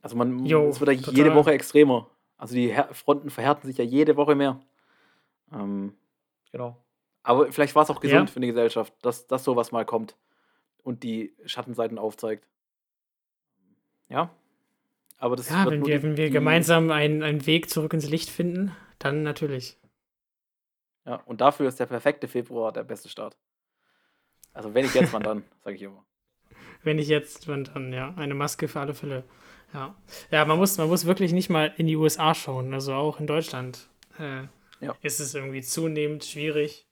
Also 0.01 0.15
man, 0.15 0.45
Jo, 0.45 0.67
es 0.69 0.79
wird 0.79 0.91
ja 0.91 0.97
total. 0.97 1.13
jede 1.15 1.35
Woche 1.35 1.51
extremer. 1.51 2.09
Also 2.37 2.55
die 2.55 2.67
Her 2.73 2.89
Fronten 2.93 3.29
verhärten 3.29 3.67
sich 3.67 3.77
ja 3.77 3.83
jede 3.83 4.15
Woche 4.15 4.35
mehr. 4.35 4.59
Ähm, 5.51 5.95
genau. 6.51 6.77
Aber 7.23 7.51
vielleicht 7.51 7.75
war 7.75 7.83
es 7.83 7.89
auch 7.89 7.99
gesund 7.99 8.29
Ja. 8.29 8.33
für 8.33 8.39
die 8.39 8.47
Gesellschaft, 8.47 8.93
dass, 9.01 9.27
dass 9.27 9.43
sowas 9.43 9.71
mal 9.71 9.85
kommt 9.85 10.15
und 10.83 11.03
die 11.03 11.35
Schattenseiten 11.45 11.97
aufzeigt. 11.97 12.47
Ja. 14.09 14.29
Aber 15.17 15.35
das 15.35 15.49
Ja, 15.49 15.65
wenn 15.69 15.85
wir, 15.85 16.03
wenn 16.03 16.15
wir 16.15 16.29
gemeinsam 16.29 16.91
einen, 16.91 17.23
einen 17.23 17.45
Weg 17.45 17.69
zurück 17.69 17.93
ins 17.93 18.07
Licht 18.09 18.29
finden, 18.29 18.71
dann 18.99 19.23
natürlich. 19.23 19.77
Ja, 21.05 21.15
und 21.25 21.41
dafür 21.41 21.67
ist 21.67 21.79
der 21.79 21.85
perfekte 21.87 22.27
Februar 22.27 22.71
der 22.71 22.83
beste 22.83 23.09
Start. 23.09 23.35
Also 24.57 24.73
wenn 24.73 24.85
ich 24.85 24.93
jetzt, 24.95 25.13
wann 25.13 25.23
dann, 25.23 25.43
sage 25.63 25.75
ich 25.75 25.81
immer. 25.83 26.03
Wenn 26.83 26.99
ich 26.99 27.07
jetzt, 27.07 27.47
wenn 27.47 27.63
dann, 27.65 27.91
ja, 27.91 28.13
eine 28.15 28.33
Maske 28.33 28.67
für 28.67 28.79
alle 28.79 28.93
Fälle. 28.93 29.23
Ja, 29.73 29.95
ja 30.31 30.45
man, 30.45 30.57
muss, 30.57 30.77
man 30.77 30.87
muss 30.87 31.05
wirklich 31.05 31.33
nicht 31.33 31.49
mal 31.49 31.73
in 31.75 31.87
die 31.87 31.95
USA 31.97 32.33
schauen. 32.33 32.73
Also 32.73 32.93
auch 32.93 33.19
in 33.19 33.27
Deutschland 33.27 33.89
äh, 34.19 34.43
Ja. 34.79 34.95
ist 35.01 35.19
es 35.19 35.33
irgendwie 35.35 35.61
zunehmend 35.61 36.23
schwierig. 36.23 36.87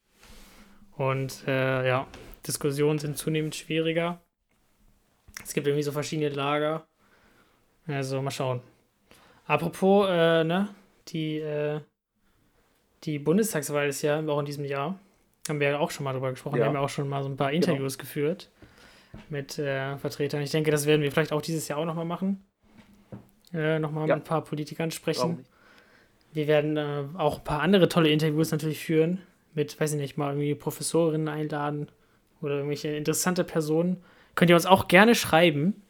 Und 0.98 1.48
äh, 1.48 1.88
ja, 1.88 2.08
Diskussionen 2.46 3.00
sind 3.00 3.18
zunehmend 3.18 3.56
schwieriger. 3.56 4.22
Es 5.44 5.54
gibt 5.54 5.68
irgendwie 5.68 5.84
so 5.84 5.92
verschiedene 5.92 6.30
Lager. 6.30 6.88
Also 7.88 8.22
mal 8.22 8.32
schauen. 8.32 8.62
Apropos, 9.46 10.08
äh, 10.10 10.44
ne, 10.44 10.70
die, 11.08 11.38
äh, 11.40 11.80
die 13.04 13.20
Bundestagswahl 13.20 13.88
ist 13.88 14.02
ja 14.02 14.20
auch 14.28 14.40
in 14.40 14.46
diesem 14.46 14.66
Jahr. 14.66 15.00
Haben 15.48 15.60
wir 15.60 15.70
ja 15.70 15.80
auch 15.80 15.92
schon 15.92 16.04
mal 16.04 16.14
drüber 16.14 16.32
gesprochen. 16.32 16.56
Wir 16.56 16.62
Ja. 16.62 16.68
haben 16.68 16.76
ja 16.76 16.82
auch 16.82 16.90
schon 16.90 17.08
mal 17.08 17.24
so 17.24 17.30
ein 17.30 17.38
paar 17.38 17.52
Interviews 17.52 17.98
geführt 17.98 18.50
mit 19.30 19.58
äh, 19.60 19.98
Vertretern. 19.98 20.42
Ich 20.42 20.52
denke, 20.52 20.72
das 20.72 20.86
werden 20.86 21.02
wir 21.02 21.12
vielleicht 21.12 21.32
auch 21.32 21.42
dieses 21.42 21.68
Jahr 21.68 21.80
auch 21.80 21.86
nochmal 21.86 22.06
machen. 22.06 22.44
Äh, 23.54 23.80
nochmal 23.80 24.08
Ja. 24.08 24.16
mit 24.16 24.24
ein 24.24 24.28
paar 24.28 24.44
Politikern 24.44 24.92
sprechen. 24.92 25.46
Wir 26.34 26.48
werden 26.48 26.78
äh, 26.78 27.04
auch 27.18 27.38
ein 27.38 27.44
paar 27.44 27.62
andere 27.62 27.88
tolle 27.88 28.10
Interviews 28.10 28.52
natürlich 28.52 28.84
führen. 28.84 29.22
Mit, 29.54 29.80
weiß 29.80 29.94
ich 29.94 30.00
nicht, 30.00 30.18
mal 30.18 30.32
irgendwie 30.32 30.54
Professorinnen 30.56 31.30
einladen 31.30 31.88
oder 32.42 32.56
irgendwelche 32.56 32.90
interessante 32.90 33.44
Personen. 33.46 34.04
Könnt 34.36 34.50
ihr 34.50 34.56
uns 34.58 34.66
auch 34.66 34.90
gerne 34.90 35.16
schreiben, 35.16 35.82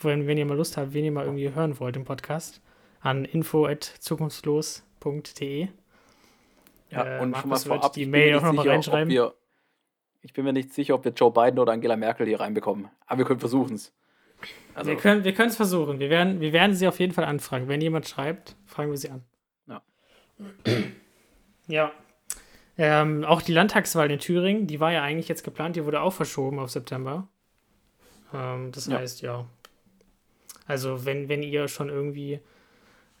wenn, 0.00 0.26
wenn 0.26 0.36
ihr 0.38 0.46
mal 0.46 0.56
Lust 0.56 0.76
habt, 0.76 0.92
wen 0.92 1.04
ihr 1.04 1.12
mal 1.12 1.24
irgendwie 1.24 1.54
hören 1.54 1.78
wollt 1.78 1.94
im 1.96 2.04
Podcast, 2.04 2.60
an 3.00 3.24
info.zukunftslos.de. 3.24 5.68
Ja, 6.96 7.18
Äh, 7.18 7.20
und 7.20 7.30
Markus 7.30 7.62
schon 7.62 7.70
mal 7.70 7.78
vorab, 7.80 7.92
die 7.92 8.06
Mail 8.06 8.36
auch 8.36 8.42
noch 8.42 8.52
nicht 8.52 8.56
mal 8.56 8.62
sicher, 8.62 8.70
ob 8.70 8.74
reinschreiben. 8.74 9.08
Wir, 9.12 9.34
ich 10.22 10.32
bin 10.32 10.44
mir 10.44 10.52
nicht 10.52 10.72
sicher, 10.74 10.94
ob 10.94 11.04
wir 11.04 11.12
Joe 11.12 11.30
Biden 11.30 11.58
oder 11.58 11.72
Angela 11.72 11.96
Merkel 11.96 12.26
hier 12.26 12.40
reinbekommen. 12.40 12.88
Aber 13.06 13.18
wir 13.18 13.24
können 13.26 13.40
versuchen 13.40 13.74
es. 13.76 13.92
Also, 14.74 14.90
wir 14.90 14.96
können 14.98 15.24
wir 15.24 15.38
es 15.38 15.56
versuchen. 15.56 15.98
Wir 15.98 16.10
werden, 16.10 16.40
wir 16.40 16.52
werden 16.52 16.74
sie 16.74 16.86
auf 16.86 17.00
jeden 17.00 17.12
Fall 17.14 17.24
anfragen. 17.24 17.68
Wenn 17.68 17.80
jemand 17.80 18.06
schreibt, 18.08 18.56
fragen 18.66 18.90
wir 18.90 18.98
sie 18.98 19.10
an. 19.10 19.24
Ja. 19.66 19.82
Ja. 21.68 21.90
Ähm, 22.78 23.24
auch 23.24 23.42
die 23.42 23.52
Landtagswahl 23.52 24.08
in 24.10 24.18
Thüringen, 24.20 24.66
die 24.68 24.78
war 24.78 24.92
ja 24.92 25.02
eigentlich 25.02 25.26
jetzt 25.28 25.42
geplant, 25.42 25.74
die 25.76 25.84
wurde 25.84 26.00
auch 26.00 26.12
verschoben 26.12 26.58
auf 26.60 26.70
September. 26.70 27.26
Ähm, 28.34 28.70
das 28.70 28.86
Ja. 28.86 28.98
heißt, 28.98 29.22
ja. 29.22 29.46
Also, 30.66 31.04
wenn, 31.04 31.28
wenn 31.28 31.42
ihr 31.42 31.66
schon 31.68 31.88
irgendwie 31.88 32.38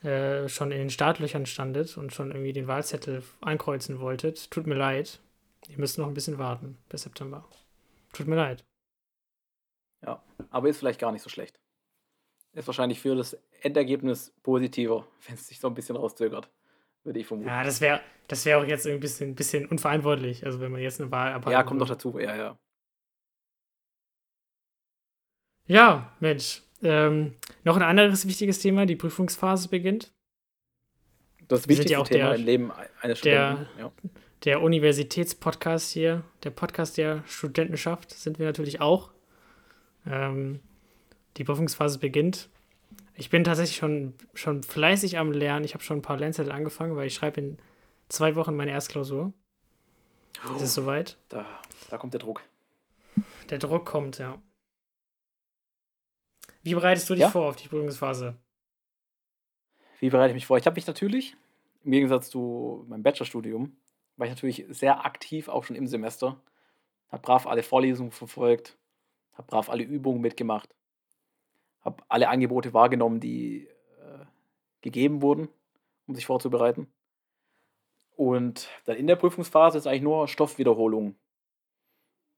äh, 0.06 0.48
schon 0.48 0.70
in 0.70 0.78
den 0.78 0.90
Startlöchern 0.90 1.46
standet 1.46 1.96
und 1.96 2.14
schon 2.14 2.30
irgendwie 2.30 2.52
den 2.52 2.68
Wahlzettel 2.68 3.22
einkreuzen 3.40 4.00
wolltet, 4.00 4.50
tut 4.50 4.66
mir 4.66 4.76
leid. 4.76 5.20
Ihr 5.68 5.78
müsst 5.78 5.98
noch 5.98 6.06
ein 6.06 6.14
bisschen 6.14 6.38
warten 6.38 6.78
bis 6.88 7.02
September. 7.02 7.44
Tut 8.12 8.28
mir 8.28 8.36
leid. 8.36 8.64
aber 10.50 10.68
ist 10.68 10.78
vielleicht 10.78 11.00
gar 11.00 11.12
nicht 11.12 11.22
so 11.22 11.28
schlecht. 11.28 11.58
Ist 12.52 12.68
wahrscheinlich 12.68 13.00
für 13.00 13.16
das 13.16 13.36
Endergebnis 13.60 14.32
positiver, 14.42 15.06
wenn 15.26 15.34
es 15.34 15.48
sich 15.48 15.58
so 15.58 15.68
ein 15.68 15.74
bisschen 15.74 15.96
rauszögert. 15.96 16.48
Würde 17.02 17.20
ich 17.20 17.26
vermuten. 17.26 17.48
Ja, 17.48 17.64
das 17.64 17.80
wäre 17.80 18.00
das 18.28 18.44
wär 18.44 18.58
auch 18.58 18.64
jetzt 18.64 18.86
ein 18.86 18.98
bisschen, 18.98 19.34
bisschen 19.34 19.66
unverantwortlich, 19.66 20.44
also 20.44 20.60
wenn 20.60 20.72
man 20.72 20.80
jetzt 20.80 21.00
eine 21.00 21.10
Wahl 21.10 21.28
abhalten 21.32 21.52
Ja, 21.52 21.62
kommt 21.62 21.80
doch 21.80 21.88
dazu. 21.88 22.18
Ja, 22.18 22.34
ja. 22.34 22.58
Ja, 25.66 26.12
Mensch. 26.20 26.62
Ähm, 26.82 27.34
noch 27.64 27.76
ein 27.76 27.82
anderes 27.82 28.26
wichtiges 28.26 28.58
Thema, 28.58 28.86
die 28.86 28.96
Prüfungsphase 28.96 29.68
beginnt. 29.68 30.12
Das 31.48 31.68
wichtigste 31.68 31.92
ja 31.94 31.98
auch 32.00 32.08
Thema 32.08 32.30
der- 32.30 32.36
im 32.36 32.44
Leben 32.44 32.72
eines 33.00 33.20
der- 33.20 33.56
Studenten. 33.56 33.78
Ja. 33.80 33.92
Der 34.44 34.60
Universitätspodcast 34.62 35.90
hier, 35.92 36.22
der 36.44 36.50
Podcast 36.50 36.98
der 36.98 37.24
Studentenschaft, 37.26 38.10
sind 38.10 38.38
wir 38.38 38.46
natürlich 38.46 38.80
auch. 38.80 39.10
Ähm, 40.06 40.60
die 41.36 41.44
Prüfungsphase 41.44 41.98
beginnt. 41.98 42.48
Ich 43.14 43.30
bin 43.30 43.44
tatsächlich 43.44 43.76
schon, 43.78 44.14
schon 44.34 44.62
fleißig 44.62 45.18
am 45.18 45.32
Lernen. 45.32 45.64
Ich 45.64 45.72
habe 45.74 45.82
schon 45.82 45.98
ein 45.98 46.02
paar 46.02 46.18
Lernzettel 46.18 46.52
angefangen, 46.52 46.96
weil 46.96 47.06
ich 47.06 47.14
schreibe 47.14 47.40
in 47.40 47.58
zwei 48.08 48.36
Wochen 48.36 48.54
meine 48.54 48.70
Erstklausur. 48.72 49.32
Es 50.56 50.62
ist 50.62 50.74
soweit. 50.74 51.16
Da, 51.30 51.46
da 51.90 51.96
kommt 51.96 52.12
der 52.12 52.20
Druck. 52.20 52.42
Der 53.48 53.58
Druck 53.58 53.86
kommt, 53.86 54.18
ja. 54.18 54.38
Wie 56.66 56.74
bereitest 56.74 57.08
du 57.08 57.14
dich 57.14 57.20
Ja. 57.20 57.30
vor 57.30 57.48
auf 57.48 57.54
die 57.54 57.68
Prüfungsphase? 57.68 58.34
Wie 60.00 60.10
bereite 60.10 60.30
ich 60.30 60.34
mich 60.34 60.46
vor? 60.46 60.58
Ich 60.58 60.66
habe 60.66 60.74
mich 60.74 60.88
natürlich, 60.88 61.36
im 61.84 61.92
Gegensatz 61.92 62.28
zu 62.28 62.84
meinem 62.88 63.04
Bachelorstudium, 63.04 63.76
war 64.16 64.26
ich 64.26 64.32
natürlich 64.32 64.64
sehr 64.70 65.04
aktiv, 65.06 65.46
auch 65.48 65.62
schon 65.62 65.76
im 65.76 65.86
Semester. 65.86 66.40
Habe 67.12 67.22
brav 67.22 67.46
alle 67.46 67.62
Vorlesungen 67.62 68.10
verfolgt, 68.10 68.76
habe 69.34 69.46
brav 69.46 69.70
alle 69.70 69.84
Übungen 69.84 70.20
mitgemacht, 70.20 70.74
habe 71.82 72.02
alle 72.08 72.28
Angebote 72.28 72.74
wahrgenommen, 72.74 73.20
die 73.20 73.68
äh, 74.00 74.24
gegeben 74.80 75.22
wurden, 75.22 75.48
um 76.08 76.16
sich 76.16 76.26
vorzubereiten. 76.26 76.88
Und 78.16 78.68
dann 78.86 78.96
in 78.96 79.06
der 79.06 79.14
Prüfungsphase 79.14 79.78
ist 79.78 79.86
eigentlich 79.86 80.02
nur 80.02 80.26
Stoffwiederholung. 80.26 81.14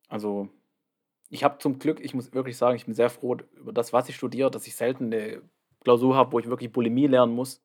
Also 0.09 0.51
ich 1.31 1.45
habe 1.45 1.59
zum 1.59 1.79
Glück, 1.79 2.01
ich 2.01 2.15
muss 2.15 2.33
wirklich 2.33 2.57
sagen, 2.57 2.77
ich 2.77 2.87
bin 2.87 2.95
sehr 2.95 3.11
froh 3.11 3.37
über 3.55 3.73
das, 3.73 3.93
was 3.93 4.09
ich 4.09 4.17
studiere, 4.17 4.51
dass 4.51 4.67
ich 4.67 4.75
selten 4.75 5.13
eine 5.13 5.43
Klausur 5.83 6.17
habe, 6.17 6.33
wo 6.33 6.39
ich 6.39 6.47
wirklich 6.49 6.73
Bulimie 6.73 7.07
lernen 7.07 7.35
muss. 7.35 7.61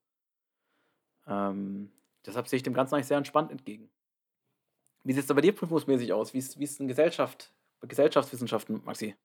Ähm, 1.28 1.92
deshalb 2.26 2.48
sehe 2.48 2.58
ich 2.58 2.64
dem 2.64 2.74
Ganzen 2.74 2.96
eigentlich 2.96 3.08
sehr 3.08 3.18
entspannt 3.18 3.52
entgegen. 3.52 3.90
Wie 5.04 5.14
sieht 5.14 5.24
es 5.30 5.36
bei 5.36 5.42
dir 5.42 5.54
prüfungsmäßig 5.54 6.14
aus? 6.14 6.34
Wie 6.34 6.38
ist, 6.38 6.60
wie 6.60 6.64
ist 6.64 6.80
denn 6.80 6.88
Gesellschaft, 6.88 7.54
Gesellschaftswissenschaften, 7.82 8.82
Maxi? 8.86 9.16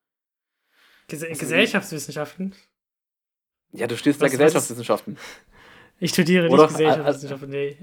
Ges 1.09 1.21
Gesellschaftswissenschaften? 1.39 2.55
Ja, 3.73 3.87
du 3.87 3.97
studierst 3.97 4.21
ja 4.21 4.27
ist- 4.27 4.33
Gesellschaftswissenschaften. 4.33 5.17
Ich 6.01 6.11
studiere 6.13 6.49
Oder? 6.49 6.63
nicht 6.63 6.77
Gesellschaftswissenschaften, 6.77 7.51
nee. 7.51 7.77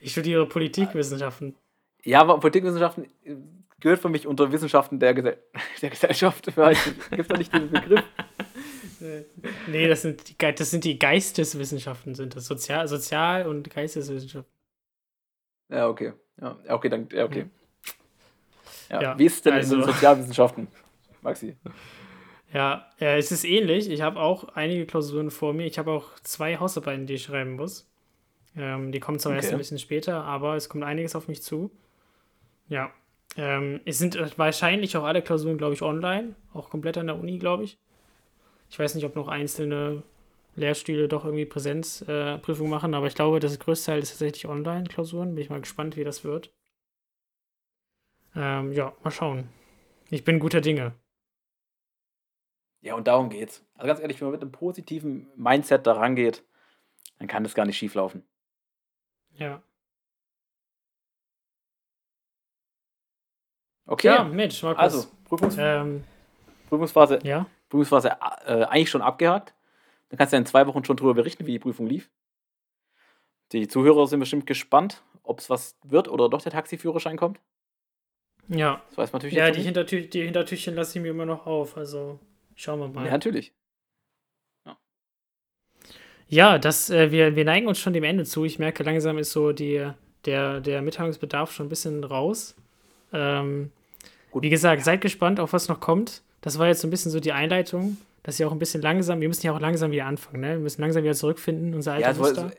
Ich 0.00 0.10
studiere 0.10 0.44
Politikwissenschaften. 0.44 1.54
Ja, 2.02 2.20
aber 2.22 2.40
Politikwissenschaften 2.40 3.04
äh, 3.22 3.36
gehört 3.80 4.00
für 4.00 4.08
mich 4.08 4.26
unter 4.26 4.52
Wissenschaften 4.52 4.98
der, 5.00 5.14
Gesell 5.14 5.38
der 5.82 5.90
Gesellschaft. 5.90 6.44
Gibt 6.46 6.58
es 7.20 7.28
da 7.28 7.36
nicht 7.36 7.52
diesen 7.52 7.70
Begriff? 7.70 8.02
Nee, 9.66 9.88
das 9.88 10.02
sind 10.02 10.28
die, 10.28 10.36
das 10.36 10.70
sind 10.70 10.84
die 10.84 10.98
Geisteswissenschaften, 10.98 12.14
sind 12.14 12.36
das. 12.36 12.44
Sozial, 12.44 12.86
Sozial- 12.86 13.46
und 13.46 13.70
Geisteswissenschaften. 13.70 14.52
Ja, 15.70 15.88
okay. 15.88 16.12
Ja, 16.38 16.58
ja, 16.66 16.74
okay, 16.74 16.90
dann, 16.90 17.08
ja, 17.10 17.24
okay. 17.24 17.46
Ja, 18.90 19.00
Ja, 19.02 19.18
wie 19.18 19.24
ist 19.24 19.46
denn 19.46 19.54
also- 19.54 19.76
in 19.76 19.80
den 19.80 19.90
Sozialwissenschaften, 19.90 20.68
Maxi? 21.22 21.56
Ja, 22.52 22.90
äh, 23.00 23.16
es 23.16 23.32
ist 23.32 23.44
ähnlich. 23.44 23.88
Ich 23.88 24.02
habe 24.02 24.20
auch 24.20 24.48
einige 24.54 24.84
Klausuren 24.84 25.30
vor 25.30 25.54
mir. 25.54 25.64
Ich 25.64 25.78
habe 25.78 25.92
auch 25.92 26.18
zwei 26.22 26.58
Hausarbeiten, 26.58 27.06
die 27.06 27.14
ich 27.14 27.22
schreiben 27.22 27.52
muss. 27.56 27.88
Ähm, 28.54 28.92
die 28.92 29.00
kommen 29.00 29.18
zwar 29.18 29.34
erst 29.34 29.46
Okay. 29.48 29.54
ein 29.54 29.58
bisschen 29.58 29.78
später, 29.78 30.24
aber 30.24 30.56
es 30.56 30.68
kommt 30.68 30.84
einiges 30.84 31.14
auf 31.16 31.26
mich 31.26 31.42
zu. 31.42 31.70
Ja. 32.68 32.92
Ähm, 33.40 33.80
es 33.86 33.96
sind 33.96 34.18
wahrscheinlich 34.36 34.98
auch 34.98 35.04
alle 35.04 35.22
Klausuren, 35.22 35.56
glaube 35.56 35.72
ich, 35.72 35.80
online. 35.80 36.34
Auch 36.52 36.68
komplett 36.68 36.98
an 36.98 37.06
der 37.06 37.18
Uni, 37.18 37.38
glaube 37.38 37.64
ich. 37.64 37.78
Ich 38.68 38.78
weiß 38.78 38.94
nicht, 38.94 39.06
ob 39.06 39.16
noch 39.16 39.28
einzelne 39.28 40.02
Lehrstühle 40.56 41.08
doch 41.08 41.24
irgendwie 41.24 41.46
Präsenzprüfungen 41.46 42.70
äh, 42.70 42.74
machen, 42.74 42.92
aber 42.92 43.06
ich 43.06 43.14
glaube, 43.14 43.40
das 43.40 43.58
größte 43.58 43.92
Teil 43.92 44.00
ist 44.00 44.10
tatsächlich 44.10 44.46
Online-Klausuren. 44.46 45.34
Bin 45.34 45.42
ich 45.42 45.48
mal 45.48 45.62
gespannt, 45.62 45.96
wie 45.96 46.04
das 46.04 46.22
wird. 46.22 46.52
Ähm, 48.36 48.72
ja, 48.72 48.92
mal 49.02 49.10
schauen. 49.10 49.48
Ich 50.10 50.22
bin 50.22 50.38
guter 50.38 50.60
Dinge. 50.60 50.92
Ja, 52.82 52.94
und 52.94 53.06
darum 53.06 53.30
geht's. 53.30 53.64
Also 53.72 53.86
ganz 53.86 54.00
ehrlich, 54.00 54.20
wenn 54.20 54.26
man 54.26 54.32
mit 54.32 54.42
einem 54.42 54.52
positiven 54.52 55.30
Mindset 55.34 55.86
da 55.86 55.94
rangeht, 55.94 56.44
dann 57.18 57.26
kann 57.26 57.42
das 57.42 57.54
gar 57.54 57.64
nicht 57.64 57.78
schief 57.78 57.94
laufen. 57.94 58.22
Ja. 59.38 59.62
Okay, 63.90 64.06
Ja, 64.06 64.24
Mensch, 64.24 64.62
Markus. 64.62 64.80
also 64.82 65.08
Prüfungs 65.24 65.56
Ähm, 65.58 66.04
Prüfungsphase, 66.68 67.18
ja. 67.24 67.46
Prüfungsphase 67.68 68.10
äh, 68.46 68.64
eigentlich 68.64 68.88
schon 68.90 69.02
abgehakt. 69.02 69.52
Dann 70.08 70.18
kannst 70.18 70.32
du 70.32 70.36
ja 70.36 70.40
in 70.40 70.46
zwei 70.46 70.66
Wochen 70.66 70.84
schon 70.84 70.96
darüber 70.96 71.14
berichten, 71.14 71.44
wie 71.46 71.52
die 71.52 71.58
Prüfung 71.58 71.86
lief. 71.86 72.08
Die 73.52 73.66
Zuhörer 73.66 74.06
sind 74.06 74.20
bestimmt 74.20 74.46
gespannt, 74.46 75.02
ob 75.24 75.40
es 75.40 75.50
was 75.50 75.76
wird 75.82 76.06
oder 76.08 76.28
doch 76.28 76.40
der 76.40 76.52
Taxiführerschein 76.52 77.16
kommt. 77.16 77.40
Ja. 78.46 78.80
Das 78.90 78.98
weiß 78.98 79.12
man 79.12 79.18
natürlich 79.18 79.36
Ja, 79.36 79.50
die. 79.50 79.60
Hintertü 79.62 80.02
die 80.06 80.22
Hintertürchen 80.22 80.74
lasse 80.76 80.98
ich 80.98 81.02
mir 81.02 81.10
immer 81.10 81.26
noch 81.26 81.46
auf. 81.46 81.76
Also 81.76 82.20
schauen 82.54 82.78
wir 82.78 82.88
mal. 82.88 83.06
Ja, 83.06 83.10
natürlich. 83.12 83.52
Ja, 86.28 86.58
das, 86.58 86.90
äh, 86.90 87.10
wir, 87.10 87.34
wir 87.34 87.44
neigen 87.44 87.66
uns 87.66 87.80
schon 87.80 87.92
dem 87.92 88.04
Ende 88.04 88.24
zu. 88.24 88.44
Ich 88.44 88.60
merke, 88.60 88.84
langsam 88.84 89.18
ist 89.18 89.32
so 89.32 89.50
die, 89.50 89.90
der, 90.26 90.60
der 90.60 90.80
Mitteilungsbedarf 90.80 91.50
schon 91.50 91.66
ein 91.66 91.68
bisschen 91.68 92.04
raus. 92.04 92.54
Ähm, 93.12 93.72
Gut. 94.30 94.42
Wie 94.42 94.50
gesagt, 94.50 94.82
seid 94.84 95.00
gespannt, 95.00 95.40
auf 95.40 95.52
was 95.52 95.68
noch 95.68 95.80
kommt. 95.80 96.22
Das 96.40 96.58
war 96.58 96.66
jetzt 96.68 96.80
so 96.80 96.86
ein 96.88 96.90
bisschen 96.90 97.10
so 97.10 97.20
die 97.20 97.32
Einleitung, 97.32 97.96
dass 98.22 98.38
ihr 98.40 98.46
auch 98.48 98.52
ein 98.52 98.58
bisschen 98.58 98.80
langsam, 98.82 99.20
wir 99.20 99.28
müssen 99.28 99.44
ja 99.46 99.52
auch 99.52 99.60
langsam 99.60 99.90
wieder 99.90 100.06
anfangen, 100.06 100.40
ne? 100.40 100.48
Wir 100.50 100.58
müssen 100.58 100.80
langsam 100.80 101.02
wieder 101.02 101.14
zurückfinden, 101.14 101.74
unser 101.74 101.92
alter 101.94 102.10
Ja, 102.12 102.16
Muster. 102.16 102.48
so, 102.48 102.54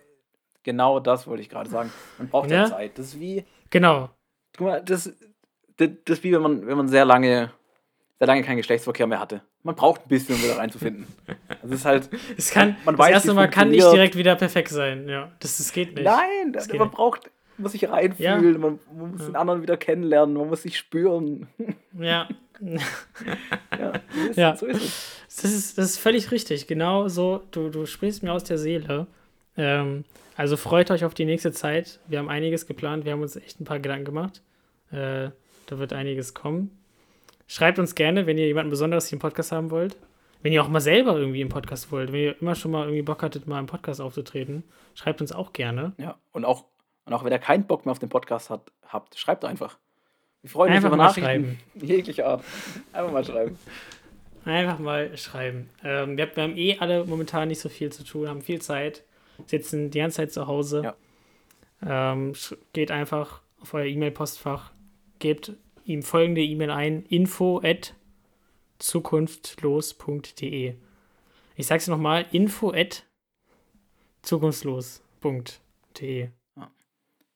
genau 0.64 1.00
das 1.00 1.28
wollte 1.28 1.42
ich 1.44 1.50
gerade 1.50 1.70
sagen. 1.70 1.92
Man 2.18 2.28
braucht 2.30 2.50
ja 2.52 2.64
Ja. 2.64 2.70
Zeit. 2.70 2.98
Das 2.98 3.08
ist 3.08 3.20
wie, 3.20 3.44
Genau. 3.70 4.10
guck 4.58 4.68
mal, 4.68 4.82
das, 4.84 5.12
das, 5.78 5.90
das 6.06 6.18
ist 6.18 6.24
wie 6.24 6.32
wenn 6.34 6.42
man, 6.42 6.68
wenn 6.68 6.78
man 6.78 6.88
sehr 6.88 7.06
lange, 7.06 7.52
sehr 8.20 8.28
lange 8.28 8.44
keinen 8.44 8.58
Geschlechtsverkehr 8.58 9.08
mehr 9.08 9.20
hatte. 9.20 9.42
Man 9.64 9.76
braucht 9.76 10.02
ein 10.06 10.10
bisschen, 10.10 10.36
um 10.36 10.44
wieder 10.44 10.58
reinzufinden. 10.58 11.06
Das 11.62 11.70
ist 11.72 11.86
halt. 11.86 12.10
Es 12.38 12.50
kann, 12.50 12.76
Man 12.86 12.96
das 12.96 13.06
weiß, 13.06 13.12
erste 13.14 13.34
Mal 13.36 13.48
kann 13.48 13.70
nicht 13.70 13.84
direkt 13.84 14.16
wieder 14.18 14.36
perfekt 14.36 14.70
sein. 14.70 15.08
Ja, 15.08 15.32
das, 15.40 15.58
das 15.58 15.72
geht 15.72 15.94
nicht. 15.94 16.06
Nein, 16.06 16.52
Das 16.54 16.68
man 16.68 16.72
geht 16.72 16.82
nicht. 16.82 16.92
braucht, 16.92 17.24
man 17.24 17.32
muss 17.62 17.72
sich 17.74 17.90
reinfühlen, 17.90 18.60
man, 18.60 18.80
man 18.96 19.12
muss 19.12 19.26
den 19.26 19.36
anderen 19.36 19.62
wieder 19.62 19.78
kennenlernen, 19.78 20.36
man 20.36 20.48
muss 20.48 20.64
sich 20.64 20.78
spüren. 20.78 21.48
Ja. 22.00 22.28
Ja, 23.78 23.94
so 24.14 24.30
ist, 24.30 24.38
Ja. 24.38 24.56
So 24.56 24.66
ist 24.68 24.82
es. 24.82 25.42
Das 25.42 25.52
ist, 25.52 25.78
das 25.78 25.86
ist 25.86 25.98
völlig 25.98 26.32
richtig. 26.32 26.68
Genau 26.68 27.08
so, 27.08 27.42
du, 27.52 27.70
du 27.70 27.86
sprichst 27.86 28.22
mir 28.24 28.32
aus 28.32 28.44
der 28.44 28.58
Seele. 28.58 29.08
Ähm, 29.58 30.04
also 30.38 30.58
freut 30.58 30.92
euch 30.92 31.04
auf 31.04 31.14
die 31.14 31.26
nächste 31.26 31.52
Zeit. 31.52 32.00
Wir 32.08 32.20
haben 32.20 32.30
einiges 32.30 32.68
geplant. 32.68 33.06
Wir 33.06 33.14
haben 33.14 33.22
uns 33.22 33.36
echt 33.36 33.60
ein 33.60 33.66
paar 33.66 33.80
Gedanken 33.80 34.06
gemacht. 34.06 34.42
Äh, 34.92 35.30
da 35.68 35.80
wird 35.80 35.94
einiges 35.94 36.34
kommen. 36.34 36.78
Schreibt 37.48 37.80
uns 37.80 37.96
gerne, 37.96 38.28
wenn 38.28 38.38
ihr 38.38 38.48
jemanden 38.48 38.70
Besonderes 38.70 39.08
hier 39.08 39.18
im 39.18 39.22
Podcast 39.22 39.52
haben 39.52 39.72
wollt. 39.72 39.98
Wenn 40.42 40.54
ihr 40.54 40.64
auch 40.64 40.70
mal 40.70 40.80
selber 40.82 41.18
irgendwie 41.18 41.42
im 41.42 41.50
Podcast 41.50 41.92
wollt. 41.92 42.12
Wenn 42.12 42.22
ihr 42.22 42.42
immer 42.42 42.56
schon 42.56 42.72
mal 42.72 42.84
irgendwie 42.84 43.02
Bock 43.02 43.24
hattet, 43.24 43.48
mal 43.48 43.60
im 43.60 43.68
Podcast 43.68 44.02
aufzutreten, 44.02 44.64
schreibt 44.96 45.22
uns 45.22 45.32
auch 45.32 45.54
gerne. 45.54 45.94
Ja, 45.98 46.18
und 46.32 46.46
auch, 46.46 46.66
und 47.06 47.14
auch 47.14 47.24
wenn 47.24 47.32
ihr 47.32 47.40
keinen 47.40 47.66
Bock 47.68 47.86
mehr 47.86 47.92
auf 47.92 48.00
den 48.00 48.10
Podcast 48.10 48.50
hat, 48.50 48.72
habt, 48.88 49.18
schreibt 49.18 49.46
einfach. 49.46 49.78
Wir 50.42 50.50
freuen 50.50 50.74
Einfach 50.74 50.90
uns 50.92 50.96
über 50.96 50.98
mal 50.98 51.06
Nachrichten. 51.08 51.60
Jeglicher 51.86 52.26
Art. 52.28 52.44
Einfach 52.94 53.12
mal 53.12 53.24
schreiben. 53.26 53.60
Einfach 54.46 54.80
mal 54.80 55.16
schreiben. 55.18 55.70
Ähm, 55.84 56.18
wir, 56.18 56.32
haben 56.36 56.58
eh 56.58 56.78
alle 56.80 57.06
momentan 57.06 57.48
nicht 57.50 57.60
so 57.62 57.70
viel 57.70 57.92
zu 57.92 58.04
tun, 58.04 58.28
haben 58.28 58.42
viel 58.42 58.60
Zeit, 58.62 59.04
sitzen 59.46 59.92
die 59.92 60.00
ganze 60.00 60.18
Zeit 60.18 60.32
zu 60.32 60.48
Hause. 60.48 60.96
Ähm, 61.84 62.32
sch- 62.34 62.58
geht 62.74 62.90
einfach 62.92 63.42
auf 63.60 63.74
euer 63.76 63.86
E-Mail-Postfach, 63.86 64.72
gebt 65.20 65.54
ihm 65.86 66.02
folgende 66.02 66.42
E-Mail 66.42 66.72
ein: 66.72 67.04
info 67.06 67.62
at 67.64 67.94
zukunftlos.de. 68.80 70.74
Ich 71.56 71.68
sag's 71.68 71.88
nochmal: 71.88 72.26
info 72.32 72.72
at 72.72 73.06
zukunftslos.de. 74.24 76.30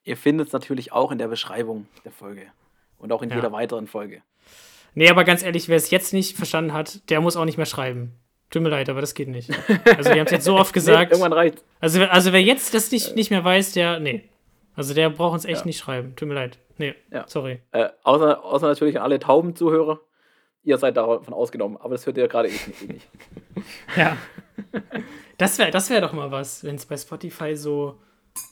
Ihr 0.05 0.15
findet 0.15 0.47
es 0.47 0.53
natürlich 0.53 0.91
auch 0.93 1.11
in 1.11 1.17
der 1.17 1.27
Beschreibung 1.27 1.87
der 2.05 2.11
Folge. 2.13 2.43
Und 2.97 3.11
auch 3.11 3.21
in 3.21 3.29
Ja. 3.29 3.35
jeder 3.35 3.51
weiteren 3.51 3.87
Folge. 3.87 4.21
Nee, 4.93 5.09
aber 5.09 5.25
ganz 5.25 5.43
ehrlich, 5.43 5.67
wer 5.67 5.75
es 5.75 5.89
jetzt 5.91 6.13
nicht 6.13 6.37
verstanden 6.37 6.71
hat, 6.71 7.09
der 7.09 7.19
muss 7.19 7.35
auch 7.35 7.43
nicht 7.45 7.57
mehr 7.57 7.65
schreiben. 7.65 8.13
Tut 8.49 8.61
mir 8.61 8.69
leid, 8.69 8.87
aber 8.87 9.01
das 9.01 9.13
geht 9.15 9.27
nicht. 9.27 9.49
Also, 9.97 10.11
wir 10.11 10.19
haben 10.19 10.27
es 10.27 10.31
jetzt 10.31 10.45
so 10.45 10.55
oft 10.59 10.71
gesagt. 10.73 11.09
Nee, 11.11 11.15
irgendwann 11.17 11.33
reicht. 11.33 11.63
Also, 11.81 11.99
wer- 11.99 12.13
also 12.13 12.31
wer 12.31 12.41
jetzt 12.41 12.73
das 12.73 12.91
nicht, 12.91 13.15
nicht 13.15 13.31
mehr 13.31 13.43
weiß, 13.43 13.73
der, 13.73 13.99
nee. 13.99 14.23
Also 14.75 14.93
der 14.93 15.09
braucht 15.09 15.33
uns 15.33 15.45
echt 15.45 15.61
Ja. 15.61 15.65
nicht 15.65 15.79
schreiben. 15.79 16.15
Tut 16.15 16.27
mir 16.27 16.35
leid. 16.35 16.59
Nee, 16.77 16.95
Ja. 17.11 17.25
sorry. 17.27 17.59
Äh, 17.71 17.89
außer, 18.03 18.43
außer 18.43 18.67
natürlich 18.67 18.97
an 18.97 19.03
alle 19.03 19.19
tauben 19.19 19.55
Zuhörer. 19.55 19.99
Ihr 20.63 20.77
seid 20.77 20.97
davon 20.97 21.33
ausgenommen, 21.33 21.77
aber 21.77 21.95
das 21.95 22.05
hört 22.05 22.17
ihr 22.17 22.27
gerade 22.27 22.49
eh 22.49 22.51
nicht. 22.51 22.81
Eh 22.83 22.93
nicht. 22.93 23.07
Ja. 23.97 24.17
Das 25.37 25.57
wäre 25.59 25.71
das 25.71 25.89
wär 25.89 26.01
doch 26.01 26.13
mal 26.13 26.31
was, 26.31 26.63
wenn 26.63 26.75
es 26.75 26.85
bei 26.85 26.97
Spotify 26.97 27.55
so, 27.55 27.99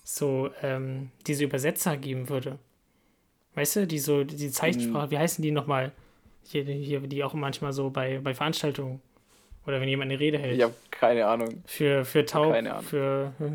so 0.03 0.49
ähm, 0.61 1.11
diese 1.27 1.43
Übersetzer 1.43 1.97
geben 1.97 2.29
würde. 2.29 2.59
Weißt 3.55 3.75
du, 3.75 3.87
die 3.87 3.99
so, 3.99 4.23
die 4.23 4.49
Zeichensprache, 4.49 5.11
wie 5.11 5.17
heißen 5.17 5.41
die 5.41 5.51
nochmal? 5.51 5.91
Hier, 6.45 6.63
hier, 6.63 6.99
die 7.01 7.23
auch 7.23 7.33
manchmal 7.33 7.71
so 7.73 7.89
bei, 7.89 8.19
bei 8.19 8.33
Veranstaltungen 8.33 9.01
oder 9.65 9.79
wenn 9.79 9.87
jemand 9.87 10.11
eine 10.11 10.19
Rede 10.19 10.37
hält. 10.37 10.57
Ich 10.57 10.63
habe 10.63 10.73
keine 10.91 11.25
Ahnung. 11.25 11.63
Für, 11.65 12.03
für 12.03 12.25
taub, 12.25 12.51
Keine 12.53 12.71
Ahnung. 12.73 12.83
für. 12.85 13.33
äh, 13.39 13.49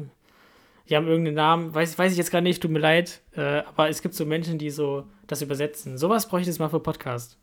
Die 0.89 0.97
haben 0.97 1.07
irgendeinen 1.07 1.37
Namen, 1.37 1.75
weiß, 1.75 1.99
weiß 1.99 2.13
ich 2.13 2.19
jetzt 2.19 2.31
gar 2.31 2.41
nicht, 2.41 2.63
tut 2.63 2.71
mir 2.71 2.79
leid. 2.79 3.21
Äh, 3.37 3.41
aber 3.67 3.89
es 3.91 4.01
gibt 4.01 4.15
so 4.15 4.25
Menschen, 4.25 4.57
die 4.59 4.71
so 4.71 5.05
das 5.27 5.43
übersetzen. 5.43 5.99
Sowas 5.99 6.27
bräuchte 6.29 6.49
es 6.51 6.59
mal 6.59 6.71
für 6.71 6.81
Podcast. 6.81 7.37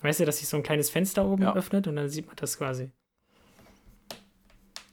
Weißt 0.00 0.20
du, 0.20 0.24
dass 0.24 0.38
sich 0.38 0.48
so 0.48 0.56
ein 0.56 0.62
kleines 0.62 0.88
Fenster 0.90 1.24
oben 1.26 1.42
Ja. 1.42 1.54
öffnet 1.54 1.86
und 1.86 1.96
dann 1.96 2.08
sieht 2.08 2.26
man 2.26 2.36
das 2.36 2.56
quasi. 2.56 2.90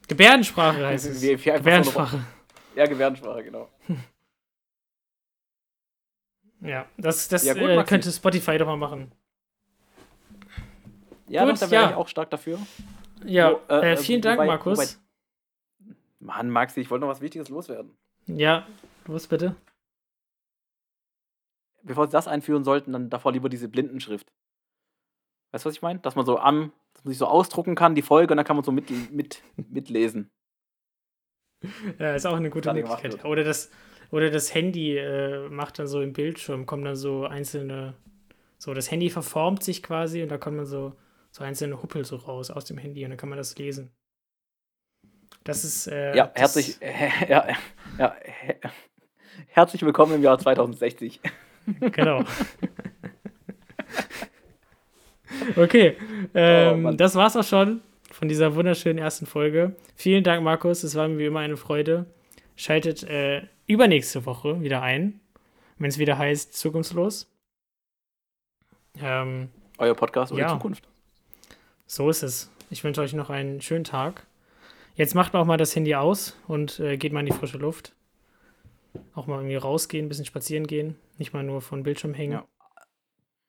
Gebärdensprache 0.08 0.86
heißt 0.86 1.06
es. 1.06 1.20
Gebärdensprache. 1.22 2.24
Ja, 2.74 2.86
Gebärdensprache, 2.86 3.42
genau. 3.44 3.68
Ja, 6.64 6.86
das, 6.96 7.26
das 7.28 7.44
Ja, 7.44 7.54
gut, 7.54 7.62
äh, 7.64 7.82
könnte 7.82 8.12
Spotify 8.12 8.56
doch 8.56 8.66
mal 8.66 8.76
machen. 8.76 9.10
Ja, 11.26 11.44
Gut, 11.44 11.54
doch, 11.54 11.58
da 11.58 11.70
wäre 11.72 11.82
ja. 11.84 11.90
ich 11.90 11.96
auch 11.96 12.06
stark 12.06 12.30
dafür. 12.30 12.56
Ja, 13.24 13.52
Wo, 13.68 13.72
äh, 13.74 13.80
äh, 13.80 13.92
äh, 13.94 13.96
vielen 13.96 14.20
Dank, 14.22 14.38
wobei- 14.38 14.46
Markus. 14.46 14.78
wobei- 14.78 15.94
Mann, 16.20 16.50
Maxi, 16.50 16.80
ich 16.80 16.88
wollte 16.90 17.04
noch 17.04 17.10
was 17.10 17.20
Wichtiges 17.20 17.48
loswerden. 17.48 17.96
Ja, 18.26 18.64
los 19.06 19.26
bitte. 19.26 19.56
Bevor 21.82 22.06
sie 22.06 22.12
das 22.12 22.28
einführen 22.28 22.62
sollten, 22.62 22.92
dann 22.92 23.10
davor 23.10 23.32
lieber 23.32 23.48
diese 23.48 23.68
Blindenschrift. 23.68 24.32
Weißt 25.50 25.64
du, 25.64 25.68
was 25.68 25.74
ich 25.74 25.82
meine? 25.82 25.98
Dass 25.98 26.14
man 26.14 26.24
so 26.24 26.38
am, 26.38 26.72
dass 26.94 27.02
man 27.02 27.10
sich 27.10 27.18
so 27.18 27.26
ausdrucken 27.26 27.74
kann, 27.74 27.96
die 27.96 28.02
Folge, 28.02 28.32
und 28.32 28.36
dann 28.36 28.46
kann 28.46 28.54
man 28.54 28.64
so 28.64 28.70
mit, 28.70 28.88
mit, 29.10 29.42
mitlesen. 29.56 30.30
Ja, 31.98 32.14
ist 32.14 32.26
auch 32.26 32.36
eine 32.36 32.50
gute 32.50 32.68
Möglichkeit. 32.74 33.24
Oder 33.24 33.44
das, 33.44 33.70
oder 34.10 34.30
das 34.30 34.54
Handy 34.54 34.96
äh, 34.96 35.48
macht 35.48 35.78
dann 35.78 35.86
so 35.86 36.00
im 36.02 36.12
Bildschirm, 36.12 36.66
kommen 36.66 36.84
dann 36.84 36.96
so 36.96 37.24
einzelne, 37.26 37.94
so 38.58 38.74
das 38.74 38.90
Handy 38.90 39.10
verformt 39.10 39.62
sich 39.62 39.82
quasi 39.82 40.22
und 40.22 40.28
da 40.30 40.38
kommen 40.38 40.56
dann 40.58 40.66
so, 40.66 40.94
so 41.30 41.44
einzelne 41.44 41.82
Huppel 41.82 42.04
so 42.04 42.16
raus 42.16 42.50
aus 42.50 42.64
dem 42.64 42.78
Handy 42.78 43.04
und 43.04 43.10
dann 43.10 43.18
kann 43.18 43.28
man 43.28 43.38
das 43.38 43.56
lesen. 43.58 43.90
Das 45.44 45.64
ist, 45.64 45.86
äh, 45.88 46.14
Ja, 46.16 46.30
herzlich, 46.34 46.76
ja, 47.28 47.46
ja, 47.98 48.16
he- 48.22 48.54
herzlich 49.48 49.82
willkommen 49.82 50.14
im 50.14 50.22
Jahr 50.22 50.38
2060. 50.38 51.20
Genau. 51.92 52.24
okay, 55.56 55.96
ähm, 56.34 56.86
Oh, 56.86 56.92
das 56.92 57.14
war's 57.14 57.36
auch 57.36 57.44
schon 57.44 57.80
von 58.22 58.28
dieser 58.28 58.54
wunderschönen 58.54 58.98
ersten 58.98 59.26
Folge. 59.26 59.74
Vielen 59.96 60.22
Dank, 60.22 60.44
Markus. 60.44 60.84
Es 60.84 60.94
war 60.94 61.08
mir 61.08 61.18
wie 61.18 61.26
immer 61.26 61.40
eine 61.40 61.56
Freude. 61.56 62.06
Schaltet 62.54 63.02
äh, 63.02 63.48
übernächste 63.66 64.24
Woche 64.26 64.60
wieder 64.60 64.80
ein, 64.80 65.18
wenn 65.78 65.88
es 65.88 65.98
wieder 65.98 66.18
heißt 66.18 66.54
Zukunftslos. 66.54 67.28
Ähm, 69.00 69.48
Euer 69.76 69.96
Podcast 69.96 70.30
über 70.30 70.40
Ja. 70.42 70.48
Zukunft. 70.50 70.86
so 71.88 72.08
ist 72.10 72.22
es. 72.22 72.48
Ich 72.70 72.84
wünsche 72.84 73.00
euch 73.00 73.12
noch 73.12 73.28
einen 73.28 73.60
schönen 73.60 73.82
Tag. 73.82 74.24
Jetzt 74.94 75.16
macht 75.16 75.34
auch 75.34 75.44
mal 75.44 75.56
das 75.56 75.74
Handy 75.74 75.96
aus 75.96 76.36
und 76.46 76.78
äh, 76.78 76.96
geht 76.98 77.12
mal 77.12 77.20
in 77.20 77.26
die 77.26 77.32
frische 77.32 77.58
Luft. 77.58 77.92
Auch 79.16 79.26
mal 79.26 79.38
irgendwie 79.38 79.56
rausgehen, 79.56 80.06
ein 80.06 80.08
bisschen 80.08 80.26
spazieren 80.26 80.68
gehen. 80.68 80.96
Nicht 81.18 81.32
mal 81.32 81.42
nur 81.42 81.60
von 81.60 81.82
Bildschirm 81.82 82.14
hängen. 82.14 82.34
Ja. 82.34 82.46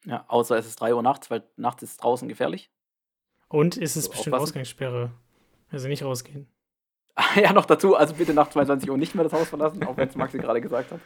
Ja, 0.05 0.25
außer 0.29 0.57
es 0.57 0.65
ist 0.65 0.81
3 0.81 0.95
Uhr 0.95 1.03
nachts, 1.03 1.29
weil 1.29 1.43
nachts 1.57 1.83
ist 1.83 1.97
draußen 2.03 2.27
gefährlich. 2.27 2.71
Und 3.53 3.77
ist 3.77 3.95
es 3.95 4.05
So, 4.05 4.11
bestimmt. 4.11 4.35
Ausgangssperre. 4.35 5.11
Also 5.71 5.87
nicht 5.87 6.03
rausgehen. 6.03 6.47
Ja, 7.35 7.53
noch 7.53 7.65
dazu, 7.65 7.95
also 7.95 8.15
bitte 8.15 8.33
nach 8.33 8.49
22 8.49 8.89
Uhr 8.89 8.97
nicht 8.97 9.13
mehr 9.13 9.23
das 9.23 9.33
Haus 9.33 9.47
verlassen, 9.47 9.83
auch 9.83 9.95
wenn 9.95 10.09
es 10.09 10.15
Maxi 10.15 10.39
gerade 10.39 10.59
gesagt 10.59 10.91
hat. 10.91 10.99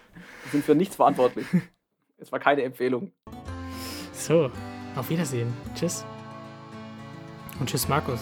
Wir 0.46 0.52
sind 0.54 0.64
für 0.64 0.74
nichts 0.74 0.96
verantwortlich. 0.96 1.46
Es 2.20 2.32
war 2.32 2.40
keine 2.40 2.64
Empfehlung. 2.64 3.12
So, 4.12 4.50
auf 4.96 5.08
Wiedersehen. 5.10 5.54
Tschüss. 5.76 6.04
Und 7.60 7.70
tschüss, 7.70 7.88
Markus. 7.88 8.22